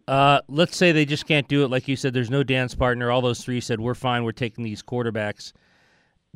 Uh, 0.09 0.41
let's 0.47 0.75
say 0.75 0.91
they 0.91 1.05
just 1.05 1.27
can't 1.27 1.47
do 1.47 1.63
it. 1.63 1.69
Like 1.69 1.87
you 1.87 1.95
said, 1.95 2.15
there's 2.15 2.31
no 2.31 2.41
dance 2.41 2.73
partner. 2.73 3.11
All 3.11 3.21
those 3.21 3.43
three 3.43 3.61
said, 3.61 3.79
we're 3.79 3.93
fine. 3.93 4.23
We're 4.23 4.31
taking 4.31 4.63
these 4.63 4.81
quarterbacks. 4.81 5.53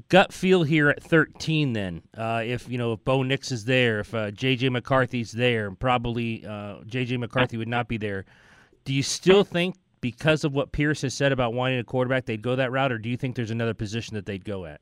Gut 0.09 0.31
feel 0.31 0.62
here 0.62 0.89
at 0.89 1.01
13, 1.01 1.73
then. 1.73 2.03
Uh, 2.15 2.43
if, 2.45 2.69
you 2.69 2.77
know, 2.77 2.93
if 2.93 3.03
Bo 3.03 3.23
Nix 3.23 3.51
is 3.51 3.65
there, 3.65 4.01
if 4.01 4.13
uh, 4.13 4.29
J.J. 4.29 4.69
McCarthy's 4.69 5.31
there, 5.31 5.71
probably 5.71 6.45
uh, 6.45 6.83
J.J. 6.86 7.17
McCarthy 7.17 7.57
would 7.57 7.67
not 7.67 7.88
be 7.88 7.97
there. 7.97 8.25
Do 8.86 8.93
you 8.93 9.01
still 9.01 9.43
think, 9.43 9.75
because 10.01 10.43
of 10.43 10.53
what 10.53 10.71
Pierce 10.71 11.01
has 11.01 11.15
said 11.15 11.31
about 11.31 11.55
wanting 11.55 11.79
a 11.79 11.83
quarterback, 11.83 12.25
they'd 12.27 12.43
go 12.43 12.55
that 12.55 12.71
route, 12.71 12.91
or 12.91 12.99
do 12.99 13.09
you 13.09 13.17
think 13.17 13.36
there's 13.36 13.49
another 13.49 13.73
position 13.73 14.13
that 14.13 14.27
they'd 14.27 14.45
go 14.45 14.65
at? 14.65 14.81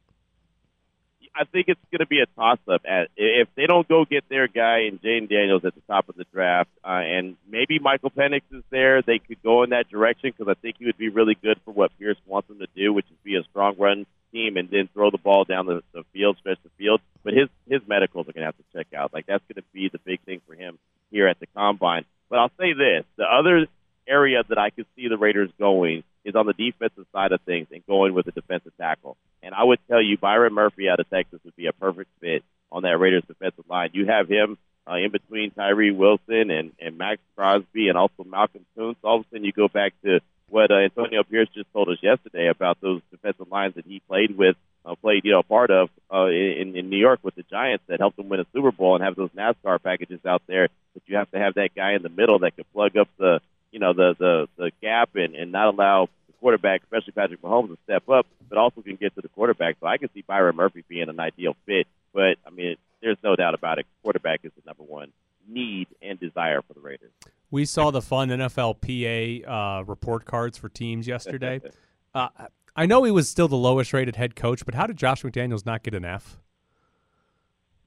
I 1.34 1.46
think 1.46 1.67
it's 1.70 1.80
going 1.91 2.00
to 2.00 2.06
be 2.06 2.20
a 2.20 2.26
toss 2.26 2.60
up. 2.67 2.82
If 3.15 3.48
they 3.56 3.65
don't 3.65 3.88
go 3.88 4.04
get 4.04 4.28
their 4.28 4.48
guy 4.48 4.80
and 4.80 5.02
Jayden 5.02 5.30
Daniels 5.30 5.63
at 5.63 5.76
the 5.76 5.82
top 5.88 6.10
of 6.10 6.15
the 6.15 6.26
draft, 6.34 6.70
uh, 6.84 6.89
and 6.89 7.38
maybe 7.50 7.80
Michael 7.80 8.12
Penix 8.12 8.41
is 8.52 8.63
there, 8.70 9.02
they 9.02 9.20
could 9.20 9.41
go 9.41 9.63
in 9.63 9.70
that 9.70 9.89
direction 9.89 10.34
because 10.36 10.52
I 10.52 10.60
think 10.60 10.76
he 10.78 10.86
would 10.86 10.98
be 10.98 11.10
really 11.10 11.36
good 11.41 11.60
for 11.63 11.72
what 11.72 11.98
Pierce 11.98 12.17
wants 12.26 12.50
them 12.50 12.60
to 12.60 12.67
do, 12.76 12.91
which 12.91 13.06
is 13.06 13.17
be 13.24 13.38
a 13.38 13.44
strong 13.44 13.76
run 13.78 14.06
team 14.32 14.58
and 14.58 14.70
then 14.70 14.89
throw 14.94 15.10
the 15.10 15.17
ball 15.17 15.46
down 15.46 15.65
the, 15.67 15.82
the 15.94 16.04
field, 16.13 16.38
stretch 16.39 16.60
the 16.63 16.70
field. 16.78 17.02
But 17.24 17.34
his 17.34 17.48
his 17.67 17.82
medicals 17.88 18.28
are 18.28 18.34
going 18.34 18.41
to 18.41 18.48
have 18.48 18.58
to 18.58 18.63
check 18.74 18.88
out. 18.94 19.13
Like 19.13 19.26
that's 19.26 19.44
going 19.48 19.62
to 19.62 19.67
be 19.74 19.89
the 19.89 20.00
big 20.00 20.20
thing 20.22 20.41
for 20.48 20.54
him 20.54 20.80
here 21.12 21.28
at 21.28 21.39
the 21.39 21.48
combine. 21.56 22.06
But 22.30 22.39
I'll 22.39 22.52
say 22.60 22.74
this: 22.74 23.06
the 23.15 23.26
other 23.26 23.67
area 24.08 24.44
that 24.50 24.58
I 24.58 24.70
could 24.70 24.86
see 24.96 25.08
the 25.08 25.17
Raiders 25.17 25.50
going 25.58 26.04
is 26.26 26.36
on 26.36 26.46
the 26.46 26.54
defensive 26.54 27.06
side 27.13 27.32
of 27.32 27.41
things 27.41 27.67
and 27.72 27.86
going 27.86 28.13
with 28.13 28.28
a 28.28 28.32
defensive 28.32 28.74
tackle. 28.78 29.17
And 29.43 29.54
I 29.56 29.63
would 29.63 29.80
tell 29.88 30.01
you, 30.01 30.17
Byron 30.17 30.54
Murphy 30.54 30.89
out 30.89 30.99
of 30.99 31.10
Texas 31.10 31.39
would 31.43 31.56
be 31.56 31.67
a 31.67 31.73
perfect 31.73 32.10
fit 32.19 32.43
on 32.71 32.84
that 32.84 32.99
Raiders 32.99 33.23
defensive 33.27 33.65
line. 33.69 33.89
You 33.93 34.06
have 34.06 34.30
him 34.30 34.58
uh, 34.89 34.95
in 34.95 35.12
between 35.12 35.51
Tyree 35.51 35.91
Wilson 35.91 36.51
and, 36.51 36.71
and 36.80 36.97
Maxx 36.97 37.21
Crosby 37.36 37.89
and 37.89 37.97
also 37.97 38.23
Malcolm 38.23 38.65
Koonce. 38.77 38.95
All 39.04 39.19
of 39.19 39.21
a 39.21 39.30
sudden, 39.30 39.45
you 39.45 39.51
go 39.51 39.67
back 39.67 39.93
to 40.04 40.19
what 40.49 40.69
uh, 40.69 40.75
Antonio 40.75 41.23
Pierce 41.23 41.47
just 41.54 41.71
told 41.71 41.89
us 41.89 41.97
yesterday 42.01 42.47
about 42.47 42.80
those 42.82 43.01
defensive 43.10 43.49
lines 43.49 43.75
that 43.75 43.86
he 43.86 44.01
played 44.08 44.38
with, 44.38 44.56
uh, 44.86 44.95
played 44.95 45.23
you 45.23 45.32
know 45.32 45.43
part 45.43 45.71
of 45.71 45.89
uh, 46.13 46.25
in, 46.25 46.75
in 46.75 46.89
New 46.89 46.97
York 46.97 47.19
with 47.23 47.36
the 47.36 47.43
Giants 47.43 47.84
that 47.88 47.99
helped 47.99 48.19
him 48.19 48.30
win 48.30 48.41
a 48.41 48.45
Super 48.54 48.71
Bowl 48.71 48.95
and 48.95 49.04
have 49.04 49.15
those 49.15 49.30
NASCAR 49.32 49.82
packages 49.82 50.19
out 50.25 50.41
there. 50.47 50.67
But 50.93 51.04
you 51.06 51.15
have 51.17 51.32
to 51.32 51.39
have 51.39 51.56
that 51.56 51.73
guy 51.75 51.93
in 51.93 52.04
the 52.04 52.10
middle 52.10 52.39
that 52.39 52.56
can 52.56 52.65
plug 52.73 52.97
up 52.97 53.08
the 53.17 53.39
you 53.71 53.80
know 53.80 53.93
the 53.93 54.15
the 54.17 54.47
the 54.58 54.71
gap 54.82 55.15
and 55.15 55.36
and 55.36 55.51
not 55.51 55.73
allow 55.73 56.10
the 56.27 56.34
quarterback, 56.39 56.84
especially 56.84 57.13
Patrick 57.13 57.41
Mahomes, 57.41 57.69
to 57.69 57.77
step 57.86 58.10
up, 58.10 58.27
but 58.52 58.58
also 58.60 58.82
can 58.82 58.98
get 58.98 59.16
to 59.16 59.22
the 59.22 59.30
quarterback. 59.30 59.78
So 59.80 59.88
I 59.88 59.98
can 59.98 60.10
see 60.14 60.24
Byron 60.28 60.58
Murphy 60.58 60.84
being 60.90 61.08
an 61.08 61.20
ideal 61.22 61.56
fit. 61.66 61.88
But 62.14 62.36
I 62.46 62.50
mean, 62.52 62.76
there's 63.02 63.18
no 63.24 63.36
doubt 63.38 63.54
about 63.54 63.80
it. 63.80 63.88
Quarterback 64.04 64.42
is 64.44 64.52
the 64.56 64.62
number 64.68 64.84
one 64.84 65.12
need 65.48 65.88
and 66.02 66.20
desire 66.20 66.62
for 66.62 66.74
the 66.74 66.82
Raiders. 66.82 67.12
We 67.50 67.66
saw 67.66 67.92
the 67.92 68.02
fun 68.02 68.30
NFLPA 68.30 69.48
uh, 69.48 69.84
report 69.86 70.26
cards 70.26 70.58
for 70.58 70.68
teams 70.68 71.08
yesterday. 71.08 71.62
uh, 72.14 72.28
I 72.76 72.86
know 72.86 73.04
he 73.04 73.12
was 73.12 73.30
still 73.30 73.48
the 73.48 73.56
lowest 73.56 73.94
rated 73.94 74.18
head 74.18 74.36
coach, 74.36 74.66
but 74.66 74.76
how 74.76 74.86
did 74.86 74.98
Josh 74.98 75.24
McDaniels 75.24 75.66
not 75.66 75.82
get 75.82 75.94
an 75.94 76.04
F? 76.04 76.38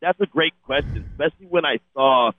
That's 0.00 0.20
a 0.20 0.26
great 0.26 0.54
question, 0.62 1.08
especially 1.12 1.46
when 1.46 1.66
I 1.66 1.78
saw 1.92 2.32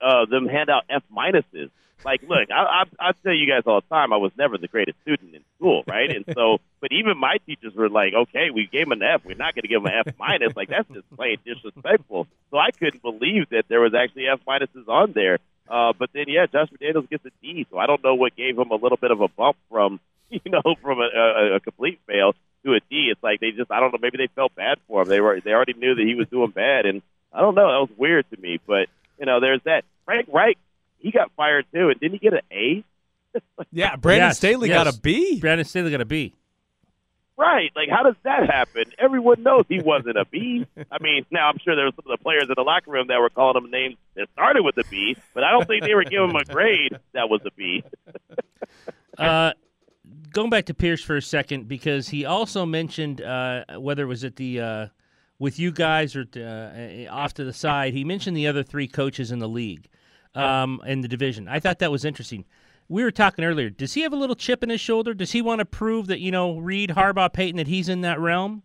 uh, 0.00 0.24
them 0.30 0.46
hand 0.46 0.70
out 0.70 0.84
F 0.88 1.02
minuses. 1.14 1.70
Like, 2.04 2.22
look, 2.22 2.50
I, 2.50 2.84
I, 3.00 3.08
I 3.08 3.12
tell 3.22 3.34
you 3.34 3.46
guys 3.46 3.62
all 3.66 3.80
the 3.80 3.94
time, 3.94 4.12
I 4.12 4.16
was 4.16 4.32
never 4.36 4.58
the 4.58 4.68
greatest 4.68 5.00
student 5.02 5.34
in 5.34 5.42
school, 5.56 5.84
right? 5.86 6.10
And 6.10 6.24
so, 6.34 6.58
but 6.80 6.92
even 6.92 7.18
my 7.18 7.36
teachers 7.46 7.74
were 7.74 7.88
like, 7.88 8.14
okay, 8.14 8.50
we 8.50 8.66
gave 8.66 8.86
him 8.86 8.92
an 8.92 9.02
F. 9.02 9.22
We're 9.24 9.36
not 9.36 9.54
going 9.54 9.62
to 9.62 9.68
give 9.68 9.82
him 9.82 9.86
an 9.86 10.02
F 10.06 10.14
minus. 10.18 10.56
Like, 10.56 10.68
that's 10.68 10.88
just 10.88 11.08
plain 11.16 11.38
disrespectful. 11.44 12.26
So 12.50 12.58
I 12.58 12.70
couldn't 12.70 13.02
believe 13.02 13.50
that 13.50 13.64
there 13.68 13.80
was 13.80 13.94
actually 13.94 14.28
F 14.28 14.40
minuses 14.46 14.88
on 14.88 15.12
there. 15.12 15.38
Uh, 15.68 15.92
but 15.96 16.10
then, 16.12 16.24
yeah, 16.26 16.46
Josh 16.46 16.68
McDaniels 16.70 17.08
gets 17.08 17.24
a 17.26 17.30
D. 17.42 17.66
So 17.70 17.78
I 17.78 17.86
don't 17.86 18.02
know 18.02 18.14
what 18.14 18.34
gave 18.34 18.58
him 18.58 18.70
a 18.70 18.76
little 18.76 18.98
bit 18.98 19.10
of 19.10 19.20
a 19.20 19.28
bump 19.28 19.56
from, 19.68 20.00
you 20.30 20.40
know, 20.46 20.74
from 20.82 20.98
a, 21.00 21.08
a, 21.14 21.54
a 21.56 21.60
complete 21.60 22.00
fail 22.06 22.34
to 22.64 22.74
a 22.74 22.80
D. 22.80 23.10
It's 23.10 23.22
like 23.22 23.40
they 23.40 23.52
just, 23.52 23.70
I 23.70 23.80
don't 23.80 23.92
know, 23.92 23.98
maybe 24.00 24.16
they 24.18 24.28
felt 24.34 24.54
bad 24.54 24.78
for 24.88 25.02
him. 25.02 25.08
They 25.08 25.20
were, 25.20 25.40
they 25.40 25.52
already 25.52 25.74
knew 25.74 25.94
that 25.94 26.04
he 26.04 26.14
was 26.14 26.28
doing 26.28 26.50
bad, 26.50 26.86
and 26.86 27.02
I 27.32 27.40
don't 27.40 27.54
know. 27.54 27.70
That 27.70 27.90
was 27.90 27.98
weird 27.98 28.28
to 28.30 28.40
me. 28.40 28.58
But 28.66 28.88
you 29.18 29.26
know, 29.26 29.40
there's 29.40 29.62
that. 29.64 29.84
Frank 30.04 30.28
Reich, 30.32 30.58
he 31.00 31.10
got 31.10 31.30
fired 31.36 31.66
too, 31.72 31.88
and 31.88 31.98
didn't 32.00 32.12
he 32.14 32.18
get 32.18 32.34
an 32.34 32.40
A? 32.52 32.84
Yeah, 33.72 33.94
Brandon 33.96 34.28
Yes, 34.28 34.38
Staley 34.38 34.68
yes. 34.68 34.84
got 34.84 34.94
a 34.94 34.98
B. 35.00 35.38
Brandon 35.38 35.64
Staley 35.64 35.90
got 35.92 36.00
a 36.00 36.04
B. 36.04 36.34
Right. 37.36 37.70
Like, 37.76 37.88
how 37.88 38.02
does 38.02 38.16
that 38.24 38.50
happen? 38.50 38.84
Everyone 38.98 39.42
knows 39.42 39.64
he 39.68 39.80
wasn't 39.80 40.18
a 40.18 40.24
B. 40.26 40.66
I 40.90 41.02
mean, 41.02 41.24
now 41.30 41.48
I'm 41.48 41.58
sure 41.58 41.74
there 41.76 41.84
were 41.86 41.92
some 41.92 42.10
of 42.10 42.18
the 42.18 42.22
players 42.22 42.44
in 42.48 42.54
the 42.56 42.62
locker 42.62 42.90
room 42.90 43.06
that 43.06 43.18
were 43.18 43.30
calling 43.30 43.64
him 43.64 43.70
names 43.70 43.96
that 44.14 44.28
started 44.32 44.62
with 44.62 44.76
a 44.78 44.84
B, 44.90 45.16
but 45.32 45.44
I 45.44 45.52
don't 45.52 45.66
think 45.66 45.84
they 45.84 45.94
were 45.94 46.04
giving 46.04 46.30
him 46.30 46.36
a 46.36 46.44
grade 46.44 46.98
that 47.12 47.28
was 47.28 47.40
a 47.46 47.50
B. 47.56 47.82
Uh, 49.18 49.52
going 50.32 50.48
back 50.48 50.64
to 50.66 50.72
Pierce 50.74 51.02
for 51.02 51.16
a 51.16 51.20
second, 51.22 51.68
because 51.68 52.08
he 52.08 52.24
also 52.24 52.64
mentioned 52.64 53.20
uh, 53.20 53.64
whether 53.78 54.04
it 54.04 54.06
was 54.06 54.24
at 54.24 54.36
the 54.36 54.60
uh, 54.60 54.86
with 55.38 55.58
you 55.58 55.70
guys 55.72 56.16
or 56.16 56.24
uh, 56.36 57.12
off 57.12 57.34
to 57.34 57.44
the 57.44 57.52
side, 57.52 57.92
he 57.92 58.02
mentioned 58.04 58.34
the 58.36 58.46
other 58.46 58.62
three 58.62 58.88
coaches 58.88 59.30
in 59.30 59.38
the 59.38 59.48
league, 59.48 59.88
um, 60.34 60.80
in 60.86 61.00
the 61.00 61.08
division. 61.08 61.48
I 61.48 61.60
thought 61.60 61.78
that 61.80 61.90
was 61.90 62.04
interesting. 62.04 62.44
We 62.88 63.04
were 63.04 63.10
talking 63.12 63.44
earlier. 63.44 63.70
Does 63.70 63.94
he 63.94 64.00
have 64.02 64.12
a 64.12 64.16
little 64.16 64.34
chip 64.34 64.62
in 64.64 64.68
his 64.70 64.80
shoulder? 64.80 65.14
Does 65.14 65.30
he 65.32 65.42
want 65.42 65.60
to 65.60 65.64
prove 65.64 66.08
that 66.08 66.20
you 66.20 66.30
know 66.32 66.58
Reid, 66.58 66.90
Harbaugh, 66.90 67.32
Payton 67.32 67.56
that 67.58 67.68
he's 67.68 67.88
in 67.88 68.00
that 68.00 68.18
realm? 68.18 68.62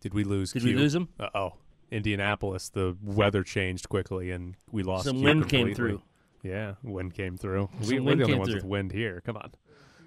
Did 0.00 0.14
we 0.14 0.24
lose? 0.24 0.52
Did 0.52 0.62
Q? 0.62 0.74
we 0.74 0.78
lose 0.78 0.94
him? 0.94 1.08
Uh 1.18 1.28
oh. 1.34 1.52
Indianapolis, 1.90 2.70
the 2.70 2.96
weather 3.02 3.42
changed 3.42 3.88
quickly 3.88 4.30
and 4.30 4.56
we 4.70 4.82
lost. 4.82 5.04
Some 5.04 5.18
Q 5.18 5.24
wind 5.24 5.48
came 5.48 5.74
through. 5.74 6.00
Yeah, 6.42 6.74
wind 6.82 7.14
came 7.14 7.36
through. 7.36 7.68
Some 7.80 7.88
We, 7.88 8.00
we're 8.00 8.16
the 8.16 8.24
only 8.24 8.34
ones 8.38 8.48
through. 8.48 8.56
with 8.56 8.64
wind 8.64 8.92
here. 8.92 9.22
Come 9.24 9.36
on. 9.36 9.52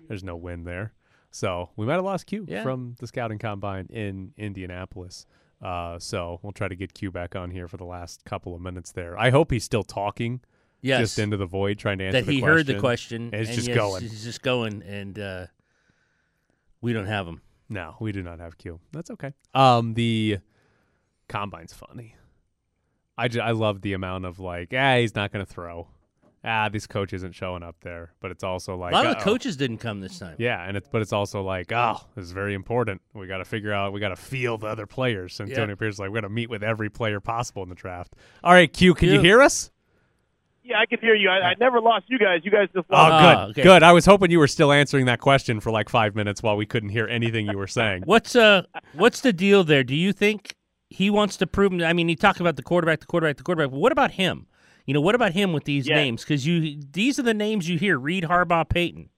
There's 0.08 0.24
no 0.24 0.36
wind 0.36 0.66
there. 0.68 0.94
So 1.32 1.70
we 1.76 1.86
might 1.86 1.94
have 1.96 2.04
lost 2.04 2.26
Q 2.26 2.46
Yeah. 2.48 2.64
from 2.64 2.96
the 3.00 3.08
scouting 3.08 3.40
combine 3.40 3.88
in 3.90 4.34
Indianapolis. 4.38 5.26
Uh, 5.66 5.98
so 5.98 6.40
we'll 6.44 6.52
try 6.52 6.68
to 6.68 6.76
get 6.76 6.94
Q 6.94 7.10
back 7.12 7.36
on 7.36 7.50
here 7.50 7.68
for 7.68 7.78
the 7.78 7.86
last 7.86 8.24
couple 8.24 8.54
of 8.54 8.62
minutes 8.62 8.92
there. 8.92 9.18
I 9.18 9.32
hope 9.32 9.50
he's 9.52 9.64
still 9.64 9.84
talking 9.84 10.42
Yes. 10.82 11.00
just 11.00 11.18
into 11.20 11.38
the 11.38 11.48
void 11.48 11.80
trying 11.80 11.98
to 11.98 12.04
answer 12.04 12.20
that 12.20 12.26
the 12.28 12.34
he 12.34 12.40
question. 12.42 12.56
heard 12.58 12.66
the 12.68 12.80
question 12.80 13.22
And 13.34 13.42
it's 13.42 13.56
just 13.56 13.68
yes, 13.68 13.76
going. 13.76 14.02
He's 14.04 14.24
just 14.24 14.44
going, 14.44 14.84
and 14.84 15.18
uh, 15.18 15.46
we 16.82 16.94
don't 16.94 17.08
have 17.08 17.26
him. 17.28 17.42
No, 17.68 17.96
we 18.00 18.12
do 18.12 18.22
not 18.22 18.40
have 18.40 18.60
Q. 18.60 18.80
That's 18.92 19.10
okay. 19.10 19.34
Um, 19.56 19.96
the 19.96 20.38
combine's 21.28 21.74
funny. 21.74 22.16
I, 23.18 23.28
ju- 23.30 23.42
I 23.42 23.52
love 23.52 23.82
the 23.82 23.94
amount 23.94 24.26
of 24.26 24.40
like, 24.40 24.72
ah, 24.78 24.98
he's 24.98 25.16
not 25.16 25.32
going 25.32 25.44
to 25.44 25.52
throw. 25.52 25.88
Ah, 26.46 26.70
this 26.70 26.86
coach 26.86 27.12
isn't 27.14 27.34
showing 27.34 27.64
up 27.64 27.76
there. 27.82 28.14
But 28.20 28.32
it's 28.32 28.44
also 28.44 28.76
like 28.76 28.92
a 28.92 28.96
lot 28.96 29.06
of 29.06 29.12
the 29.14 29.18
uh-oh. 29.18 29.24
coaches 29.24 29.58
didn't 29.58 29.80
come 29.80 30.00
this 30.00 30.20
time. 30.20 30.36
Yeah, 30.38 30.64
and 30.64 30.78
it's 30.78 30.88
but 30.88 31.02
it's 31.02 31.14
also 31.14 31.42
like, 31.42 31.72
oh, 31.72 32.00
this 32.16 32.24
is 32.26 32.32
very 32.32 32.54
important. 32.54 33.02
We 33.14 33.28
got 33.28 33.40
to 33.40 33.46
figure 33.46 33.74
out. 33.74 33.94
We 33.94 34.00
got 34.00 34.10
to 34.10 34.16
feel 34.16 34.58
the 34.58 34.68
other 34.68 34.86
players. 34.86 35.40
And 35.40 35.50
Yeah. 35.50 35.56
Antonio 35.56 35.76
Pierce 35.76 35.96
is 35.96 36.00
like, 36.00 36.10
we're 36.10 36.22
going 36.22 36.24
to 36.24 36.30
meet 36.30 36.50
with 36.50 36.64
every 36.64 36.90
player 36.90 37.20
possible 37.20 37.64
in 37.64 37.70
the 37.70 37.76
draft. 37.76 38.14
All 38.44 38.54
right, 38.54 38.72
Q, 38.72 38.94
can 38.94 39.10
you 39.10 39.20
hear 39.20 39.42
us? 39.42 39.72
Yeah, 40.64 40.80
I 40.80 40.88
can 40.88 41.00
hear 41.00 41.14
you. 41.14 41.30
I, 41.30 41.50
I 41.50 41.54
never 41.60 41.80
lost 41.80 42.06
you 42.08 42.18
guys. 42.18 42.42
You 42.44 42.50
guys 42.50 42.70
just 42.74 42.88
Oh, 42.90 42.96
lost. 42.96 43.12
Ah, 43.14 43.46
good, 43.46 43.52
okay. 43.52 43.64
good. 43.64 43.84
I 43.84 43.92
was 43.92 44.06
hoping 44.08 44.32
you 44.32 44.40
were 44.40 44.48
still 44.48 44.72
answering 44.72 45.06
that 45.06 45.20
question 45.20 45.60
for 45.60 45.72
like 45.72 45.90
five 45.90 46.16
minutes 46.16 46.42
while 46.42 46.58
we 46.58 46.66
couldn't 46.66 46.90
hear 46.90 47.08
anything 47.08 47.46
you 47.46 47.58
were 47.58 47.68
saying. 47.68 48.02
What's 48.06 48.36
uh 48.36 48.64
what's 48.94 49.22
the 49.22 49.32
deal 49.32 49.64
there? 49.64 49.84
Do 49.84 49.94
you 49.96 50.12
think 50.12 50.56
he 50.90 51.12
wants 51.12 51.38
to 51.38 51.46
prove? 51.48 51.72
I 51.84 51.94
mean, 51.94 52.08
he 52.08 52.16
talked 52.16 52.40
about 52.40 52.56
the 52.56 52.64
quarterback, 52.64 53.00
the 53.02 53.06
quarterback, 53.06 53.38
the 53.38 53.44
quarterback. 53.44 53.72
But 53.72 53.80
what 53.80 53.92
about 53.92 54.12
him? 54.12 54.48
You 54.86 54.94
know, 54.94 55.02
what 55.02 55.16
about 55.16 55.34
him 55.34 55.52
with 55.54 55.64
these 55.64 55.88
Yeah. 55.88 55.96
names? 55.96 56.24
Because 56.24 56.46
you 56.46 56.80
these 56.92 57.18
are 57.20 57.24
the 57.24 57.34
names 57.34 57.68
you 57.70 57.78
hear: 57.78 57.98
Reid, 57.98 58.26
Harbaugh, 58.26 58.68
Payton. 58.70 59.10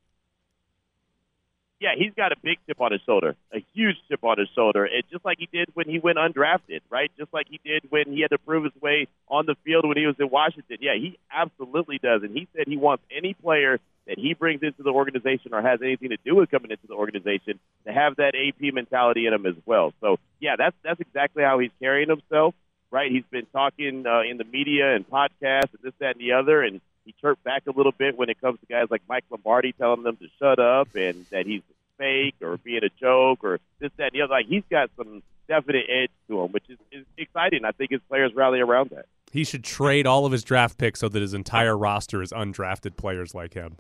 yeah, 1.80 1.94
he's 1.96 2.12
got 2.16 2.32
a 2.32 2.36
big 2.42 2.58
chip 2.66 2.82
on 2.82 2.92
his 2.92 3.02
shoulder, 3.06 3.36
a 3.54 3.64
huge 3.76 3.98
chip 4.10 4.24
on 4.24 4.40
his 4.40 4.50
shoulder. 4.56 4.86
And 4.86 5.04
just 5.12 5.24
like 5.24 5.38
he 5.38 5.48
did 5.52 5.70
when 5.76 5.88
he 5.88 6.00
went 6.00 6.18
undrafted, 6.18 6.80
right? 6.90 7.12
Just 7.20 7.32
like 7.34 7.48
he 7.50 7.60
did 7.64 7.84
when 7.92 8.12
he 8.12 8.22
had 8.22 8.32
to 8.32 8.40
prove 8.40 8.64
his 8.64 8.74
way 8.82 9.08
on 9.28 9.46
the 9.46 9.56
field 9.64 9.88
when 9.88 9.96
he 9.96 10.08
was 10.08 10.16
in 10.20 10.30
Washington. 10.32 10.78
Yeah, 10.82 10.96
he 10.96 11.20
absolutely 11.32 12.00
does. 12.00 12.24
And 12.24 12.36
he 12.36 12.48
said 12.56 12.64
he 12.68 12.78
wants 12.78 13.04
any 13.16 13.36
player 13.36 13.80
that 14.08 14.18
he 14.18 14.34
brings 14.34 14.64
into 14.64 14.82
the 14.82 14.90
organization 14.90 15.54
or 15.54 15.62
has 15.62 15.80
anything 15.84 16.10
to 16.10 16.18
do 16.26 16.34
with 16.36 16.50
coming 16.50 16.72
into 16.72 16.88
the 16.88 16.96
organization 16.96 17.60
to 17.86 17.94
have 17.94 18.16
that 18.16 18.34
AP 18.34 18.74
mentality 18.74 19.28
in 19.28 19.34
him 19.34 19.46
as 19.46 19.56
well. 19.68 19.94
So 20.02 20.18
yeah, 20.40 20.56
that's 20.56 20.76
that's 20.82 21.00
exactly 21.00 21.44
how 21.44 21.60
he's 21.60 21.72
carrying 21.80 22.10
himself. 22.10 22.56
Right? 22.90 23.12
He's 23.12 23.26
been 23.30 23.48
talking 23.52 24.06
uh, 24.08 24.22
in 24.22 24.38
the 24.38 24.46
media 24.46 24.96
and 24.96 25.08
podcasts 25.10 25.74
and 25.74 25.82
this, 25.84 25.94
that, 26.00 26.16
and 26.16 26.22
the 26.22 26.34
other, 26.34 26.62
and 26.62 26.80
he 27.04 27.14
chirped 27.22 27.44
back 27.44 27.64
a 27.68 27.72
little 27.72 27.92
bit 27.92 28.18
when 28.18 28.30
it 28.30 28.40
comes 28.40 28.60
to 28.60 28.66
guys 28.66 28.88
like 28.90 29.02
Mike 29.10 29.26
Lombardi 29.30 29.74
telling 29.74 30.04
them 30.04 30.18
to 30.18 30.28
shut 30.40 30.60
up 30.60 30.90
and 30.96 31.26
that 31.32 31.46
he's 31.46 31.62
fake 31.98 32.36
or 32.42 32.58
being 32.58 32.84
a 32.84 32.90
joke 33.00 33.44
or 33.44 33.60
this, 33.80 33.92
that, 33.98 34.06
and 34.06 34.12
the 34.14 34.22
other. 34.22 34.32
Like 34.32 34.48
he's 34.48 34.64
got 34.70 34.90
some 34.98 35.22
definite 35.48 35.86
edge 35.90 36.12
to 36.28 36.42
him, 36.42 36.52
which 36.52 36.70
is, 36.70 36.78
is 36.92 37.06
exciting. 37.18 37.66
I 37.66 37.72
think 37.72 37.92
his 37.92 38.02
players 38.08 38.34
rally 38.36 38.60
around 38.60 38.92
that. 38.92 39.06
He 39.32 39.44
should 39.44 39.64
trade 39.64 40.08
all 40.08 40.26
of 40.26 40.32
his 40.32 40.44
draft 40.44 40.78
picks 40.78 41.02
so 41.02 41.10
that 41.10 41.22
his 41.22 41.34
entire 41.34 41.78
roster 41.78 42.22
is 42.22 42.32
undrafted 42.32 42.96
players 42.96 43.36
like 43.36 43.54
him. 43.54 43.78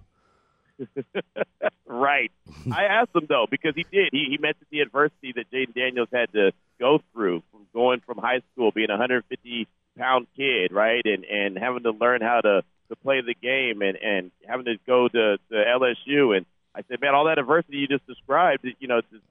right. 1.86 2.32
I 2.72 2.84
asked 2.86 3.16
him 3.16 3.26
though 3.28 3.46
because 3.50 3.74
he 3.76 3.84
did. 3.84 4.10
He, 4.12 4.28
he 4.30 4.38
mentioned 4.38 4.68
the 4.72 4.82
adversity 4.82 5.34
that 5.36 5.52
Jayden 5.52 5.74
Daniels 5.74 6.10
had 6.12 6.32
to 6.34 6.52
go 6.80 7.00
through 7.14 7.44
from 7.52 7.68
going 7.74 8.02
from 8.06 8.18
high 8.18 8.42
school, 8.54 8.72
being 8.72 8.90
a 8.90 8.94
150 8.94 9.68
pound 9.98 10.28
kid, 10.36 10.72
right, 10.72 11.04
and 11.06 11.26
and 11.26 11.58
having 11.58 11.84
to 11.84 11.92
learn 11.92 12.22
how 12.22 12.42
to 12.42 12.64
to 12.90 12.96
play 12.98 13.22
the 13.22 13.34
game 13.34 13.82
and 13.82 13.98
and 13.98 14.32
having 14.48 14.66
to 14.66 14.76
go 14.86 15.08
to 15.08 15.38
to 15.38 15.56
LSU. 15.56 16.36
And 16.36 16.46
I 16.76 16.82
said, 16.88 17.02
man, 17.02 17.16
all 17.16 17.26
that 17.26 17.40
adversity 17.40 17.78
you 17.78 17.88
just 17.88 18.06
described, 18.06 18.66
you 18.80 18.88
know, 18.88 19.02
just 19.02 19.24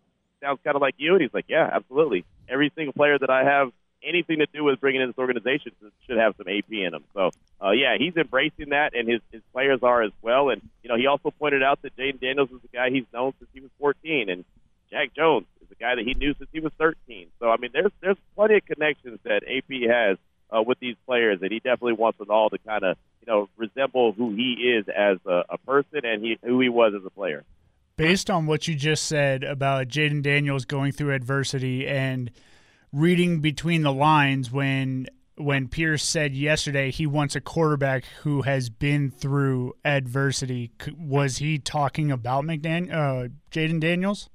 sounds 0.43 0.59
kind 0.65 0.77
of 0.77 0.83
like 0.83 0.95
you. 0.99 1.13
And 1.13 1.23
he's 1.23 1.35
like, 1.35 1.47
yeah, 1.49 1.69
absolutely. 1.73 2.25
Every 2.49 2.73
single 2.75 2.93
player 2.93 3.19
that 3.19 3.31
I 3.31 3.45
have 3.45 3.71
anything 4.03 4.39
to 4.39 4.47
do 4.53 4.65
with 4.65 4.81
bringing 4.81 5.01
in 5.01 5.09
this 5.09 5.19
organization 5.19 5.73
should 6.07 6.19
have 6.19 6.35
some 6.37 6.47
AP 6.49 6.71
in 6.71 6.93
them. 6.93 7.05
So, 7.15 7.31
uh, 7.63 7.71
yeah, 7.71 7.97
he's 7.99 8.17
embracing 8.17 8.71
that, 8.71 8.95
and 8.95 9.09
his, 9.09 9.21
his 9.33 9.43
players 9.53 9.81
are 9.83 10.03
as 10.03 10.13
well. 10.23 10.51
And, 10.51 10.63
you 10.83 10.89
know, 10.89 10.97
he 10.97 11.07
also 11.07 11.31
pointed 11.31 11.63
out 11.63 11.83
that 11.83 11.97
Jayden 11.97 12.21
Daniels 12.21 12.51
is 12.51 12.61
a 12.65 12.77
guy 12.77 12.91
he's 12.91 13.07
known 13.13 13.33
since 13.39 13.51
he 13.53 13.61
was 13.61 13.71
14, 13.79 14.31
and 14.31 14.45
Jack 14.91 15.15
Jones 15.15 15.47
is 15.63 15.71
a 15.71 15.75
guy 15.75 15.95
that 15.95 16.05
he 16.05 16.15
knew 16.15 16.35
since 16.39 16.51
he 16.53 16.61
was 16.61 16.73
13. 16.79 17.29
So, 17.41 17.51
I 17.51 17.57
mean, 17.57 17.71
there's 17.73 17.93
there's 18.01 18.17
plenty 18.35 18.57
of 18.57 18.65
connections 18.67 19.19
that 19.25 19.43
AP 19.45 19.91
has 19.91 20.19
uh, 20.55 20.63
with 20.63 20.79
these 20.79 20.97
players, 21.07 21.41
and 21.43 21.51
he 21.51 21.59
definitely 21.59 21.95
wants 21.95 22.19
them 22.19 22.31
all 22.31 22.51
to 22.51 22.59
kind 22.59 22.85
of, 22.85 22.97
you 23.21 23.33
know, 23.33 23.49
resemble 23.57 24.13
who 24.13 24.35
he 24.35 24.77
is 24.77 24.87
as 24.89 25.19
a, 25.27 25.43
a 25.51 25.59
person 25.59 26.05
and 26.05 26.23
he, 26.23 26.39
who 26.43 26.61
he 26.61 26.69
was 26.69 26.95
as 26.95 27.05
a 27.05 27.11
player. 27.11 27.45
Based 27.97 28.29
on 28.31 28.47
what 28.47 28.69
you 28.69 28.75
just 28.75 29.07
said 29.07 29.43
about 29.43 29.89
Jayden 29.89 30.23
Daniels 30.23 30.65
going 30.67 30.93
through 30.93 31.15
adversity 31.15 31.89
and 31.89 32.31
reading 32.97 33.41
between 33.41 33.83
the 33.83 33.93
lines 33.93 34.51
when 34.51 35.07
when 35.37 35.69
Pierce 35.69 36.03
said 36.03 36.35
yesterday 36.35 36.91
he 36.91 37.07
wants 37.07 37.37
a 37.37 37.43
quarterback 37.43 38.05
who 38.23 38.43
has 38.43 38.71
been 38.71 39.11
through 39.11 39.75
adversity, 39.85 40.73
was 40.99 41.37
he 41.37 41.59
talking 41.59 42.11
about 42.11 42.45
McDan- 42.45 42.91
uh, 42.91 43.29
Jayden 43.51 43.79
Daniels? 43.79 44.31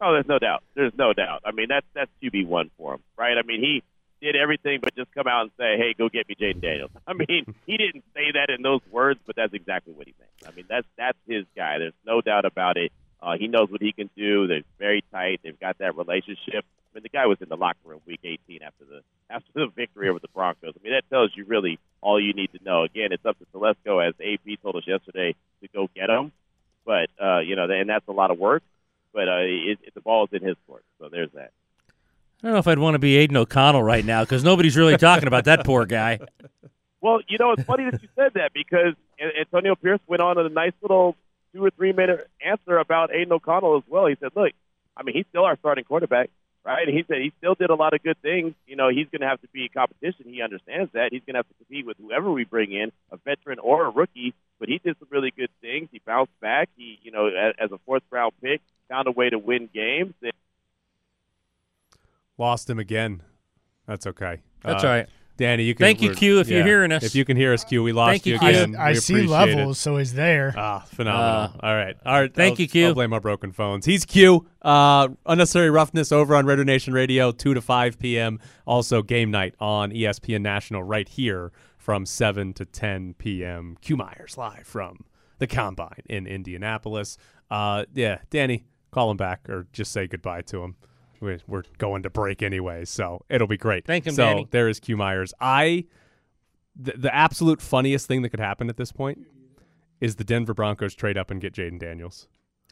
Oh, 0.00 0.12
there's 0.12 0.26
no 0.26 0.40
doubt. 0.40 0.64
There's 0.74 0.94
no 0.98 1.12
doubt. 1.12 1.42
I 1.44 1.52
mean, 1.52 1.66
that's 1.68 1.86
that's 1.94 2.10
QB 2.22 2.46
one 2.46 2.70
for 2.76 2.94
him, 2.94 3.00
right? 3.16 3.36
I 3.38 3.46
mean, 3.46 3.60
he 3.60 3.82
did 4.20 4.34
everything 4.34 4.80
but 4.82 4.96
just 4.96 5.14
come 5.14 5.28
out 5.28 5.42
and 5.42 5.50
say, 5.56 5.76
"Hey, 5.76 5.94
go 5.96 6.08
get 6.08 6.28
me 6.28 6.34
Jayden 6.34 6.60
Daniels." 6.60 6.90
I 7.06 7.12
mean, 7.12 7.54
he 7.66 7.76
didn't 7.76 8.04
say 8.14 8.32
that 8.34 8.50
in 8.50 8.62
those 8.62 8.80
words, 8.90 9.20
but 9.26 9.36
that's 9.36 9.54
exactly 9.54 9.92
what 9.92 10.08
he 10.08 10.14
meant. 10.18 10.30
I 10.52 10.56
mean, 10.56 10.64
that's 10.68 10.86
that's 10.98 11.18
his 11.28 11.44
guy. 11.54 11.78
There's 11.78 11.94
no 12.04 12.20
doubt 12.20 12.46
about 12.46 12.78
it. 12.78 12.90
Uh, 13.22 13.36
he 13.38 13.46
knows 13.46 13.70
what 13.70 13.82
he 13.82 13.92
can 13.92 14.10
do. 14.16 14.46
They're 14.46 14.62
very 14.78 15.04
tight. 15.12 15.40
They've 15.44 15.60
got 15.60 15.78
that 15.78 15.96
relationship. 15.96 16.64
I 16.92 16.96
mean, 16.96 17.02
the 17.02 17.08
guy 17.08 17.26
was 17.26 17.38
in 17.40 17.48
the 17.48 17.56
locker 17.56 17.78
room 17.84 18.00
week 18.06 18.20
18 18.24 18.62
after 18.62 18.84
the 18.84 19.02
after 19.28 19.48
the 19.54 19.68
victory 19.68 20.08
over 20.08 20.18
the 20.18 20.28
Broncos. 20.28 20.74
I 20.78 20.82
mean, 20.82 20.92
that 20.92 21.08
tells 21.08 21.30
you 21.36 21.44
really 21.44 21.78
all 22.00 22.20
you 22.20 22.32
need 22.32 22.52
to 22.52 22.64
know. 22.64 22.82
Again, 22.82 23.12
it's 23.12 23.24
up 23.24 23.36
to 23.38 23.46
Telesco, 23.54 24.06
as 24.06 24.14
AP 24.20 24.60
told 24.62 24.76
us 24.76 24.82
yesterday, 24.86 25.34
to 25.62 25.68
go 25.68 25.88
get 25.94 26.10
him. 26.10 26.32
But 26.84 27.10
uh, 27.22 27.40
you 27.40 27.54
know, 27.54 27.70
and 27.70 27.88
that's 27.88 28.08
a 28.08 28.12
lot 28.12 28.30
of 28.30 28.38
work. 28.38 28.62
But 29.12 29.28
uh, 29.28 29.38
it, 29.40 29.78
it, 29.82 29.94
the 29.94 30.00
ball 30.00 30.24
is 30.24 30.40
in 30.40 30.46
his 30.46 30.56
court, 30.66 30.84
so 30.98 31.08
there's 31.08 31.30
that. 31.32 31.52
I 32.42 32.46
don't 32.46 32.52
know 32.54 32.58
if 32.58 32.66
I'd 32.66 32.78
want 32.78 32.94
to 32.94 32.98
be 32.98 33.16
Aidan 33.16 33.36
O'Connell 33.36 33.82
right 33.82 34.04
now 34.04 34.24
because 34.24 34.42
nobody's 34.42 34.76
really 34.76 34.96
talking 34.96 35.26
about 35.28 35.44
that 35.44 35.64
poor 35.64 35.86
guy. 35.86 36.20
Well, 37.02 37.20
you 37.28 37.38
know, 37.38 37.52
it's 37.52 37.62
funny 37.62 37.88
that 37.90 38.02
you 38.02 38.08
said 38.14 38.34
that 38.34 38.52
because 38.52 38.92
Antonio 39.18 39.74
Pierce 39.74 40.00
went 40.06 40.20
on 40.20 40.36
a 40.36 40.50
nice 40.50 40.74
little 40.82 41.16
two 41.54 41.64
or 41.64 41.70
three 41.70 41.92
minute 41.92 42.28
answer 42.44 42.76
about 42.76 43.10
Aidan 43.10 43.32
O'Connell 43.32 43.78
as 43.78 43.84
well. 43.88 44.04
He 44.04 44.16
said, 44.20 44.32
"Look, 44.36 44.52
I 44.96 45.02
mean, 45.02 45.16
he's 45.16 45.24
still 45.30 45.44
our 45.44 45.56
starting 45.56 45.84
quarterback, 45.84 46.28
right? 46.64 46.86
And 46.86 46.96
he 46.96 47.04
said 47.08 47.18
he 47.18 47.32
still 47.38 47.54
did 47.54 47.70
a 47.70 47.74
lot 47.74 47.94
of 47.94 48.02
good 48.02 48.20
things. 48.22 48.54
You 48.66 48.76
know, 48.76 48.88
he's 48.88 49.06
going 49.10 49.20
to 49.20 49.28
have 49.28 49.40
to 49.42 49.48
be 49.48 49.68
competition. 49.68 50.26
He 50.26 50.42
understands 50.42 50.90
that. 50.92 51.12
He's 51.12 51.22
going 51.26 51.34
to 51.34 51.38
have 51.38 51.48
to 51.48 51.54
compete 51.54 51.86
with 51.86 51.96
whoever 51.98 52.30
we 52.30 52.44
bring 52.44 52.72
in, 52.72 52.92
a 53.10 53.16
veteran 53.16 53.58
or 53.58 53.86
a 53.86 53.90
rookie. 53.90 54.34
But 54.58 54.68
he 54.68 54.78
did 54.78 54.96
some 54.98 55.08
really 55.10 55.32
good 55.36 55.50
things. 55.60 55.88
He 55.90 56.00
bounced 56.04 56.38
back. 56.40 56.68
He, 56.76 56.98
you 57.02 57.10
know, 57.10 57.26
as, 57.28 57.54
as 57.58 57.72
a 57.72 57.78
fourth 57.86 58.02
round 58.10 58.32
pick, 58.42 58.60
found 58.88 59.08
a 59.08 59.10
way 59.10 59.30
to 59.30 59.38
win 59.38 59.68
games. 59.72 60.14
Lost 62.36 62.68
him 62.68 62.78
again. 62.78 63.22
That's 63.86 64.06
okay. 64.06 64.40
That's 64.62 64.84
Uh, 64.84 64.86
all 64.86 64.92
right. 64.94 65.08
Danny, 65.40 65.62
you 65.64 65.74
can. 65.74 65.84
Thank 65.84 66.02
you, 66.02 66.12
Q, 66.14 66.40
if 66.40 66.48
you're 66.50 66.62
hearing 66.64 66.92
us. 66.92 67.02
If 67.02 67.14
you 67.14 67.24
can 67.24 67.34
hear 67.34 67.54
us, 67.54 67.64
Q, 67.64 67.82
we 67.82 67.92
lost 67.92 68.10
Thank 68.10 68.26
you, 68.26 68.34
you 68.34 68.38
Q. 68.40 68.48
again. 68.50 68.76
I 68.76 68.90
We 68.90 68.94
see 68.96 69.14
appreciate 69.14 69.48
it. 69.48 69.56
levels, 69.56 69.78
so 69.78 69.96
he's 69.96 70.12
there. 70.12 70.52
Ah, 70.54 70.80
phenomenal. 70.86 71.54
Uh, 71.62 71.66
All 71.66 71.74
right. 71.74 71.96
All 72.04 72.20
right. 72.20 72.34
thank 72.34 72.58
I'll- 72.58 72.60
you, 72.60 72.68
Q. 72.68 72.86
I'll 72.88 72.94
blame 72.94 73.14
our 73.14 73.20
broken 73.20 73.50
phones. 73.50 73.86
He's 73.86 74.04
Q. 74.04 74.46
Uh, 74.60 75.08
Unnecessary 75.24 75.70
Roughness 75.70 76.12
over 76.12 76.36
on 76.36 76.44
Raider 76.44 76.64
Nation 76.66 76.92
Radio, 76.92 77.32
2 77.32 77.54
to 77.54 77.60
5 77.62 77.98
p.m. 77.98 78.38
Also, 78.66 79.00
game 79.02 79.30
night 79.30 79.54
on 79.58 79.90
ESPN 79.92 80.42
National 80.42 80.82
right 80.82 81.08
here 81.08 81.52
from 81.78 82.04
7 82.04 82.52
to 82.52 82.66
10 82.66 83.14
p.m. 83.14 83.78
Q 83.80 83.96
Myers 83.96 84.36
live 84.36 84.66
from 84.66 85.06
the 85.38 85.46
combine 85.46 86.02
in 86.10 86.26
Indianapolis. 86.26 87.16
Uh, 87.50 87.86
yeah, 87.94 88.18
Danny, 88.28 88.66
call 88.90 89.10
him 89.10 89.16
back 89.16 89.48
or 89.48 89.66
just 89.72 89.90
say 89.90 90.06
goodbye 90.06 90.42
to 90.42 90.62
him. 90.62 90.76
We're, 91.20 91.38
we're 91.46 91.64
going 91.78 92.02
to 92.04 92.10
break 92.10 92.42
anyway, 92.42 92.84
so 92.84 93.24
it'll 93.28 93.46
be 93.46 93.58
great. 93.58 93.86
Thank 93.86 94.06
him, 94.06 94.14
so 94.14 94.24
Danny. 94.24 94.48
there 94.50 94.68
is 94.68 94.80
Q 94.80 94.96
Myers. 94.96 95.34
I 95.40 95.84
the, 96.74 96.92
the 96.96 97.14
absolute 97.14 97.60
funniest 97.60 98.06
thing 98.06 98.22
that 98.22 98.30
could 98.30 98.40
happen 98.40 98.68
at 98.68 98.76
this 98.76 98.92
point 98.92 99.26
is 100.00 100.16
the 100.16 100.24
Denver 100.24 100.54
Broncos 100.54 100.94
trade 100.94 101.18
up 101.18 101.30
and 101.30 101.40
get 101.40 101.52
Jayden 101.52 101.78
Daniels. 101.78 102.26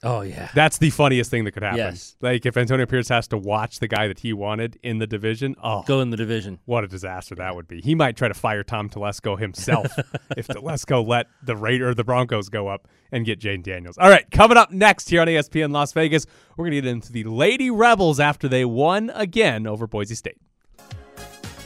Oh 0.05 0.21
yeah. 0.21 0.49
That's 0.55 0.79
the 0.79 0.91
funniest 0.91 1.31
thing 1.31 1.45
that 1.45 1.53
could 1.53 1.65
happen. 1.65 1.79
Yes. 1.79 2.17
Like 2.21 2.47
if 2.47 2.57
Antonio 2.57 2.87
Pierce 2.87 3.09
has 3.09 3.27
to 3.29 3.37
watch 3.37 3.81
the 3.81 3.89
guy 3.89 4.07
that 4.07 4.21
he 4.21 4.33
wanted 4.33 4.79
in 4.83 4.99
the 4.99 5.07
division, 5.07 5.57
oh, 5.63 5.83
Go 5.83 6.01
in 6.01 6.11
the 6.11 6.17
division. 6.17 6.61
what 6.67 6.85
a 6.85 6.89
disaster 6.89 7.35
that 7.35 7.55
would 7.57 7.67
be. 7.67 7.81
He 7.81 7.95
might 7.97 8.17
try 8.17 8.29
to 8.29 8.35
fire 8.35 8.63
Tom 8.63 8.89
Telesco 8.89 9.39
himself 9.39 9.87
if 10.37 10.47
Telesco 10.47 11.05
let 11.07 11.27
the 11.43 11.57
Raider 11.57 11.95
the 11.95 12.05
Broncos 12.05 12.49
go 12.49 12.69
up 12.69 12.87
and 13.11 13.25
get 13.27 13.41
Jane 13.41 13.63
Daniels. 13.63 13.99
All 13.99 14.09
right, 14.09 14.31
coming 14.31 14.57
up 14.57 14.71
next 14.71 15.09
here 15.11 15.21
on 15.21 15.27
ESPN 15.27 15.73
Las 15.73 15.93
Vegas, 15.93 16.27
we're 16.57 16.67
going 16.67 16.77
to 16.77 16.81
get 16.83 16.89
into 16.89 17.11
the 17.11 17.25
Lady 17.25 17.71
Rebels 17.71 18.21
after 18.21 18.47
they 18.49 18.65
won 18.65 19.11
again 19.15 19.67
over 19.67 19.87
Boise 19.87 20.15
State. 20.15 20.37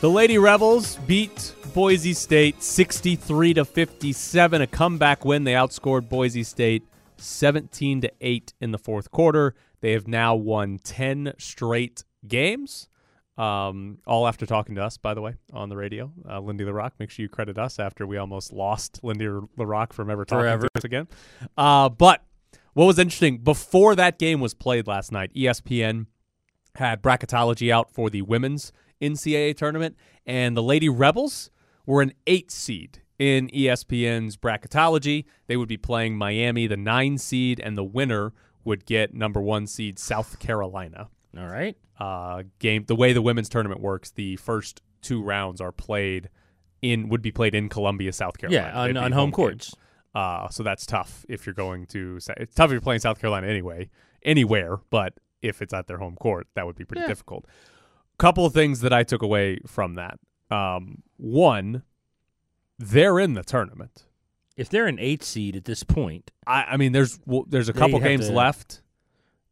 The 0.01 0.11
Lady 0.11 0.39
Rebels 0.39 0.97
beat 1.07 1.55
Boise 1.75 2.13
State 2.15 2.63
63 2.63 3.55
to 3.55 3.65
57, 3.65 4.63
a 4.63 4.67
comeback 4.67 5.25
win. 5.25 5.45
They 5.45 5.53
outscored 5.53 6.09
Boise 6.09 6.43
State 6.43 6.83
17 7.23 8.01
to 8.03 8.13
8 8.21 8.55
in 8.61 8.73
the 8.73 8.79
fourth 8.79 9.11
quarter. 9.11 9.55
They 9.81 9.93
have 9.93 10.07
now 10.07 10.35
won 10.35 10.79
10 10.83 11.35
straight 11.39 12.05
games. 12.27 12.89
Um, 13.39 13.99
all 14.07 14.29
after 14.29 14.45
talking 14.45 14.75
to 14.75 14.85
us, 14.85 14.99
by 14.99 15.15
the 15.15 15.23
way, 15.23 15.35
on 15.53 15.71
the 15.71 15.77
radio. 15.77 16.13
Uh, 16.29 16.41
Lindy 16.41 16.65
La 16.65 16.73
Rocque, 16.73 16.95
make 16.99 17.11
sure 17.11 17.23
you 17.23 17.31
credit 17.31 17.59
us 17.59 17.79
after 17.79 18.07
we 18.07 18.19
almost 18.19 18.53
lost 18.53 19.01
Lindy 19.03 19.27
La 19.27 19.65
Rocque 19.65 19.95
from 19.95 20.11
ever 20.11 20.25
talking 20.25 20.43
Forever. 20.43 20.69
to 20.69 20.79
us 20.79 20.85
again. 20.85 21.09
Uh, 21.57 21.89
but 21.89 22.23
what 22.75 22.85
was 22.85 22.99
interesting, 22.99 23.39
before 23.39 23.95
that 23.97 24.19
game 24.19 24.41
was 24.41 24.53
played 24.53 24.87
last 24.87 25.13
night, 25.13 25.33
ESPN 25.35 26.07
had 26.77 27.03
bracketology 27.03 27.71
out 27.71 27.91
for 27.91 28.11
the 28.11 28.23
women's 28.23 28.73
NCAA 29.01 29.57
tournament, 29.57 29.97
and 30.27 30.57
the 30.57 30.63
Lady 30.63 30.89
Rebels 30.89 31.51
were 31.87 32.03
an 32.03 32.13
eight 32.27 32.51
seed 32.51 33.01
in 33.19 33.49
ESPN's 33.49 34.37
bracketology. 34.37 35.25
They 35.47 35.57
would 35.57 35.69
be 35.69 35.77
playing 35.77 36.17
Miami, 36.17 36.67
the 36.67 36.77
nine 36.77 37.19
seed, 37.19 37.61
and 37.61 37.77
the 37.77 37.85
winner 37.85 38.33
would 38.65 38.85
get 38.87 39.15
number 39.15 39.41
one 39.41 39.67
seed 39.67 39.99
South 39.99 40.39
Carolina. 40.39 41.09
All 41.37 41.49
right. 41.49 41.77
Uh, 41.99 42.43
game 42.59 42.85
the 42.87 42.97
way 42.97 43.13
the 43.13 43.23
women's 43.23 43.49
tournament 43.49 43.81
works, 43.81 44.11
the 44.11 44.37
first 44.37 44.81
two 45.03 45.23
rounds 45.23 45.61
are 45.61 45.73
played 45.73 46.29
in 46.81 47.09
would 47.09 47.23
be 47.23 47.31
played 47.33 47.55
in 47.55 47.69
Columbia, 47.69 48.13
South 48.13 48.39
Carolina. 48.39 48.71
Yeah, 48.75 48.81
on, 48.81 48.97
on 48.97 49.13
home 49.13 49.31
games. 49.31 49.37
courts. 49.37 49.75
Uh, 50.15 50.49
so 50.51 50.63
that's 50.63 50.85
tough 50.85 51.25
if 51.29 51.47
you're 51.47 51.55
going 51.55 51.87
to. 51.87 52.19
It's 52.37 52.55
tough 52.55 52.67
if 52.67 52.73
you're 52.73 52.81
playing 52.81 53.01
South 53.01 53.19
Carolina 53.21 53.47
anyway, 53.47 53.89
anywhere. 54.25 54.79
But 54.91 55.15
if 55.41 55.63
it's 55.63 55.73
at 55.73 55.87
their 55.87 55.99
home 55.99 56.17
court, 56.17 56.49
that 56.55 56.67
would 56.67 56.77
be 56.77 56.85
pretty 56.85 57.03
Yeah. 57.03 57.07
difficult. 57.09 57.47
Couple 58.19 58.45
of 58.45 58.53
things 58.53 58.81
that 58.83 58.93
I 58.93 59.05
took 59.05 59.23
away 59.23 59.59
from 59.67 59.95
that. 59.95 60.19
Um, 60.51 61.03
one, 61.17 61.83
they're 62.79 63.19
in 63.19 63.35
the 63.35 63.43
tournament. 63.43 64.05
If 64.57 64.69
they're 64.69 64.87
an 64.87 64.99
eight 64.99 65.23
seed 65.23 65.57
at 65.57 65.65
this 65.65 65.83
point, 65.83 66.31
I, 66.47 66.65
I 66.65 66.77
mean, 66.77 66.93
there's 66.93 67.19
well, 67.27 67.45
there's 67.49 67.69
a 67.69 67.73
couple 67.73 67.99
games 68.01 68.29
to- 68.29 68.35
left. 68.35 68.83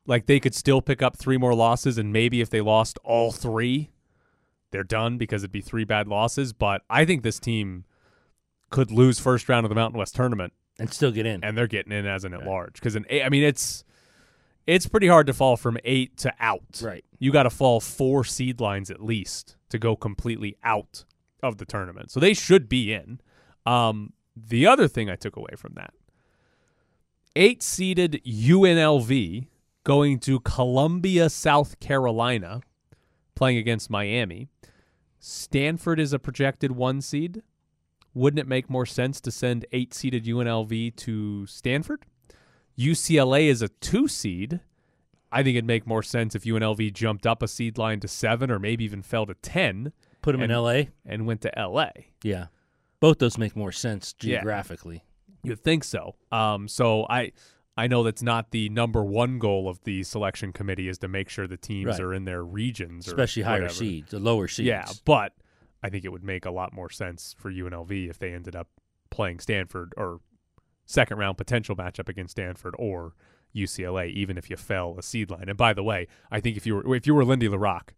Like 0.07 0.27
they 0.27 0.41
could 0.41 0.55
still 0.55 0.83
pick 0.83 1.03
up 1.03 1.17
three 1.17 1.37
more 1.37 1.55
losses, 1.55 1.97
and 1.99 2.13
maybe 2.13 2.41
if 2.41 2.51
they 2.51 2.61
lost 2.61 2.99
all 3.05 3.31
three, 3.31 3.91
they're 4.73 4.83
done 4.83 5.19
because 5.19 5.43
it'd 5.43 5.53
be 5.53 5.61
three 5.61 5.85
bad 5.85 6.09
losses. 6.09 6.53
But 6.53 6.83
I 6.91 7.05
think 7.05 7.23
this 7.23 7.39
team 7.39 7.85
could 8.71 8.91
lose 8.91 9.19
first 9.21 9.49
round 9.49 9.65
of 9.65 9.69
the 9.69 9.75
Mountain 9.75 9.99
West 9.99 10.15
tournament 10.15 10.53
and 10.79 10.93
still 10.93 11.11
get 11.13 11.27
in. 11.27 11.45
and 11.45 11.57
they're 11.57 11.67
getting 11.67 11.93
in 11.93 12.07
as 12.07 12.25
an 12.25 12.33
at 12.35 12.45
large 12.45 12.75
because 12.75 12.97
an 12.97 13.05
eight, 13.11 13.23
I 13.23 13.29
mean 13.29 13.43
it's 13.45 13.85
it's 14.67 14.87
pretty 14.87 15.09
hard 15.09 15.27
to 15.27 15.33
fall 15.33 15.57
from 15.57 15.77
eight 15.85 16.17
to 16.19 16.33
out. 16.41 16.81
Right. 16.83 17.05
You 17.19 17.33
got 17.33 17.45
to 17.45 17.51
fall 17.51 17.81
four 17.81 18.25
seed 18.25 18.61
lines 18.61 18.91
at 18.91 19.03
least 19.03 19.57
to 19.71 19.79
go 19.79 19.97
completely 19.97 20.57
out 20.63 21.05
of 21.43 21.59
the 21.59 21.65
tournament. 21.65 22.11
So 22.11 22.21
they 22.21 22.35
should 22.35 22.69
be 22.69 22.93
in. 22.93 23.21
Um, 23.67 24.13
the 24.37 24.67
other 24.67 24.89
thing 24.89 25.11
I 25.11 25.17
took 25.17 25.37
away 25.37 25.55
from 25.57 25.75
that: 25.75 25.93
eight 27.37 27.63
seeded 27.63 28.23
UNLV 28.25 29.47
going 29.85 30.19
to 30.21 30.41
Columbia, 30.41 31.31
South 31.31 31.81
Carolina, 31.81 32.61
playing 33.35 33.59
against 33.59 33.91
Miami. 33.91 34.49
Stanford 35.19 36.01
is 36.01 36.13
a 36.13 36.19
projected 36.19 36.73
one 36.73 37.01
seed. 37.01 37.43
Wouldn't 38.15 38.41
it 38.41 38.49
make 38.49 38.69
more 38.69 38.87
sense 38.87 39.21
to 39.21 39.31
send 39.31 39.67
eight 39.73 39.95
seeded 39.95 40.25
UNLV 40.25 40.97
to 40.97 41.47
Stanford? 41.47 42.05
UCLA 42.79 43.49
is 43.49 43.63
a 43.63 43.69
two 43.69 44.09
seed. 44.09 44.61
I 45.31 45.43
think 45.43 45.55
it'd 45.55 45.67
make 45.67 45.87
more 45.87 46.03
sense 46.03 46.35
if 46.35 46.45
UNLV 46.45 46.93
jumped 46.93 47.27
up 47.27 47.43
a 47.43 47.49
seed 47.49 47.79
line 47.79 48.01
to 48.01 48.09
seven 48.09 48.51
or 48.51 48.59
maybe 48.59 48.85
even 48.85 49.03
fell 49.03 49.27
to 49.27 49.35
10 49.35 49.93
Put 50.23 50.33
them 50.33 50.43
in 50.43 50.51
LA. 50.51 50.85
and 51.07 51.27
went 51.27 51.41
to 51.43 51.53
LA. 51.57 51.91
Yeah. 52.23 52.47
Both 53.01 53.19
those 53.19 53.39
make 53.39 53.57
more 53.57 53.73
sense 53.73 54.15
Yeah. 54.21 54.37
geographically. 54.37 55.05
You'd 55.43 55.61
think 55.61 55.85
so. 55.85 56.17
Um, 56.31 56.69
so 56.69 57.07
I 57.09 57.33
I 57.77 57.87
know 57.87 58.03
that's 58.03 58.23
not 58.23 58.51
the 58.51 58.69
number 58.69 59.03
one 59.03 59.39
goal 59.39 59.67
of 59.69 59.83
the 59.85 60.03
selection 60.03 60.53
committee 60.53 60.89
is 60.89 60.99
to 60.99 61.09
make 61.09 61.31
sure 61.31 61.47
the 61.47 61.57
teams 61.57 61.87
Right. 61.87 62.01
are 62.01 62.13
in 62.13 62.25
their 62.27 62.45
regions, 62.45 63.09
or 63.09 63.13
Especially 63.13 63.43
higher 63.43 63.63
whatever. 63.63 63.73
seeds, 63.75 64.11
the 64.11 64.19
lower 64.21 64.49
seeds. 64.49 64.67
Yeah, 64.67 64.87
but 65.07 65.35
I 65.83 65.89
think 65.89 66.05
it 66.05 66.11
would 66.11 66.25
make 66.25 66.45
a 66.45 66.51
lot 66.51 66.75
more 66.75 66.91
sense 66.91 67.35
for 67.39 67.51
UNLV 67.51 68.11
if 68.11 68.19
they 68.19 68.35
ended 68.35 68.55
up 68.55 68.69
playing 69.09 69.39
Stanford 69.39 69.95
or 69.97 70.21
second 70.85 71.17
round 71.19 71.39
potential 71.39 71.75
matchup 71.75 72.09
against 72.09 72.33
Stanford 72.33 72.75
or 72.79 73.15
UCLA, 73.55 74.09
even 74.11 74.37
if 74.37 74.51
you 74.51 74.57
fell 74.57 74.97
a 74.99 75.03
seed 75.03 75.31
line. 75.31 75.49
And 75.49 75.57
by 75.57 75.73
the 75.73 75.83
way, 75.83 76.07
I 76.31 76.41
think 76.41 76.59
if 76.59 76.67
you 76.67 76.75
were 76.77 76.95
if 76.95 77.07
you 77.07 77.15
were 77.15 77.25
Lindy 77.25 77.49
La 77.49 77.57
Rocque, 77.57 77.95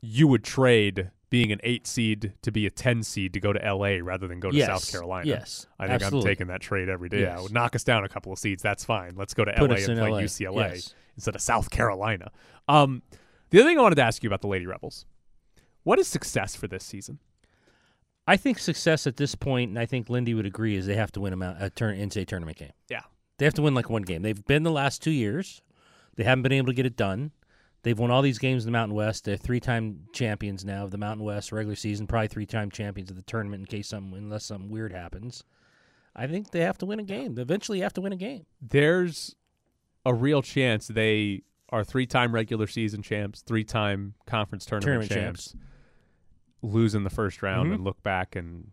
you 0.00 0.26
would 0.28 0.44
trade 0.44 1.10
being 1.30 1.52
an 1.52 1.60
eight 1.62 1.86
seed 1.86 2.32
to 2.42 2.50
be 2.52 2.66
a 2.66 2.70
ten 2.70 3.02
seed 3.02 3.32
to 3.32 3.40
go 3.40 3.52
to 3.52 3.60
LA 3.60 3.98
rather 4.02 4.26
than 4.26 4.40
go 4.40 4.50
to 4.50 4.56
Yes. 4.56 4.66
South 4.66 4.90
Carolina. 4.90 5.26
Yes. 5.26 5.66
I 5.78 5.84
think 5.86 6.02
Absolutely. 6.02 6.18
I'm 6.30 6.34
taking 6.34 6.46
that 6.48 6.60
trade 6.60 6.88
every 6.88 7.08
day. 7.08 7.22
Yeah, 7.22 7.40
Yes. 7.40 7.50
knock 7.50 7.74
us 7.76 7.84
down 7.84 8.04
a 8.04 8.08
couple 8.08 8.32
of 8.32 8.38
seeds. 8.38 8.62
That's 8.62 8.84
fine. 8.84 9.14
Let's 9.16 9.32
go 9.32 9.44
to 9.44 9.52
Put 9.52 9.70
LA 9.70 9.76
and 9.76 9.98
play 9.98 10.10
LA. 10.10 10.20
UCLA 10.22 10.70
Yes. 10.74 10.94
instead 11.16 11.34
of 11.36 11.40
South 11.40 11.70
Carolina. 11.70 12.30
Um, 12.68 13.02
the 13.50 13.60
other 13.60 13.68
thing 13.70 13.78
I 13.78 13.82
wanted 13.82 13.94
to 13.96 14.02
ask 14.02 14.22
you 14.22 14.28
about 14.28 14.40
the 14.42 14.48
Lady 14.48 14.66
Rebels: 14.66 15.06
what 15.84 15.98
is 15.98 16.08
success 16.08 16.54
for 16.56 16.66
this 16.66 16.84
season? 16.84 17.18
I 18.26 18.36
think 18.36 18.58
success 18.58 19.06
at 19.06 19.16
this 19.16 19.34
point, 19.34 19.70
and 19.70 19.78
I 19.78 19.86
think 19.86 20.08
Lindy 20.08 20.34
would 20.34 20.46
agree, 20.46 20.76
is 20.76 20.86
they 20.86 20.94
have 20.96 21.10
to 21.12 21.20
win 21.20 21.40
a, 21.42 21.56
a 21.60 21.70
turn 21.70 21.96
NCAA 21.98 22.26
tournament 22.26 22.58
game. 22.58 22.72
Yeah. 22.88 23.02
They 23.38 23.44
have 23.44 23.54
to 23.54 23.62
win 23.62 23.74
like 23.74 23.88
one 23.88 24.02
game. 24.02 24.22
They've 24.22 24.44
been 24.44 24.62
the 24.62 24.70
last 24.70 25.02
two 25.02 25.10
years. 25.10 25.62
They 26.16 26.24
haven't 26.24 26.42
been 26.42 26.52
able 26.52 26.66
to 26.68 26.74
get 26.74 26.86
it 26.86 26.96
done. 26.96 27.30
They've 27.82 27.98
won 27.98 28.10
all 28.10 28.20
these 28.22 28.38
games 28.38 28.64
in 28.64 28.68
the 28.72 28.76
Mountain 28.76 28.94
West. 28.94 29.24
They're 29.24 29.36
three-time 29.38 30.00
champions 30.12 30.64
now 30.64 30.84
of 30.84 30.90
the 30.90 30.98
Mountain 30.98 31.24
West 31.24 31.50
regular 31.50 31.76
season. 31.76 32.06
Probably 32.06 32.28
three-time 32.28 32.70
champions 32.70 33.10
of 33.10 33.16
the 33.16 33.22
tournament 33.22 33.60
in 33.62 33.66
case 33.66 33.88
something, 33.88 34.18
unless 34.18 34.44
something 34.44 34.70
weird 34.70 34.92
happens. 34.92 35.44
I 36.14 36.26
think 36.26 36.50
they 36.50 36.60
have 36.60 36.76
to 36.78 36.86
win 36.86 37.00
a 37.00 37.04
game. 37.04 37.34
They 37.36 37.42
eventually 37.42 37.80
have 37.80 37.94
to 37.94 38.00
win 38.02 38.12
a 38.12 38.16
game. 38.16 38.44
There's 38.60 39.34
a 40.04 40.12
real 40.12 40.42
chance 40.42 40.88
they 40.88 41.42
are 41.70 41.84
three-time 41.84 42.34
regular 42.34 42.66
season 42.66 43.00
champs, 43.00 43.40
three-time 43.42 44.14
conference 44.26 44.66
tournament, 44.66 45.08
Tournament 45.08 45.10
champs, 45.10 45.54
lose 46.62 46.94
in 46.94 47.04
the 47.04 47.10
first 47.10 47.42
round 47.42 47.70
Mhm. 47.70 47.74
and 47.76 47.84
look 47.84 48.02
back 48.02 48.36
and. 48.36 48.72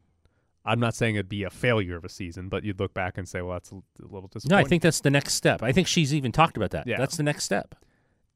I'm 0.66 0.82
not 0.82 0.96
saying 0.96 1.16
it'd 1.16 1.30
be 1.30 1.44
a 1.44 1.50
failure 1.50 1.96
of 1.96 2.04
a 2.04 2.10
season, 2.10 2.50
but 2.50 2.66
you'd 2.66 2.78
look 2.78 2.94
back 2.94 3.18
and 3.18 3.26
say, 3.26 3.42
"Well, 3.42 3.54
that's 3.54 3.72
a, 3.72 3.76
a 3.76 3.82
little 4.04 4.28
disappointing." 4.28 4.50
No, 4.50 4.58
I 4.66 4.68
think 4.68 4.84
that's 4.84 5.00
the 5.00 5.10
next 5.10 5.36
step. 5.36 5.64
I 5.64 5.72
think 5.72 5.88
she's 5.88 6.14
even 6.14 6.34
talked 6.34 6.58
about 6.58 6.72
that. 6.72 6.86
Yeah. 6.86 6.98
That's 6.98 7.16
the 7.16 7.24
next 7.24 7.46
step. 7.46 7.74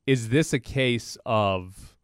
Is 0.07 0.29
this 0.29 0.53
a 0.53 0.59
case 0.59 1.17
of 1.25 1.95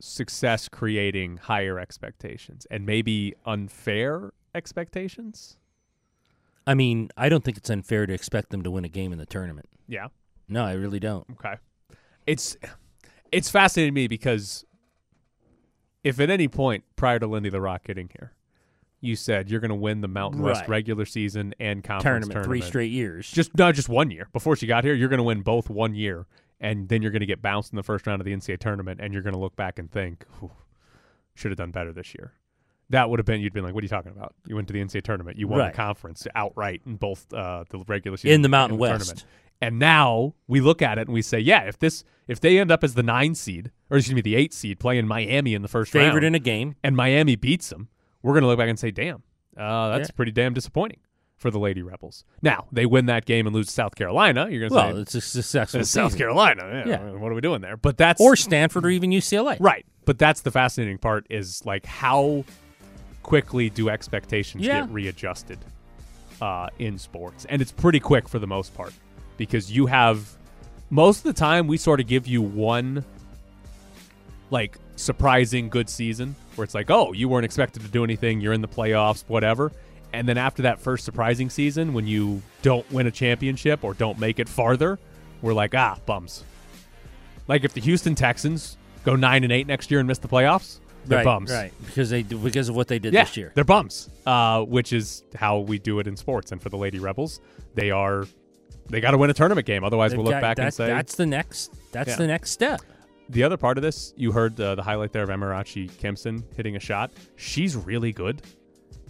success 0.00 0.68
creating 0.68 1.38
higher 1.38 1.78
expectations 1.78 2.66
and 2.70 2.84
maybe 2.84 3.34
unfair 3.44 4.32
expectations? 4.54 5.56
I 6.66 6.74
mean, 6.74 7.10
I 7.16 7.28
don't 7.28 7.44
think 7.44 7.56
it's 7.56 7.70
unfair 7.70 8.06
to 8.06 8.12
expect 8.12 8.50
them 8.50 8.62
to 8.62 8.70
win 8.70 8.84
a 8.84 8.88
game 8.88 9.12
in 9.12 9.18
the 9.18 9.26
tournament. 9.26 9.68
Yeah. 9.86 10.08
No, 10.48 10.64
I 10.64 10.72
really 10.72 10.98
don't. 11.00 11.26
Okay. 11.32 11.54
It's 12.26 12.56
it's 13.32 13.48
fascinating 13.48 13.92
to 13.94 14.00
me 14.00 14.08
because 14.08 14.64
if 16.02 16.18
at 16.20 16.30
any 16.30 16.48
point 16.48 16.84
prior 16.96 17.18
to 17.18 17.26
Lindy 17.26 17.50
La 17.50 17.58
Rocque 17.58 17.84
getting 17.84 18.10
here, 18.18 18.32
you 19.00 19.14
said 19.16 19.48
you're 19.50 19.60
going 19.60 19.68
to 19.70 19.74
win 19.76 20.00
the 20.00 20.08
Mountain 20.08 20.42
West 20.42 20.62
Right. 20.62 20.68
regular 20.68 21.04
season 21.04 21.54
and 21.60 21.82
conference 21.84 22.02
Tournament, 22.02 22.32
tournament, 22.32 22.62
three 22.62 22.68
straight 22.68 22.90
years. 22.90 23.30
just 23.30 23.56
not 23.56 23.74
just 23.74 23.88
one 23.88 24.10
year. 24.10 24.28
Before 24.32 24.56
she 24.56 24.66
got 24.66 24.82
here, 24.84 24.94
you're 24.94 25.08
going 25.08 25.18
to 25.18 25.22
win 25.24 25.42
both 25.42 25.68
one 25.70 25.94
year, 25.94 26.26
and 26.60 26.88
then 26.88 27.02
you're 27.02 27.10
going 27.10 27.20
to 27.20 27.26
get 27.26 27.42
bounced 27.42 27.72
in 27.72 27.76
the 27.76 27.82
first 27.82 28.06
round 28.06 28.20
of 28.20 28.24
the 28.24 28.32
NCAA 28.32 28.58
tournament, 28.58 29.00
and 29.02 29.12
you're 29.12 29.22
going 29.22 29.34
to 29.34 29.40
look 29.40 29.56
back 29.56 29.78
and 29.78 29.90
think, 29.90 30.24
should 31.34 31.50
have 31.50 31.58
done 31.58 31.70
better 31.70 31.92
this 31.92 32.14
year. 32.14 32.32
That 32.90 33.10
would 33.10 33.18
have 33.18 33.26
been 33.26 33.40
you'd 33.40 33.52
been 33.52 33.64
like, 33.64 33.74
what 33.74 33.82
are 33.82 33.84
you 33.84 33.88
talking 33.90 34.12
about? 34.12 34.34
You 34.46 34.54
went 34.54 34.68
to 34.68 34.72
the 34.72 34.80
NCAA 34.80 35.02
tournament, 35.02 35.36
you 35.38 35.48
won 35.48 35.58
Right. 35.58 35.72
the 35.72 35.76
conference 35.76 36.26
outright 36.34 36.82
in 36.86 36.96
both 36.96 37.32
uh, 37.32 37.64
the 37.68 37.80
regular 37.88 38.16
season 38.16 38.34
in 38.36 38.42
the 38.42 38.48
Mountain 38.48 38.74
and 38.74 38.80
West. 38.80 39.06
tournament. 39.06 39.24
And 39.60 39.78
now 39.78 40.34
we 40.46 40.60
look 40.60 40.82
at 40.82 40.98
it 40.98 41.08
and 41.08 41.14
we 41.14 41.22
say, 41.22 41.40
yeah, 41.40 41.62
if 41.62 41.78
this 41.78 42.04
if 42.28 42.40
they 42.40 42.58
end 42.58 42.70
up 42.70 42.84
as 42.84 42.94
the 42.94 43.02
nine 43.02 43.34
seed, 43.34 43.70
or 43.90 43.96
excuse 43.96 44.14
me, 44.14 44.20
the 44.20 44.36
eight 44.36 44.52
seed 44.52 44.78
playing 44.78 45.06
Miami 45.06 45.54
in 45.54 45.62
the 45.62 45.68
first 45.68 45.90
Favored 45.92 46.14
round, 46.22 46.24
in 46.26 46.34
a 46.34 46.38
game. 46.38 46.74
and 46.84 46.94
Miami 46.96 47.36
beats 47.36 47.70
them, 47.70 47.88
we're 48.22 48.32
going 48.34 48.42
to 48.42 48.48
look 48.48 48.58
back 48.58 48.68
and 48.68 48.78
say, 48.78 48.90
damn, 48.90 49.22
uh, 49.56 49.88
that's 49.96 50.08
Yeah. 50.10 50.14
pretty 50.14 50.32
damn 50.32 50.52
disappointing. 50.54 50.98
For 51.36 51.50
the 51.50 51.58
Lady 51.58 51.82
Rebels. 51.82 52.24
Now 52.42 52.66
they 52.72 52.86
win 52.86 53.06
that 53.06 53.24
game 53.26 53.46
and 53.46 53.54
lose 53.54 53.66
to 53.66 53.72
South 53.72 53.94
Carolina. 53.94 54.48
You're 54.50 54.68
going 54.68 54.70
to 54.70 54.74
Well, 54.74 54.94
say 54.94 55.00
it's 55.02 55.14
a 55.14 55.20
successful 55.20 55.80
it's 55.80 55.90
South. 55.90 56.16
Carolina. 56.16 56.82
Yeah, 56.86 56.88
Yeah. 56.88 57.10
What 57.12 57.30
are 57.30 57.34
we 57.34 57.40
doing 57.40 57.60
there? 57.60 57.76
But 57.76 57.96
that's 57.98 58.20
or 58.20 58.36
Stanford 58.36 58.86
or 58.86 58.90
even 58.90 59.10
UCLA. 59.10 59.58
right. 59.60 59.84
But 60.06 60.18
that's 60.18 60.40
the 60.42 60.50
fascinating 60.50 60.98
part 60.98 61.26
is 61.30 61.64
like 61.66 61.84
how 61.84 62.44
quickly 63.22 63.68
do 63.70 63.88
expectations 63.90 64.64
Yeah. 64.64 64.82
get 64.82 64.90
readjusted 64.90 65.58
uh, 66.40 66.68
in 66.78 66.96
sports, 66.98 67.44
and 67.48 67.60
it's 67.62 67.72
pretty 67.72 67.98
quick 68.00 68.28
for 68.28 68.38
the 68.38 68.46
most 68.46 68.74
part 68.74 68.92
because 69.36 69.70
you 69.72 69.86
have 69.86 70.36
most 70.90 71.18
of 71.18 71.24
the 71.24 71.32
time 71.32 71.66
we 71.66 71.76
sort 71.76 71.98
of 72.00 72.06
give 72.06 72.26
you 72.26 72.40
one 72.40 73.04
like 74.50 74.78
surprising 74.96 75.68
good 75.68 75.88
season 75.90 76.34
where 76.54 76.64
it's 76.64 76.74
like, 76.74 76.90
oh, 76.90 77.12
you 77.12 77.28
weren't 77.28 77.44
expected 77.44 77.82
to 77.82 77.88
do 77.88 78.04
anything, 78.04 78.40
you're 78.40 78.52
in 78.52 78.60
the 78.60 78.68
playoffs, 78.68 79.24
whatever. 79.28 79.72
And 80.16 80.28
then 80.28 80.38
after 80.38 80.62
that 80.62 80.80
first 80.80 81.04
surprising 81.04 81.50
season, 81.50 81.92
when 81.92 82.06
you 82.06 82.42
don't 82.62 82.90
win 82.92 83.06
a 83.06 83.10
championship 83.10 83.84
or 83.84 83.94
don't 83.94 84.18
make 84.18 84.38
it 84.38 84.48
farther, 84.48 84.98
we're 85.42 85.54
like, 85.54 85.74
ah, 85.74 85.98
bums. 86.06 86.44
Like 87.48 87.64
if 87.64 87.72
the 87.74 87.80
Houston 87.80 88.14
Texans 88.14 88.76
go 89.04 89.14
nine 89.14 89.44
and 89.44 89.52
eight 89.52 89.66
next 89.66 89.90
year 89.90 90.00
and 90.00 90.08
miss 90.08 90.18
the 90.18 90.28
playoffs, 90.28 90.78
they're 91.04 91.18
right, 91.18 91.24
bums. 91.24 91.52
Right, 91.52 91.72
because 91.86 92.10
they 92.10 92.22
because 92.24 92.68
of 92.68 92.74
what 92.74 92.88
they 92.88 92.98
did 92.98 93.14
Yeah, 93.14 93.22
this 93.24 93.36
year. 93.36 93.52
they're 93.54 93.62
bums. 93.64 94.08
Uh, 94.26 94.62
which 94.62 94.92
is 94.92 95.22
how 95.36 95.60
we 95.60 95.78
do 95.78 96.00
it 96.00 96.06
in 96.08 96.16
sports. 96.16 96.50
And 96.50 96.60
for 96.60 96.68
the 96.68 96.76
Lady 96.76 96.98
Rebels, 96.98 97.40
they 97.74 97.90
are 97.92 98.26
they 98.88 99.00
got 99.00 99.12
to 99.12 99.18
win 99.18 99.30
a 99.30 99.34
tournament 99.34 99.66
game. 99.66 99.84
Otherwise, 99.84 100.10
They've 100.10 100.18
we'll 100.18 100.24
look 100.26 100.34
got- 100.34 100.42
back 100.42 100.58
and 100.58 100.74
say 100.74 100.86
that's 100.88 101.14
the 101.14 101.26
next 101.26 101.72
that's 101.92 102.08
Yeah. 102.10 102.16
the 102.16 102.26
next 102.26 102.50
step. 102.50 102.80
the 103.28 103.42
other 103.44 103.56
part 103.56 103.76
of 103.78 103.82
this, 103.82 104.14
you 104.16 104.32
heard 104.32 104.60
uh, 104.60 104.74
the 104.76 104.82
highlight 104.82 105.12
there 105.12 105.22
of 105.24 105.28
Amarachi 105.28 105.90
Kimpson 105.92 106.42
hitting 106.56 106.74
a 106.76 106.80
shot. 106.80 107.12
She's 107.36 107.74
really 107.76 108.12
good, 108.12 108.42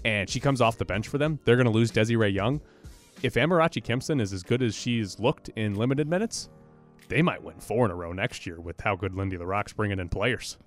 and 0.07 0.31
she 0.31 0.39
comes 0.39 0.61
off 0.61 0.79
the 0.79 0.85
bench 0.85 1.09
for 1.09 1.19
them. 1.19 1.41
They're 1.45 1.57
going 1.57 1.67
to 1.67 1.73
lose 1.73 1.91
Desi-Rae 1.91 2.29
Young. 2.29 2.61
If 3.25 3.35
Amarachi 3.35 3.83
Kimpson 3.83 4.21
is 4.21 4.33
as 4.33 4.45
good 4.45 4.63
as 4.63 4.73
she's 4.73 5.19
looked 5.19 5.49
in 5.57 5.75
limited 5.75 6.09
minutes, 6.09 6.49
they 7.09 7.23
might 7.23 7.43
win 7.43 7.59
four 7.59 7.85
in 7.87 7.91
a 7.91 7.95
row 7.97 8.13
next 8.13 8.47
year 8.47 8.61
with 8.61 8.81
how 8.81 8.95
good 8.95 9.17
Lindy 9.17 9.37
La 9.37 9.45
Rocque's 9.45 9.73
bringing 9.73 9.99
in 9.99 10.09
players. 10.09 10.59